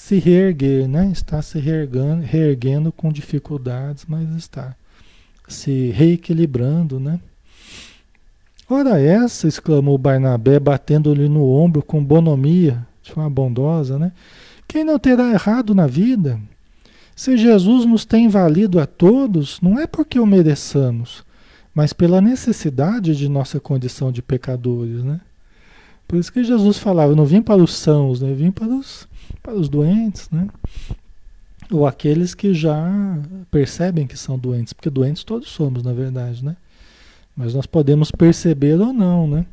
se 0.00 0.18
reerguer, 0.18 0.88
né? 0.88 1.10
Está 1.12 1.42
se 1.42 1.58
reerguendo, 1.58 2.22
reerguendo 2.22 2.90
com 2.90 3.12
dificuldades, 3.12 4.06
mas 4.08 4.34
está 4.34 4.74
se 5.46 5.90
reequilibrando, 5.90 6.98
né? 6.98 7.20
Ora 8.68 8.98
essa, 8.98 9.46
exclamou 9.46 9.98
Barnabé, 9.98 10.58
batendo-lhe 10.58 11.28
no 11.28 11.44
ombro 11.44 11.82
com 11.82 12.02
bonomia, 12.02 12.84
de 13.02 13.12
forma 13.12 13.28
bondosa, 13.28 13.98
né? 13.98 14.10
Quem 14.66 14.84
não 14.84 14.98
terá 14.98 15.32
errado 15.32 15.74
na 15.74 15.86
vida? 15.86 16.40
Se 17.14 17.36
Jesus 17.36 17.84
nos 17.84 18.06
tem 18.06 18.26
valido 18.26 18.80
a 18.80 18.86
todos, 18.86 19.60
não 19.60 19.78
é 19.78 19.86
porque 19.86 20.18
o 20.18 20.26
mereçamos, 20.26 21.22
mas 21.74 21.92
pela 21.92 22.22
necessidade 22.22 23.14
de 23.14 23.28
nossa 23.28 23.60
condição 23.60 24.10
de 24.10 24.22
pecadores, 24.22 25.04
né? 25.04 25.20
Por 26.08 26.18
isso 26.18 26.32
que 26.32 26.42
Jesus 26.42 26.78
falava, 26.78 27.14
não 27.14 27.26
vim 27.26 27.42
para 27.42 27.62
os 27.62 27.74
sãos, 27.74 28.20
né? 28.20 28.30
eu 28.30 28.34
vim 28.34 28.50
para 28.50 28.66
os 28.66 29.09
para 29.42 29.54
os 29.54 29.68
doentes, 29.68 30.28
né? 30.30 30.48
Ou 31.70 31.86
aqueles 31.86 32.34
que 32.34 32.52
já 32.52 33.18
percebem 33.50 34.06
que 34.06 34.16
são 34.16 34.38
doentes, 34.38 34.72
porque 34.72 34.90
doentes 34.90 35.24
todos 35.24 35.48
somos, 35.48 35.82
na 35.82 35.92
verdade, 35.92 36.44
né? 36.44 36.56
Mas 37.36 37.54
nós 37.54 37.66
podemos 37.66 38.10
perceber 38.10 38.80
ou 38.80 38.92
não, 38.92 39.28
né? 39.28 39.46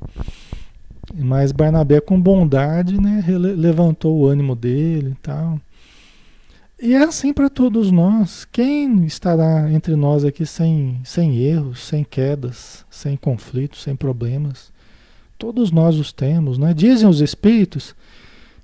Mas 1.15 1.51
Barnabé 1.51 2.01
com 2.01 2.19
bondade, 2.19 2.99
né, 2.99 3.23
levantou 3.27 4.17
o 4.17 4.27
ânimo 4.27 4.55
dele 4.55 5.11
e 5.11 5.21
tal. 5.21 5.59
E 6.79 6.93
é 6.93 7.03
assim 7.03 7.33
para 7.33 7.49
todos 7.49 7.89
nós. 7.91 8.45
Quem 8.45 9.05
estará 9.05 9.71
entre 9.71 9.95
nós 9.95 10.23
aqui 10.23 10.45
sem, 10.45 10.99
sem 11.03 11.37
erros, 11.37 11.79
sem 11.79 12.03
quedas, 12.03 12.85
sem 12.89 13.15
conflitos, 13.15 13.81
sem 13.81 13.95
problemas? 13.95 14.71
Todos 15.39 15.71
nós 15.71 15.97
os 15.97 16.11
temos, 16.11 16.57
né? 16.57 16.73
Dizem 16.73 17.07
os 17.07 17.21
espíritos 17.21 17.95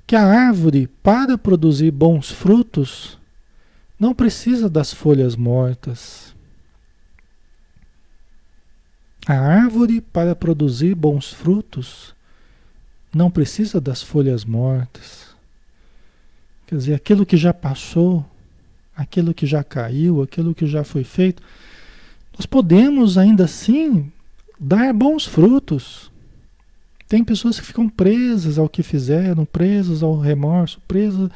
que 0.05 0.15
a 0.15 0.25
árvore, 0.25 0.87
para 1.01 1.37
produzir 1.37 1.91
bons 1.91 2.29
frutos, 2.29 3.17
não 3.99 4.13
precisa 4.13 4.69
das 4.69 4.93
folhas 4.93 5.35
mortas. 5.35 6.35
A 9.25 9.33
árvore, 9.33 10.01
para 10.01 10.35
produzir 10.35 10.93
bons 10.95 11.31
frutos, 11.31 12.13
não 13.13 13.31
precisa 13.31 13.79
das 13.79 14.01
folhas 14.01 14.43
mortas. 14.43 15.33
Quer 16.67 16.75
dizer, 16.75 16.93
aquilo 16.95 17.25
que 17.25 17.37
já 17.37 17.53
passou, 17.53 18.25
aquilo 18.95 19.33
que 19.33 19.45
já 19.45 19.63
caiu, 19.63 20.21
aquilo 20.21 20.53
que 20.53 20.67
já 20.67 20.83
foi 20.83 21.03
feito, 21.03 21.41
nós 22.37 22.45
podemos 22.45 23.17
ainda 23.17 23.45
assim 23.45 24.11
dar 24.59 24.91
bons 24.93 25.25
frutos. 25.25 26.11
Tem 27.07 27.23
pessoas 27.23 27.59
que 27.59 27.65
ficam 27.65 27.87
presas 27.87 28.57
ao 28.57 28.69
que 28.69 28.81
fizeram, 28.81 29.45
presas 29.45 30.01
ao 30.01 30.17
remorso, 30.17 30.81
presas. 30.87 31.29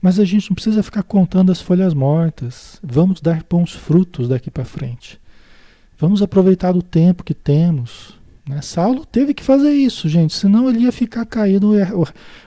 Mas 0.00 0.18
a 0.18 0.24
gente 0.24 0.50
não 0.50 0.54
precisa 0.54 0.82
ficar 0.82 1.02
contando 1.02 1.50
as 1.50 1.60
folhas 1.60 1.94
mortas. 1.94 2.78
Vamos 2.82 3.20
dar 3.20 3.42
bons 3.48 3.72
frutos 3.72 4.28
daqui 4.28 4.50
para 4.50 4.64
frente. 4.64 5.18
Vamos 5.98 6.20
aproveitar 6.20 6.76
o 6.76 6.82
tempo 6.82 7.24
que 7.24 7.32
temos. 7.32 8.14
Né? 8.46 8.60
Saulo 8.60 9.06
teve 9.06 9.32
que 9.32 9.42
fazer 9.42 9.72
isso, 9.72 10.08
gente, 10.08 10.34
senão 10.34 10.68
ele 10.68 10.80
ia 10.80 10.92
ficar 10.92 11.24
caído 11.24 11.72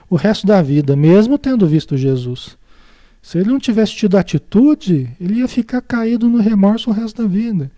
o, 0.08 0.16
resto 0.16 0.46
da 0.46 0.62
vida, 0.62 0.94
mesmo 0.94 1.36
tendo 1.36 1.66
visto 1.66 1.96
Jesus. 1.96 2.56
Se 3.20 3.38
ele 3.38 3.50
não 3.50 3.58
tivesse 3.58 3.96
tido 3.96 4.16
atitude, 4.16 5.10
ele 5.20 5.40
ia 5.40 5.48
ficar 5.48 5.82
caído 5.82 6.28
no 6.28 6.38
remorso 6.38 6.90
o 6.90 6.92
resto 6.92 7.22
da 7.22 7.28
vida 7.28 7.68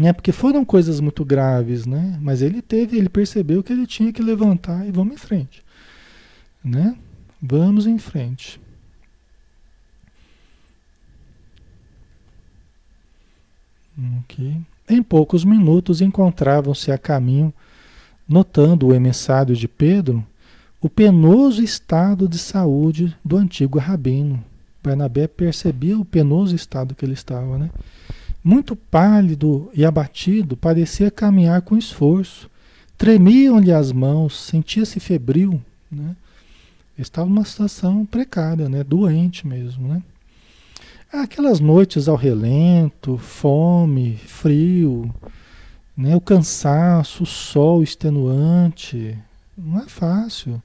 né? 0.00 0.14
Porque 0.14 0.32
foram 0.32 0.64
coisas 0.64 0.98
muito 0.98 1.26
graves, 1.26 1.84
né? 1.84 2.18
Mas 2.22 2.40
ele 2.40 2.62
teve, 2.62 2.96
ele 2.96 3.10
percebeu 3.10 3.62
que 3.62 3.70
ele 3.70 3.86
tinha 3.86 4.10
que 4.10 4.22
levantar 4.22 4.88
e 4.88 4.90
vamos 4.90 5.12
em 5.12 5.18
frente, 5.18 5.62
né? 6.64 6.96
Vamos 7.40 7.86
em 7.86 7.98
frente. 7.98 8.58
Ok. 14.20 14.56
Em 14.88 15.02
poucos 15.02 15.44
minutos 15.44 16.00
encontravam-se 16.00 16.90
a 16.90 16.96
caminho, 16.96 17.52
notando 18.26 18.86
o 18.86 18.94
emissário 18.94 19.54
de 19.54 19.68
Pedro 19.68 20.26
o 20.80 20.88
penoso 20.88 21.62
estado 21.62 22.26
de 22.26 22.38
saúde 22.38 23.14
do 23.22 23.36
antigo 23.36 23.78
rabino. 23.78 24.42
Barnabé 24.82 25.28
percebia 25.28 25.98
o 25.98 26.06
penoso 26.06 26.56
estado 26.56 26.94
que 26.94 27.04
ele 27.04 27.12
estava, 27.12 27.58
né? 27.58 27.68
Muito 28.42 28.74
pálido 28.74 29.70
e 29.74 29.84
abatido, 29.84 30.56
parecia 30.56 31.10
caminhar 31.10 31.60
com 31.62 31.76
esforço. 31.76 32.50
Tremiam-lhe 32.96 33.72
as 33.72 33.92
mãos, 33.92 34.38
sentia-se 34.40 34.98
febril, 34.98 35.60
né? 35.90 36.16
Estava 36.98 37.28
numa 37.28 37.44
situação 37.44 38.04
precária, 38.04 38.68
né? 38.68 38.84
Doente 38.84 39.46
mesmo, 39.46 39.88
né? 39.88 40.02
Aquelas 41.12 41.60
noites 41.60 42.08
ao 42.08 42.16
relento, 42.16 43.18
fome, 43.18 44.16
frio, 44.16 45.12
né? 45.96 46.14
o 46.14 46.20
cansaço, 46.20 47.24
o 47.24 47.26
sol 47.26 47.82
extenuante, 47.82 49.18
não 49.58 49.80
é 49.80 49.88
fácil. 49.88 50.62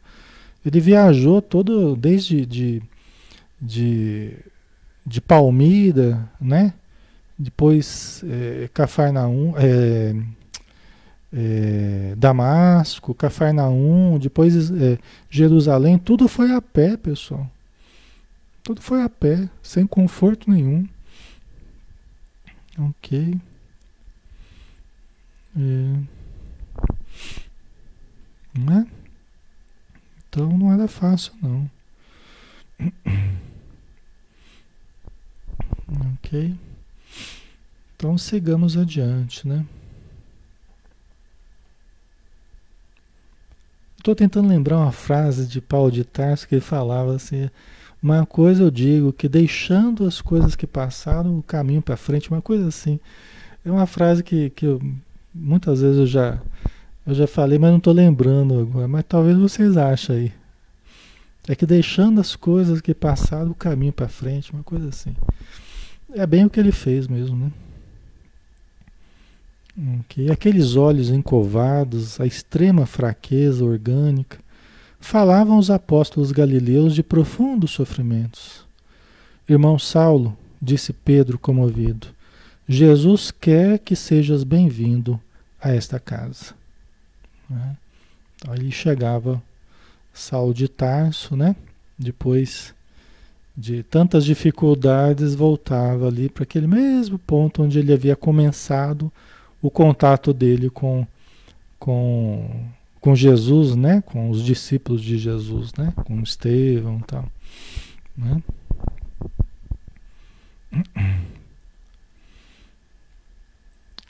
Ele 0.63 0.79
viajou 0.79 1.41
todo 1.41 1.95
desde 1.95 2.45
de, 2.45 2.81
de 3.59 4.37
de 5.05 5.21
Palmira, 5.21 6.27
né? 6.41 6.73
Depois 7.37 8.23
é, 8.23 8.69
Cafarnaum, 8.73 9.53
é, 9.57 10.15
é, 11.33 12.15
Damasco, 12.15 13.13
Cafarnaum, 13.13 14.17
depois 14.17 14.71
é, 14.71 14.97
Jerusalém, 15.29 15.97
tudo 15.97 16.29
foi 16.29 16.51
a 16.51 16.61
pé, 16.61 16.95
pessoal. 16.95 17.49
Tudo 18.63 18.81
foi 18.81 19.03
a 19.03 19.09
pé, 19.09 19.49
sem 19.61 19.85
conforto 19.85 20.49
nenhum. 20.49 20.87
Ok. 22.77 23.37
É. 25.57 26.15
Né? 28.57 28.87
Então 30.29 30.57
não 30.57 30.71
era 30.71 30.87
fácil 30.87 31.33
não. 31.41 31.69
Ok? 36.15 36.57
Então 38.05 38.19
sigamos 38.19 38.77
adiante, 38.77 39.47
né? 39.47 39.65
Estou 43.97 44.13
tentando 44.13 44.47
lembrar 44.47 44.77
uma 44.77 44.91
frase 44.91 45.47
de 45.47 45.59
Paulo 45.59 45.91
de 45.91 46.03
Tarso 46.03 46.47
que 46.47 46.53
ele 46.53 46.61
falava 46.61 47.15
assim: 47.15 47.49
uma 48.03 48.23
coisa 48.23 48.61
eu 48.61 48.69
digo, 48.69 49.11
que 49.11 49.27
deixando 49.27 50.05
as 50.05 50.21
coisas 50.21 50.55
que 50.55 50.67
passaram, 50.67 51.39
o 51.39 51.41
caminho 51.41 51.81
para 51.81 51.97
frente, 51.97 52.29
uma 52.29 52.43
coisa 52.43 52.67
assim. 52.67 52.99
É 53.65 53.71
uma 53.71 53.87
frase 53.87 54.23
que, 54.23 54.51
que 54.51 54.67
eu, 54.67 54.79
muitas 55.33 55.81
vezes 55.81 55.97
eu 55.97 56.05
já, 56.05 56.39
eu 57.07 57.15
já 57.15 57.25
falei, 57.25 57.57
mas 57.57 57.71
não 57.71 57.79
estou 57.79 57.91
lembrando 57.91 58.59
agora. 58.59 58.87
Mas 58.87 59.03
talvez 59.09 59.35
vocês 59.35 59.77
achem 59.77 60.15
aí. 60.15 60.33
É 61.47 61.55
que 61.55 61.65
deixando 61.65 62.21
as 62.21 62.35
coisas 62.35 62.81
que 62.81 62.93
passaram, 62.93 63.49
o 63.49 63.55
caminho 63.55 63.91
para 63.91 64.07
frente, 64.07 64.53
uma 64.53 64.61
coisa 64.61 64.89
assim. 64.89 65.15
É 66.13 66.27
bem 66.27 66.45
o 66.45 66.51
que 66.51 66.59
ele 66.59 66.71
fez 66.71 67.07
mesmo, 67.07 67.35
né? 67.35 67.51
Okay. 69.77 70.31
Aqueles 70.31 70.75
olhos 70.75 71.09
encovados, 71.09 72.19
a 72.19 72.25
extrema 72.25 72.85
fraqueza 72.85 73.63
orgânica, 73.65 74.39
falavam 74.99 75.57
os 75.57 75.69
apóstolos 75.69 76.31
galileus 76.31 76.95
de 76.95 77.03
profundos 77.03 77.71
sofrimentos. 77.71 78.65
Irmão 79.47 79.77
Saulo, 79.77 80.35
disse 80.61 80.93
Pedro 80.93 81.37
comovido, 81.37 82.07
Jesus 82.67 83.29
quer 83.31 83.77
que 83.79 83.95
sejas 83.95 84.43
bem-vindo 84.43 85.19
a 85.61 85.71
esta 85.71 85.99
casa. 85.99 86.55
Né? 87.49 87.77
Então 88.37 88.71
chegava 88.71 89.43
Saulo 90.13 90.53
de 90.53 90.67
Tarso, 90.67 91.35
né? 91.35 91.55
Depois 91.97 92.73
de 93.55 93.83
tantas 93.83 94.25
dificuldades, 94.25 95.35
voltava 95.35 96.07
ali 96.07 96.29
para 96.29 96.43
aquele 96.43 96.67
mesmo 96.67 97.19
ponto 97.19 97.63
onde 97.63 97.79
ele 97.79 97.93
havia 97.93 98.15
começado 98.15 99.11
o 99.65 99.71
contato 99.71 100.31
dele 100.31 100.69
com, 100.69 101.07
com, 101.79 102.67
com 103.01 103.15
Jesus, 103.15 103.75
né? 103.75 104.03
com 104.05 104.29
os 104.29 104.43
discípulos 104.43 105.01
de 105.01 105.17
Jesus, 105.17 105.73
né? 105.73 105.91
com 106.05 106.21
Estevão 106.21 106.99
e 106.99 107.03
tal. 107.03 107.25
Né? 108.15 108.43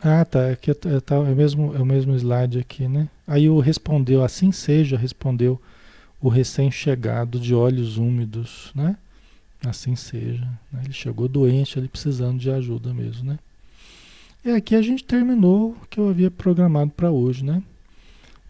Ah, 0.08 0.24
tá. 0.24 0.52
Aqui 0.52 0.70
é, 0.70 0.74
tá, 0.76 1.16
é, 1.16 1.20
o 1.20 1.36
mesmo, 1.36 1.76
é 1.76 1.80
o 1.80 1.86
mesmo 1.86 2.14
slide 2.16 2.60
aqui, 2.60 2.88
né? 2.88 3.10
Aí 3.26 3.50
o 3.50 3.60
respondeu, 3.60 4.24
assim 4.24 4.52
seja, 4.52 4.96
respondeu 4.96 5.60
o 6.22 6.30
recém-chegado 6.30 7.40
de 7.40 7.56
olhos 7.56 7.98
úmidos, 7.98 8.72
né? 8.76 8.98
Assim 9.66 9.96
seja. 9.96 10.46
Né? 10.72 10.82
Ele 10.84 10.94
chegou 10.94 11.28
doente, 11.28 11.80
ele 11.80 11.88
precisando 11.88 12.38
de 12.38 12.52
ajuda 12.52 12.94
mesmo, 12.94 13.32
né? 13.32 13.40
E 14.46 14.52
aqui 14.52 14.76
a 14.76 14.82
gente 14.84 15.04
terminou 15.04 15.72
o 15.72 15.88
que 15.88 16.00
eu 16.00 16.08
havia 16.08 16.30
programado 16.30 16.92
para 16.92 17.10
hoje, 17.10 17.44
né? 17.44 17.64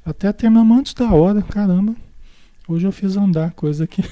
Até 0.05 0.33
terminamos 0.33 0.77
antes 0.77 0.93
da 0.93 1.09
hora, 1.13 1.41
caramba. 1.41 1.95
Hoje 2.67 2.85
eu 2.85 2.91
fiz 2.91 3.15
andar 3.15 3.53
coisa 3.53 3.85
aqui. 3.85 4.03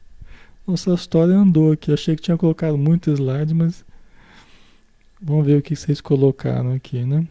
Nossa 0.68 0.92
história 0.92 1.34
andou 1.34 1.72
aqui. 1.72 1.90
Achei 1.90 2.14
que 2.16 2.20
tinha 2.20 2.36
colocado 2.36 2.76
muito 2.76 3.10
slide, 3.10 3.54
mas 3.54 3.82
vamos 5.22 5.46
ver 5.46 5.56
o 5.56 5.62
que 5.62 5.74
vocês 5.74 6.02
colocaram 6.02 6.74
aqui, 6.74 7.02
né? 7.02 7.26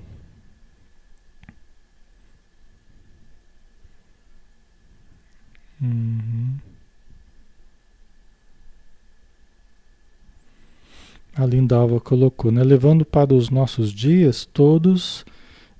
Uhum. 5.80 6.70
A 11.36 11.46
Lindalva 11.46 12.00
colocou, 12.00 12.52
né? 12.52 12.64
Levando 12.64 13.06
para 13.06 13.34
os 13.34 13.50
nossos 13.50 13.92
dias, 13.92 14.46
todos 14.46 15.26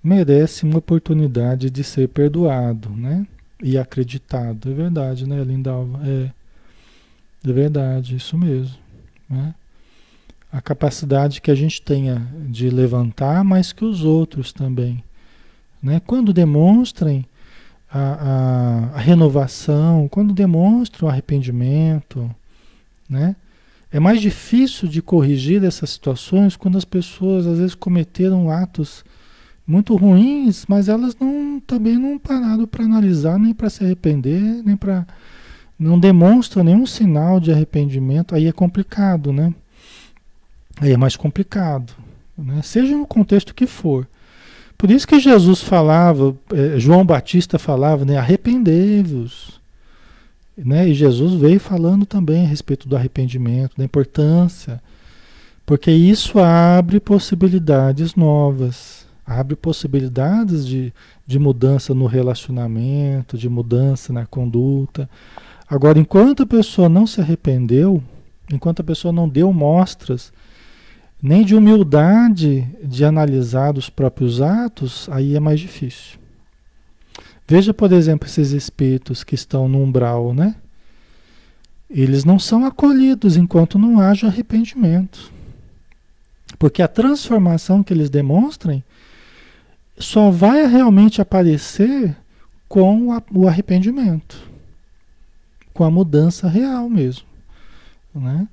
merecem 0.04 0.70
uma 0.70 0.80
oportunidade 0.80 1.70
de 1.70 1.84
ser 1.84 2.08
perdoado, 2.10 2.90
né? 2.90 3.28
E 3.62 3.78
acreditado. 3.78 4.72
É 4.72 4.74
verdade, 4.74 5.28
né, 5.28 5.44
Lindalva? 5.44 6.00
É, 6.08 6.32
é 7.48 7.54
verdade, 7.54 8.16
isso 8.16 8.38
mesmo. 8.38 8.78
Né? 9.30 9.54
A 10.52 10.62
capacidade 10.62 11.42
que 11.42 11.52
a 11.52 11.56
gente 11.56 11.82
tenha 11.82 12.28
de 12.48 12.70
levantar, 12.70 13.44
mas 13.44 13.72
que 13.72 13.86
os 13.86 14.04
outros 14.04 14.52
também. 14.52 15.04
Né? 15.82 16.02
Quando 16.06 16.34
demonstrem 16.34 17.26
a, 17.92 18.00
a, 18.00 18.98
a 18.98 19.00
renovação, 19.00 20.08
quando 20.08 20.34
demonstram 20.34 21.10
arrependimento, 21.10 22.34
né? 23.10 23.36
É 23.92 24.00
mais 24.00 24.22
difícil 24.22 24.88
de 24.88 25.02
corrigir 25.02 25.64
essas 25.64 25.90
situações 25.90 26.56
quando 26.56 26.78
as 26.78 26.86
pessoas 26.86 27.46
às 27.46 27.58
vezes 27.58 27.76
cometeram 27.76 28.50
atos 28.50 29.04
muito 29.68 29.96
ruins, 29.96 30.66
mas 30.68 30.88
elas 30.88 31.16
não 31.20 31.60
também 31.60 31.98
não 31.98 32.18
pararam 32.18 32.66
para 32.66 32.86
analisar, 32.86 33.38
nem 33.38 33.54
para 33.54 33.70
se 33.70 33.84
arrepender, 33.84 34.64
nem 34.66 34.76
para 34.76 35.06
não 35.78 36.00
demonstram 36.00 36.64
nenhum 36.64 36.86
sinal 36.86 37.40
de 37.40 37.52
arrependimento. 37.52 38.36
Aí 38.36 38.48
é 38.48 38.52
complicado, 38.52 39.34
né? 39.34 39.54
Aí 40.80 40.92
é 40.92 40.98
mais 40.98 41.16
complicado, 41.16 41.94
né? 42.38 42.62
Seja 42.62 42.96
no 42.96 43.06
contexto 43.06 43.54
que 43.54 43.66
for. 43.66 44.08
Por 44.78 44.90
isso 44.90 45.08
que 45.08 45.20
Jesus 45.20 45.62
falava, 45.62 46.36
eh, 46.54 46.80
João 46.80 47.06
Batista 47.06 47.60
falava, 47.60 48.04
né? 48.06 48.18
Arrependei-vos. 48.18 49.61
Né? 50.64 50.90
E 50.90 50.94
Jesus 50.94 51.34
veio 51.34 51.60
falando 51.60 52.06
também 52.06 52.46
a 52.46 52.48
respeito 52.48 52.88
do 52.88 52.96
arrependimento, 52.96 53.78
da 53.78 53.84
importância, 53.84 54.82
porque 55.66 55.92
isso 55.92 56.40
abre 56.40 57.00
possibilidades 57.00 58.16
novas, 58.16 59.06
abre 59.26 59.56
possibilidades 59.56 60.66
de, 60.66 60.94
de 61.26 61.40
mudança 61.40 61.94
no 61.94 62.06
relacionamento, 62.06 63.38
de 63.38 63.50
mudança 63.50 64.12
na 64.14 64.26
conduta. 64.26 65.10
Agora, 65.70 65.98
enquanto 65.98 66.44
a 66.44 66.48
pessoa 66.48 66.90
não 66.90 67.08
se 67.08 67.22
arrependeu, 67.22 68.04
enquanto 68.52 68.82
a 68.82 68.84
pessoa 68.84 69.12
não 69.12 69.28
deu 69.28 69.52
mostras 69.54 70.32
nem 71.22 71.46
de 71.46 71.56
humildade 71.56 72.68
de 72.84 73.06
analisar 73.06 73.78
os 73.78 73.90
próprios 73.90 74.42
atos, 74.42 75.08
aí 75.12 75.36
é 75.36 75.40
mais 75.40 75.60
difícil. 75.60 76.21
Veja, 77.52 77.74
por 77.74 77.92
exemplo, 77.92 78.30
esses 78.30 78.52
espíritos 78.52 79.26
que 79.26 79.36
estão 79.36 79.68
no 79.68 79.84
umbral, 79.84 80.34
né? 80.34 80.56
Eles 81.90 82.24
não 82.24 82.40
são 82.40 82.66
acolhidos 82.66 83.36
enquanto 83.36 83.78
não 83.78 84.00
haja 84.00 84.28
arrependimento. 84.28 85.30
Porque 86.58 86.82
a 86.82 86.88
transformação 86.88 87.84
que 87.84 87.92
eles 87.92 88.10
demonstrem 88.10 88.82
só 89.98 90.32
vai 90.32 90.66
realmente 90.66 91.22
aparecer 91.22 92.16
com 92.70 93.10
o 93.34 93.46
arrependimento, 93.46 94.50
com 95.74 95.84
a 95.84 95.92
mudança 95.92 96.48
real 96.48 96.90
mesmo, 96.90 97.26
né? 98.16 98.48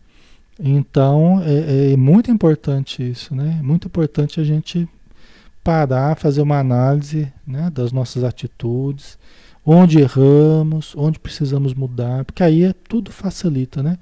Então 0.58 1.40
é, 1.44 1.92
é 1.92 1.96
muito 1.96 2.32
importante 2.32 3.08
isso, 3.08 3.32
né? 3.32 3.58
É 3.60 3.62
muito 3.62 3.86
importante 3.86 4.40
a 4.40 4.44
gente 4.44 4.88
parar, 5.68 6.16
fazer 6.16 6.40
uma 6.40 6.58
análise 6.58 7.30
né, 7.46 7.68
das 7.68 7.92
nossas 7.92 8.24
atitudes, 8.24 9.18
onde 9.66 10.00
erramos, 10.00 10.94
onde 10.96 11.18
precisamos 11.18 11.74
mudar, 11.74 12.24
porque 12.24 12.42
aí 12.42 12.64
é, 12.64 12.72
tudo 12.72 13.12
facilita, 13.12 13.82
né? 13.82 13.98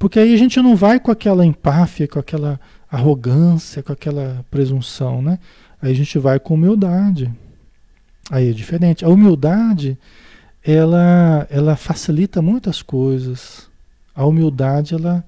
Porque 0.00 0.18
aí 0.18 0.34
a 0.34 0.36
gente 0.36 0.60
não 0.60 0.74
vai 0.74 0.98
com 0.98 1.12
aquela 1.12 1.46
empáfia, 1.46 2.08
com 2.08 2.18
aquela 2.18 2.58
arrogância, 2.90 3.84
com 3.84 3.92
aquela 3.92 4.44
presunção, 4.50 5.22
né? 5.22 5.38
Aí 5.80 5.92
a 5.92 5.94
gente 5.94 6.18
vai 6.18 6.40
com 6.40 6.54
humildade. 6.54 7.32
Aí 8.28 8.50
é 8.50 8.52
diferente. 8.52 9.04
A 9.04 9.08
humildade, 9.08 9.96
ela, 10.60 11.46
ela 11.48 11.76
facilita 11.76 12.42
muitas 12.42 12.82
coisas. 12.82 13.70
A 14.12 14.26
humildade, 14.26 14.92
ela, 14.92 15.24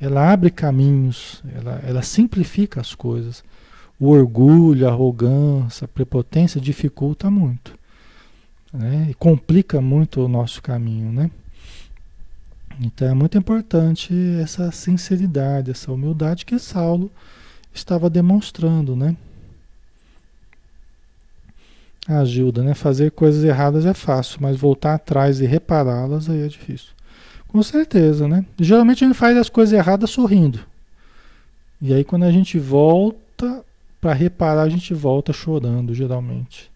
ela 0.00 0.32
abre 0.32 0.50
caminhos, 0.50 1.42
ela, 1.52 1.82
ela 1.84 2.02
simplifica 2.02 2.80
as 2.80 2.94
coisas. 2.94 3.42
O 3.98 4.10
orgulho, 4.10 4.86
a 4.86 4.90
arrogância, 4.90 5.86
a 5.86 5.88
prepotência 5.88 6.60
dificulta 6.60 7.30
muito. 7.30 7.76
Né? 8.72 9.08
E 9.10 9.14
complica 9.14 9.80
muito 9.80 10.20
o 10.22 10.28
nosso 10.28 10.62
caminho, 10.62 11.10
né? 11.10 11.30
Então 12.78 13.08
é 13.08 13.14
muito 13.14 13.38
importante 13.38 14.12
essa 14.42 14.70
sinceridade, 14.70 15.70
essa 15.70 15.90
humildade 15.90 16.44
que 16.44 16.58
Saulo 16.58 17.10
estava 17.72 18.10
demonstrando, 18.10 18.94
né? 18.94 19.16
A 22.06 22.24
Gilda, 22.24 22.62
né? 22.62 22.74
Fazer 22.74 23.12
coisas 23.12 23.42
erradas 23.44 23.86
é 23.86 23.94
fácil, 23.94 24.38
mas 24.42 24.56
voltar 24.56 24.94
atrás 24.94 25.40
e 25.40 25.46
repará-las 25.46 26.28
aí 26.28 26.42
é 26.42 26.48
difícil. 26.48 26.90
Com 27.48 27.62
certeza, 27.62 28.28
né? 28.28 28.44
Geralmente 28.60 29.04
a 29.04 29.08
gente 29.08 29.16
faz 29.16 29.36
as 29.38 29.48
coisas 29.48 29.72
erradas 29.72 30.10
sorrindo. 30.10 30.60
E 31.80 31.94
aí 31.94 32.04
quando 32.04 32.24
a 32.24 32.30
gente 32.30 32.58
volta 32.58 33.64
para 34.00 34.12
reparar, 34.12 34.62
a 34.62 34.68
gente 34.68 34.92
volta 34.94 35.32
chorando, 35.32 35.94
geralmente. 35.94 36.70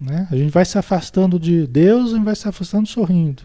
Né? 0.00 0.28
A 0.30 0.36
gente 0.36 0.50
vai 0.50 0.64
se 0.64 0.78
afastando 0.78 1.38
de 1.38 1.66
Deus 1.66 2.12
e 2.12 2.20
vai 2.20 2.34
se 2.34 2.48
afastando 2.48 2.86
sorrindo. 2.86 3.42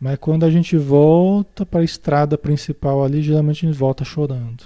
Mas 0.00 0.18
quando 0.18 0.44
a 0.44 0.50
gente 0.50 0.76
volta 0.76 1.64
para 1.64 1.80
a 1.80 1.84
estrada 1.84 2.36
principal 2.36 3.02
ali, 3.02 3.22
geralmente 3.22 3.64
a 3.64 3.70
gente 3.70 3.78
volta 3.78 4.04
chorando. 4.04 4.64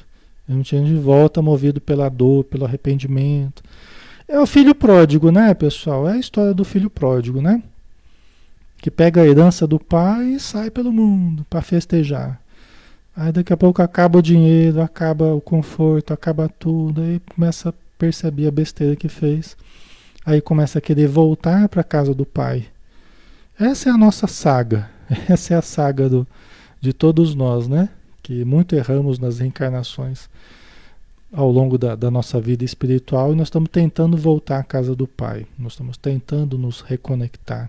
A 0.49 0.53
gente, 0.53 0.75
a 0.75 0.79
gente 0.81 0.95
volta 0.95 1.43
movido 1.43 1.81
pela 1.81 2.09
dor, 2.09 2.45
pelo 2.45 2.65
arrependimento. 2.65 3.63
É 4.27 4.41
o 4.41 4.47
filho 4.47 4.75
pródigo, 4.75 5.31
né, 5.31 5.55
pessoal? 5.55 6.09
É 6.09 6.15
a 6.15 6.19
história 6.19 6.55
do 6.55 6.65
filho 6.65 6.89
pródigo, 6.89 7.41
né? 7.41 7.63
Que 8.79 8.91
pega 8.91 9.21
a 9.21 9.27
herança 9.27 9.67
do 9.67 9.79
pai 9.79 10.35
e 10.35 10.41
sai 10.41 10.71
pelo 10.71 10.93
mundo 10.93 11.47
para 11.49 11.61
festejar. 11.61 12.41
Aí 13.21 13.33
daqui 13.33 13.53
a 13.53 13.57
pouco 13.57 13.83
acaba 13.83 14.21
o 14.21 14.23
dinheiro, 14.23 14.81
acaba 14.81 15.35
o 15.35 15.41
conforto, 15.41 16.13
acaba 16.13 16.49
tudo, 16.49 17.03
aí 17.03 17.21
começa 17.35 17.71
a 17.71 17.75
perceber 17.99 18.47
a 18.47 18.51
besteira 18.53 18.95
que 18.95 19.09
fez. 19.09 19.57
Aí 20.25 20.41
começa 20.41 20.79
a 20.79 20.81
querer 20.81 21.09
voltar 21.09 21.69
para 21.69 21.81
a 21.81 21.85
casa 21.85 22.15
do 22.15 22.25
pai. 22.25 22.69
Essa 23.59 23.89
é 23.89 23.93
a 23.93 23.99
nossa 23.99 24.29
saga. 24.29 24.89
Essa 25.29 25.55
é 25.55 25.57
a 25.57 25.63
saga 25.63 26.09
do, 26.09 26.25
de 26.81 26.93
todos 26.93 27.35
nós, 27.35 27.67
né? 27.67 27.89
Que 28.23 28.45
muito 28.45 28.77
erramos 28.77 29.19
nas 29.19 29.41
reencarnações 29.41 30.29
ao 31.33 31.51
longo 31.51 31.77
da, 31.77 31.97
da, 31.97 32.13
nossa 32.13 32.41
vida 32.41 32.65
espiritual 32.65 33.33
e 33.33 33.37
nós 33.37 33.49
estamos 33.49 33.69
tentando 33.69 34.17
voltar 34.17 34.61
à 34.61 34.63
casa 34.63 34.95
do 34.95 35.09
Pai. 35.09 35.45
Nós 35.59 35.73
estamos 35.73 35.97
tentando 35.97 36.57
nos 36.57 36.83
reconectar 36.83 37.69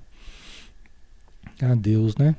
a 1.59 1.73
Deus, 1.73 2.15
né? 2.17 2.35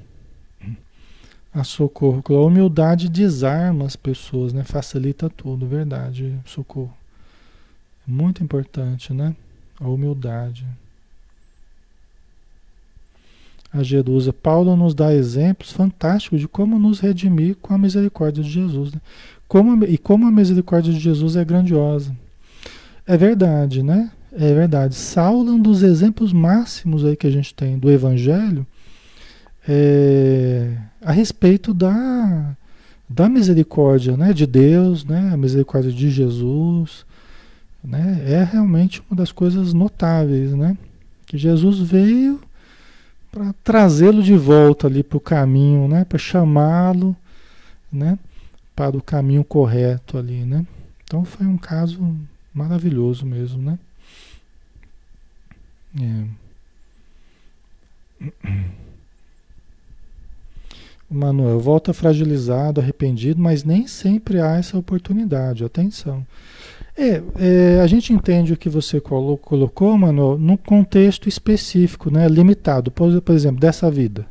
A 1.52 1.64
socorro. 1.64 2.22
A 2.28 2.40
humildade 2.44 3.08
desarma 3.08 3.84
as 3.84 3.96
pessoas, 3.96 4.52
né? 4.52 4.62
Facilita 4.62 5.28
tudo, 5.28 5.66
verdade, 5.66 6.38
socorro. 6.44 6.94
Muito 8.06 8.42
importante, 8.42 9.12
né? 9.12 9.34
A 9.80 9.88
humildade. 9.88 10.66
A 13.72 13.82
Jerusa. 13.82 14.32
Paulo 14.32 14.76
nos 14.76 14.94
dá 14.94 15.14
exemplos 15.14 15.72
fantásticos 15.72 16.40
de 16.40 16.48
como 16.48 16.78
nos 16.78 17.00
redimir 17.00 17.56
com 17.56 17.72
a 17.72 17.78
misericórdia 17.78 18.42
de 18.42 18.50
Jesus. 18.50 18.92
Né? 18.92 19.00
Como, 19.46 19.84
e 19.84 19.96
como 19.96 20.26
a 20.26 20.30
misericórdia 20.30 20.92
de 20.92 20.98
Jesus 20.98 21.36
é 21.36 21.44
grandiosa. 21.44 22.16
É 23.06 23.16
verdade, 23.16 23.82
né? 23.82 24.10
É 24.32 24.54
verdade. 24.54 24.94
Saulo 24.94 25.50
é 25.50 25.52
um 25.52 25.60
dos 25.60 25.82
exemplos 25.82 26.32
máximos 26.32 27.04
aí 27.04 27.16
que 27.16 27.26
a 27.26 27.30
gente 27.30 27.52
tem 27.54 27.78
do 27.78 27.90
Evangelho 27.90 28.66
é, 29.68 30.76
a 31.02 31.12
respeito 31.12 31.72
da, 31.72 32.56
da 33.08 33.28
misericórdia 33.28 34.16
né, 34.16 34.32
de 34.32 34.46
Deus, 34.46 35.04
né, 35.04 35.30
a 35.32 35.36
misericórdia 35.36 35.92
de 35.92 36.10
Jesus. 36.10 37.04
Né, 37.82 38.22
é 38.26 38.44
realmente 38.44 39.02
uma 39.08 39.16
das 39.16 39.32
coisas 39.32 39.72
notáveis, 39.72 40.52
né? 40.52 40.76
Que 41.24 41.38
Jesus 41.38 41.78
veio 41.78 42.38
para 43.32 43.54
trazê-lo 43.64 44.22
de 44.22 44.34
volta 44.34 44.86
ali 44.86 45.02
para 45.02 45.16
o 45.16 45.20
caminho, 45.20 45.88
né? 45.88 46.04
Para 46.04 46.18
chamá-lo, 46.18 47.16
né? 47.90 48.18
Para 48.76 48.96
o 48.96 49.02
caminho 49.02 49.42
correto 49.44 50.18
ali, 50.18 50.44
né? 50.44 50.66
Então 51.04 51.24
foi 51.24 51.46
um 51.46 51.56
caso 51.56 52.14
maravilhoso 52.52 53.24
mesmo, 53.24 53.62
né? 53.62 53.78
É. 55.98 56.39
Manuel 61.10 61.58
volta 61.58 61.92
fragilizado, 61.92 62.80
arrependido, 62.80 63.42
mas 63.42 63.64
nem 63.64 63.88
sempre 63.88 64.40
há 64.40 64.56
essa 64.56 64.78
oportunidade. 64.78 65.64
Atenção. 65.64 66.24
É, 66.96 67.20
é, 67.36 67.80
a 67.80 67.86
gente 67.88 68.12
entende 68.12 68.52
o 68.52 68.56
que 68.56 68.68
você 68.68 69.00
colocou, 69.00 69.98
Manuel, 69.98 70.38
num 70.38 70.56
contexto 70.56 71.28
específico, 71.28 72.10
né, 72.10 72.28
limitado, 72.28 72.90
por, 72.92 73.20
por 73.20 73.34
exemplo, 73.34 73.60
dessa 73.60 73.90
vida. 73.90 74.24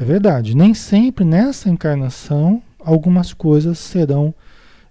É 0.00 0.04
verdade, 0.04 0.56
nem 0.56 0.72
sempre 0.72 1.24
nessa 1.24 1.68
encarnação 1.68 2.62
algumas 2.80 3.32
coisas 3.32 3.78
serão 3.78 4.34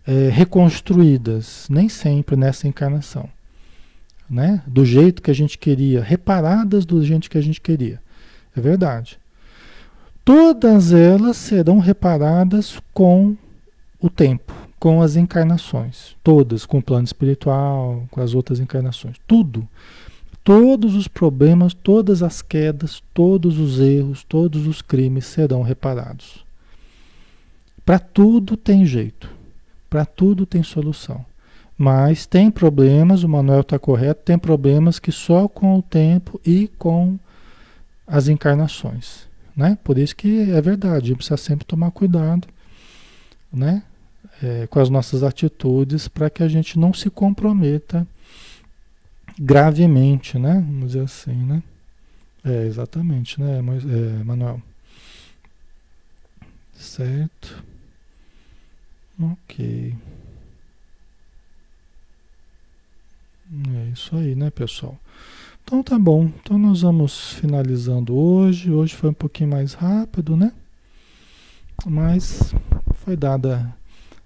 é, 0.05 0.29
reconstruídas, 0.29 1.67
nem 1.69 1.89
sempre 1.89 2.35
nessa 2.35 2.67
encarnação, 2.67 3.29
né? 4.29 4.61
Do 4.65 4.85
jeito 4.85 5.21
que 5.21 5.31
a 5.31 5.35
gente 5.35 5.57
queria, 5.57 6.01
reparadas 6.01 6.85
do 6.85 7.03
jeito 7.03 7.29
que 7.29 7.37
a 7.37 7.43
gente 7.43 7.59
queria. 7.59 8.01
É 8.55 8.61
verdade 8.61 9.19
todas 10.23 10.93
elas 10.93 11.37
serão 11.37 11.79
reparadas 11.79 12.79
com 12.93 13.35
o 13.99 14.09
tempo, 14.09 14.53
com 14.79 15.01
as 15.01 15.15
encarnações, 15.15 16.15
todas, 16.23 16.65
com 16.65 16.79
o 16.79 16.83
plano 16.83 17.05
espiritual, 17.05 18.03
com 18.11 18.21
as 18.21 18.33
outras 18.33 18.59
encarnações, 18.59 19.15
tudo. 19.27 19.67
Todos 20.43 20.93
os 20.95 21.07
problemas, 21.07 21.73
todas 21.73 22.21
as 22.21 22.41
quedas, 22.41 23.01
todos 23.13 23.57
os 23.57 23.79
erros, 23.79 24.25
todos 24.25 24.67
os 24.67 24.81
crimes 24.81 25.25
serão 25.25 25.61
reparados. 25.61 26.43
Para 27.85 27.97
tudo 27.97 28.57
tem 28.57 28.85
jeito, 28.85 29.29
para 29.89 30.05
tudo 30.05 30.45
tem 30.45 30.61
solução. 30.61 31.25
Mas 31.77 32.25
tem 32.25 32.51
problemas, 32.51 33.23
o 33.23 33.29
Manuel 33.29 33.61
está 33.61 33.79
correto, 33.79 34.21
tem 34.25 34.37
problemas 34.37 34.99
que 34.99 35.11
só 35.11 35.47
com 35.47 35.77
o 35.77 35.81
tempo 35.81 36.39
e 36.45 36.67
com 36.77 37.17
as 38.05 38.27
encarnações. 38.27 39.27
Né? 39.55 39.77
Por 39.83 39.97
isso 39.97 40.15
que 40.15 40.51
é 40.51 40.61
verdade, 40.61 41.05
a 41.05 41.07
gente 41.09 41.17
precisa 41.17 41.37
sempre 41.37 41.65
tomar 41.65 41.91
cuidado 41.91 42.47
né? 43.53 43.83
É, 44.41 44.65
com 44.67 44.79
as 44.79 44.89
nossas 44.89 45.21
atitudes 45.21 46.07
para 46.07 46.29
que 46.29 46.41
a 46.41 46.47
gente 46.47 46.79
não 46.79 46.91
se 46.91 47.09
comprometa 47.09 48.05
gravemente, 49.37 50.39
né? 50.39 50.55
Vamos 50.55 50.87
dizer 50.87 51.03
assim, 51.03 51.35
né? 51.35 51.61
É, 52.43 52.65
exatamente, 52.65 53.39
né, 53.39 53.59
é, 53.59 54.23
Manuel? 54.23 54.61
Certo. 56.73 57.63
Ok. 59.21 59.95
É 63.75 63.89
isso 63.93 64.15
aí, 64.17 64.35
né, 64.35 64.49
pessoal? 64.49 64.99
Então 65.73 65.81
tá 65.81 65.97
bom. 65.97 66.29
Então 66.39 66.55
nós 66.55 66.81
vamos 66.81 67.33
finalizando 67.33 68.15
hoje. 68.15 68.69
Hoje 68.69 68.93
foi 68.93 69.09
um 69.09 69.13
pouquinho 69.13 69.49
mais 69.49 69.73
rápido, 69.73 70.37
né? 70.37 70.51
Mas 71.83 72.53
foi 73.03 73.15
dada 73.15 73.75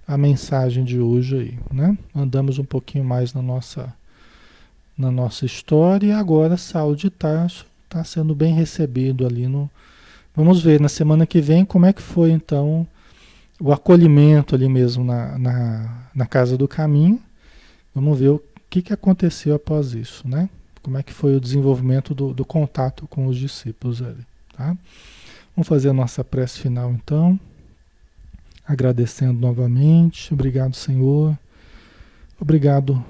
a 0.05 0.17
mensagem 0.17 0.83
de 0.83 0.99
hoje 0.99 1.37
aí, 1.37 1.59
né? 1.71 1.97
Andamos 2.13 2.59
um 2.59 2.65
pouquinho 2.65 3.05
mais 3.05 3.33
na 3.33 3.41
nossa 3.41 3.93
na 4.97 5.09
nossa 5.09 5.45
história 5.45 6.07
e 6.07 6.11
agora 6.11 6.57
Saulo 6.57 6.97
de 6.97 7.09
Tarso 7.09 7.65
está 7.85 8.03
sendo 8.03 8.35
bem 8.35 8.53
recebido 8.53 9.25
ali 9.25 9.47
no 9.47 9.69
Vamos 10.35 10.61
ver 10.61 10.81
na 10.81 10.89
semana 10.89 11.25
que 11.25 11.39
vem 11.39 11.63
como 11.63 11.85
é 11.85 11.93
que 11.93 12.01
foi 12.01 12.31
então 12.31 12.85
o 13.57 13.71
acolhimento 13.71 14.53
ali 14.53 14.67
mesmo 14.67 15.01
na, 15.01 15.37
na, 15.37 16.09
na 16.13 16.25
casa 16.25 16.57
do 16.57 16.67
caminho. 16.67 17.21
Vamos 17.95 18.19
ver 18.19 18.31
o 18.31 18.43
que, 18.69 18.81
que 18.81 18.91
aconteceu 18.91 19.55
após 19.55 19.93
isso, 19.93 20.27
né? 20.27 20.49
Como 20.87 20.97
é 20.97 21.03
que 21.03 21.11
foi 21.11 21.35
o 21.35 21.41
desenvolvimento 21.41 22.15
do, 22.15 22.33
do 22.33 22.45
contato 22.45 23.05
com 23.09 23.27
os 23.27 23.35
discípulos 23.35 24.01
ali, 24.01 24.25
tá? 24.55 24.67
Vamos 25.53 25.67
fazer 25.67 25.89
a 25.89 25.93
nossa 25.93 26.23
prece 26.23 26.59
final 26.59 26.93
então, 26.93 27.37
agradecendo 28.65 29.37
novamente, 29.37 30.33
obrigado 30.33 30.77
Senhor, 30.77 31.37
obrigado 32.39 33.03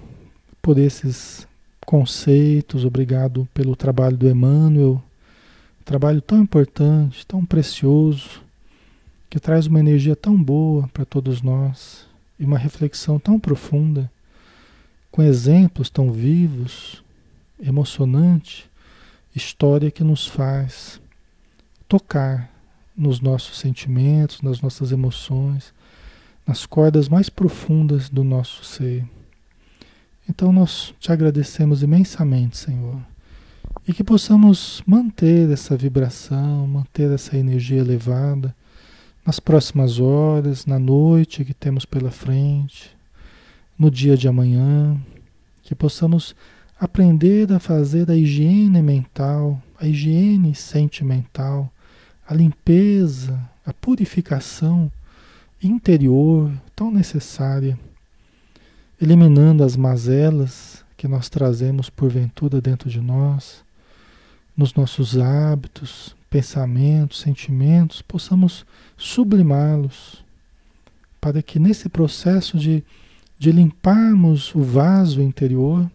por 0.59 0.79
esses 0.79 1.47
conceitos, 1.85 2.83
obrigado 2.83 3.47
pelo 3.53 3.75
trabalho 3.75 4.17
do 4.17 4.27
Emmanuel, 4.27 4.99
trabalho 5.85 6.19
tão 6.19 6.41
importante, 6.41 7.27
tão 7.27 7.45
precioso, 7.45 8.41
que 9.29 9.39
traz 9.39 9.67
uma 9.67 9.79
energia 9.79 10.15
tão 10.15 10.35
boa 10.35 10.89
para 10.91 11.05
todos 11.05 11.43
nós 11.43 12.07
e 12.39 12.43
uma 12.43 12.57
reflexão 12.57 13.19
tão 13.19 13.39
profunda, 13.39 14.11
com 15.11 15.21
exemplos 15.21 15.91
tão 15.91 16.11
vivos, 16.11 17.03
emocionante 17.59 18.69
história 19.37 19.91
que 19.91 20.03
nos 20.03 20.27
faz 20.27 20.99
tocar 21.87 22.51
nos 22.95 23.21
nossos 23.21 23.59
sentimentos, 23.59 24.41
nas 24.41 24.61
nossas 24.61 24.91
emoções, 24.91 25.73
nas 26.45 26.65
cordas 26.65 27.07
mais 27.07 27.29
profundas 27.29 28.09
do 28.09 28.23
nosso 28.23 28.65
ser. 28.65 29.05
Então 30.27 30.51
nós 30.51 30.93
te 30.99 31.11
agradecemos 31.11 31.83
imensamente, 31.83 32.57
Senhor, 32.57 32.99
e 33.87 33.93
que 33.93 34.03
possamos 34.03 34.81
manter 34.85 35.49
essa 35.51 35.77
vibração, 35.77 36.67
manter 36.67 37.11
essa 37.11 37.37
energia 37.37 37.79
elevada 37.79 38.55
nas 39.25 39.39
próximas 39.39 39.99
horas, 39.99 40.65
na 40.65 40.79
noite 40.79 41.45
que 41.45 41.53
temos 41.53 41.85
pela 41.85 42.11
frente, 42.11 42.95
no 43.77 43.91
dia 43.91 44.17
de 44.17 44.27
amanhã, 44.27 44.99
que 45.61 45.75
possamos 45.75 46.35
aprender 46.79 47.51
a 47.51 47.59
fazer 47.59 48.09
a 48.09 48.15
higiene 48.15 48.81
mental, 48.81 49.61
a 49.79 49.87
higiene 49.87 50.53
sentimental, 50.53 51.71
a 52.27 52.33
limpeza, 52.33 53.39
a 53.65 53.73
purificação 53.73 54.91
interior 55.61 56.51
tão 56.75 56.91
necessária, 56.91 57.77
eliminando 59.01 59.63
as 59.63 59.75
mazelas 59.75 60.85
que 60.95 61.07
nós 61.07 61.29
trazemos 61.29 61.89
porventura 61.89 62.61
dentro 62.61 62.89
de 62.89 62.99
nós, 62.99 63.63
nos 64.55 64.73
nossos 64.73 65.17
hábitos, 65.17 66.15
pensamentos, 66.29 67.19
sentimentos, 67.19 68.01
possamos 68.01 68.65
sublimá-los, 68.97 70.23
para 71.21 71.41
que 71.41 71.59
nesse 71.59 71.89
processo 71.89 72.57
de, 72.57 72.83
de 73.37 73.51
limparmos 73.51 74.53
o 74.55 74.61
vaso 74.61 75.21
interior, 75.21 75.89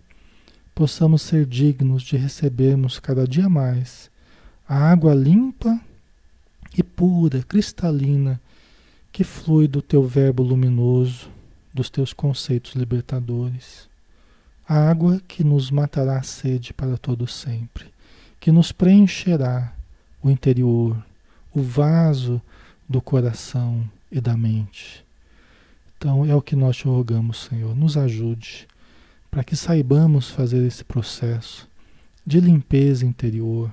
possamos 0.75 1.23
ser 1.23 1.47
dignos 1.47 2.03
de 2.03 2.17
recebermos 2.17 2.99
cada 2.99 3.27
dia 3.27 3.49
mais 3.49 4.11
a 4.69 4.91
água 4.91 5.15
limpa 5.15 5.79
e 6.75 6.83
pura, 6.83 7.43
cristalina, 7.43 8.41
que 9.13 9.23
flui 9.23 9.69
do 9.69 9.83
teu 9.83 10.03
verbo 10.03 10.43
luminoso, 10.43 11.29
dos 11.75 11.91
teus 11.91 12.15
conceitos 12.15 12.73
libertadores. 12.75 13.87
A 14.67 14.89
água 14.89 15.21
que 15.29 15.45
nos 15.45 15.71
matará 15.71 16.19
a 16.19 16.23
sede 16.23 16.73
para 16.73 16.97
todo 16.97 17.27
sempre, 17.27 17.93
que 18.41 18.51
nos 18.51 18.73
preencherá 18.73 19.75
o 20.23 20.31
interior, 20.31 20.97
o 21.53 21.61
vaso 21.61 22.41
do 22.89 23.03
coração 23.03 23.87
e 24.11 24.23
da 24.23 24.35
mente. 24.37 25.05
Então 25.99 26.25
é 26.25 26.35
o 26.35 26.41
que 26.41 26.57
nós 26.57 26.79
te 26.79 26.87
rogamos, 26.87 27.45
Senhor, 27.45 27.77
nos 27.77 27.99
ajude 27.99 28.67
para 29.33 29.43
que 29.43 29.57
saibamos 29.57 30.29
fazer 30.29 30.63
esse 30.67 30.85
processo 30.85 31.67
de 32.25 32.39
limpeza 32.39 33.07
interior, 33.07 33.73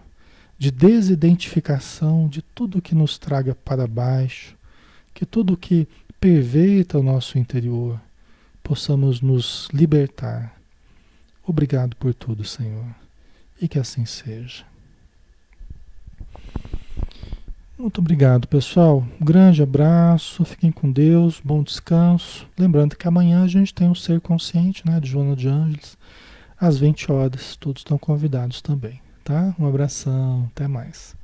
de 0.57 0.71
desidentificação 0.71 2.29
de 2.29 2.41
tudo 2.41 2.81
que 2.81 2.95
nos 2.95 3.17
traga 3.17 3.53
para 3.53 3.85
baixo, 3.85 4.55
que 5.13 5.25
tudo 5.25 5.57
que 5.57 5.85
perverta 6.17 6.97
o 6.97 7.03
nosso 7.03 7.37
interior, 7.37 7.99
possamos 8.63 9.19
nos 9.19 9.67
libertar. 9.73 10.57
Obrigado 11.45 11.93
por 11.97 12.13
tudo, 12.13 12.45
Senhor, 12.45 12.95
e 13.61 13.67
que 13.67 13.77
assim 13.77 14.05
seja. 14.05 14.63
Muito 17.79 17.99
obrigado, 17.99 18.45
pessoal. 18.45 19.07
Um 19.21 19.23
grande 19.23 19.63
abraço, 19.63 20.43
fiquem 20.43 20.69
com 20.69 20.91
Deus, 20.91 21.39
bom 21.41 21.63
descanso. 21.63 22.45
Lembrando 22.57 22.97
que 22.97 23.07
amanhã 23.07 23.41
a 23.41 23.47
gente 23.47 23.73
tem 23.73 23.87
o 23.87 23.91
um 23.91 23.95
Ser 23.95 24.19
Consciente, 24.19 24.85
né, 24.85 24.99
de 24.99 25.07
Joana 25.07 25.33
de 25.33 25.47
Ângeles, 25.47 25.97
às 26.59 26.77
20 26.77 27.09
horas. 27.09 27.55
Todos 27.55 27.79
estão 27.79 27.97
convidados 27.97 28.61
também, 28.61 28.99
tá? 29.23 29.55
Um 29.57 29.65
abração, 29.65 30.49
até 30.51 30.67
mais. 30.67 31.15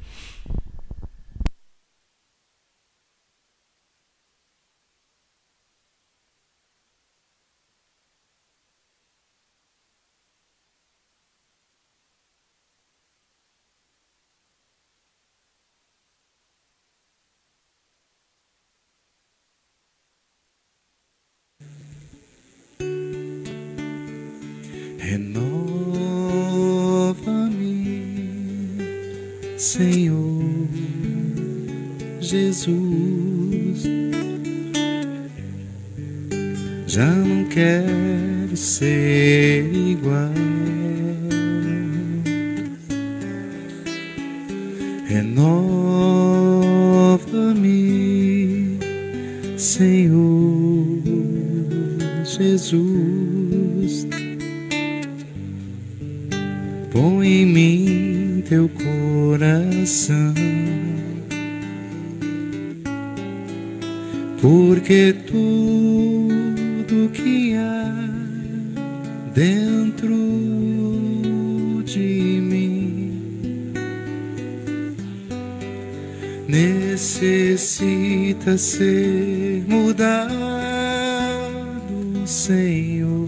Senhor. 82.45 83.27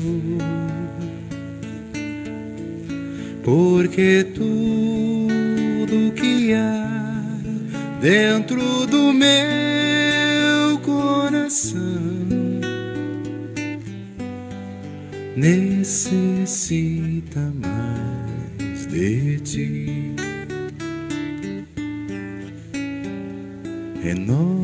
Porque 3.43 4.23
tudo 4.35 6.11
que 6.13 6.53
há 6.53 7.17
dentro 7.99 8.85
do 8.85 9.11
meu 9.11 10.77
coração 10.85 11.81
necessita 15.35 16.71
mais 17.59 18.85
de 18.85 19.39
ti. 19.39 20.13
Renova-me, 24.03 24.56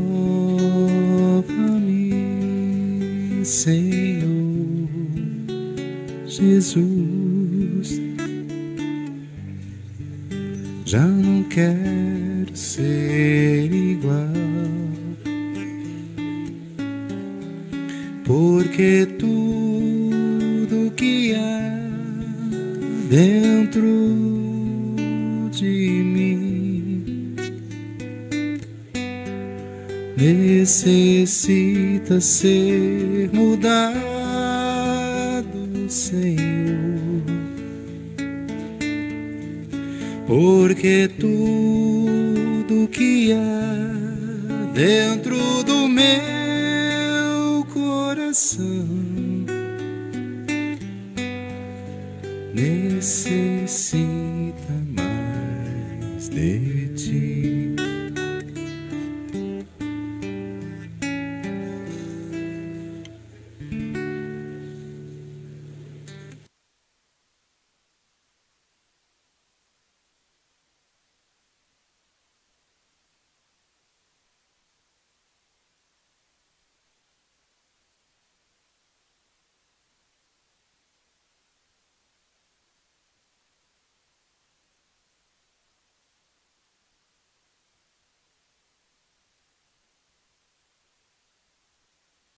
necessita 32.23 32.72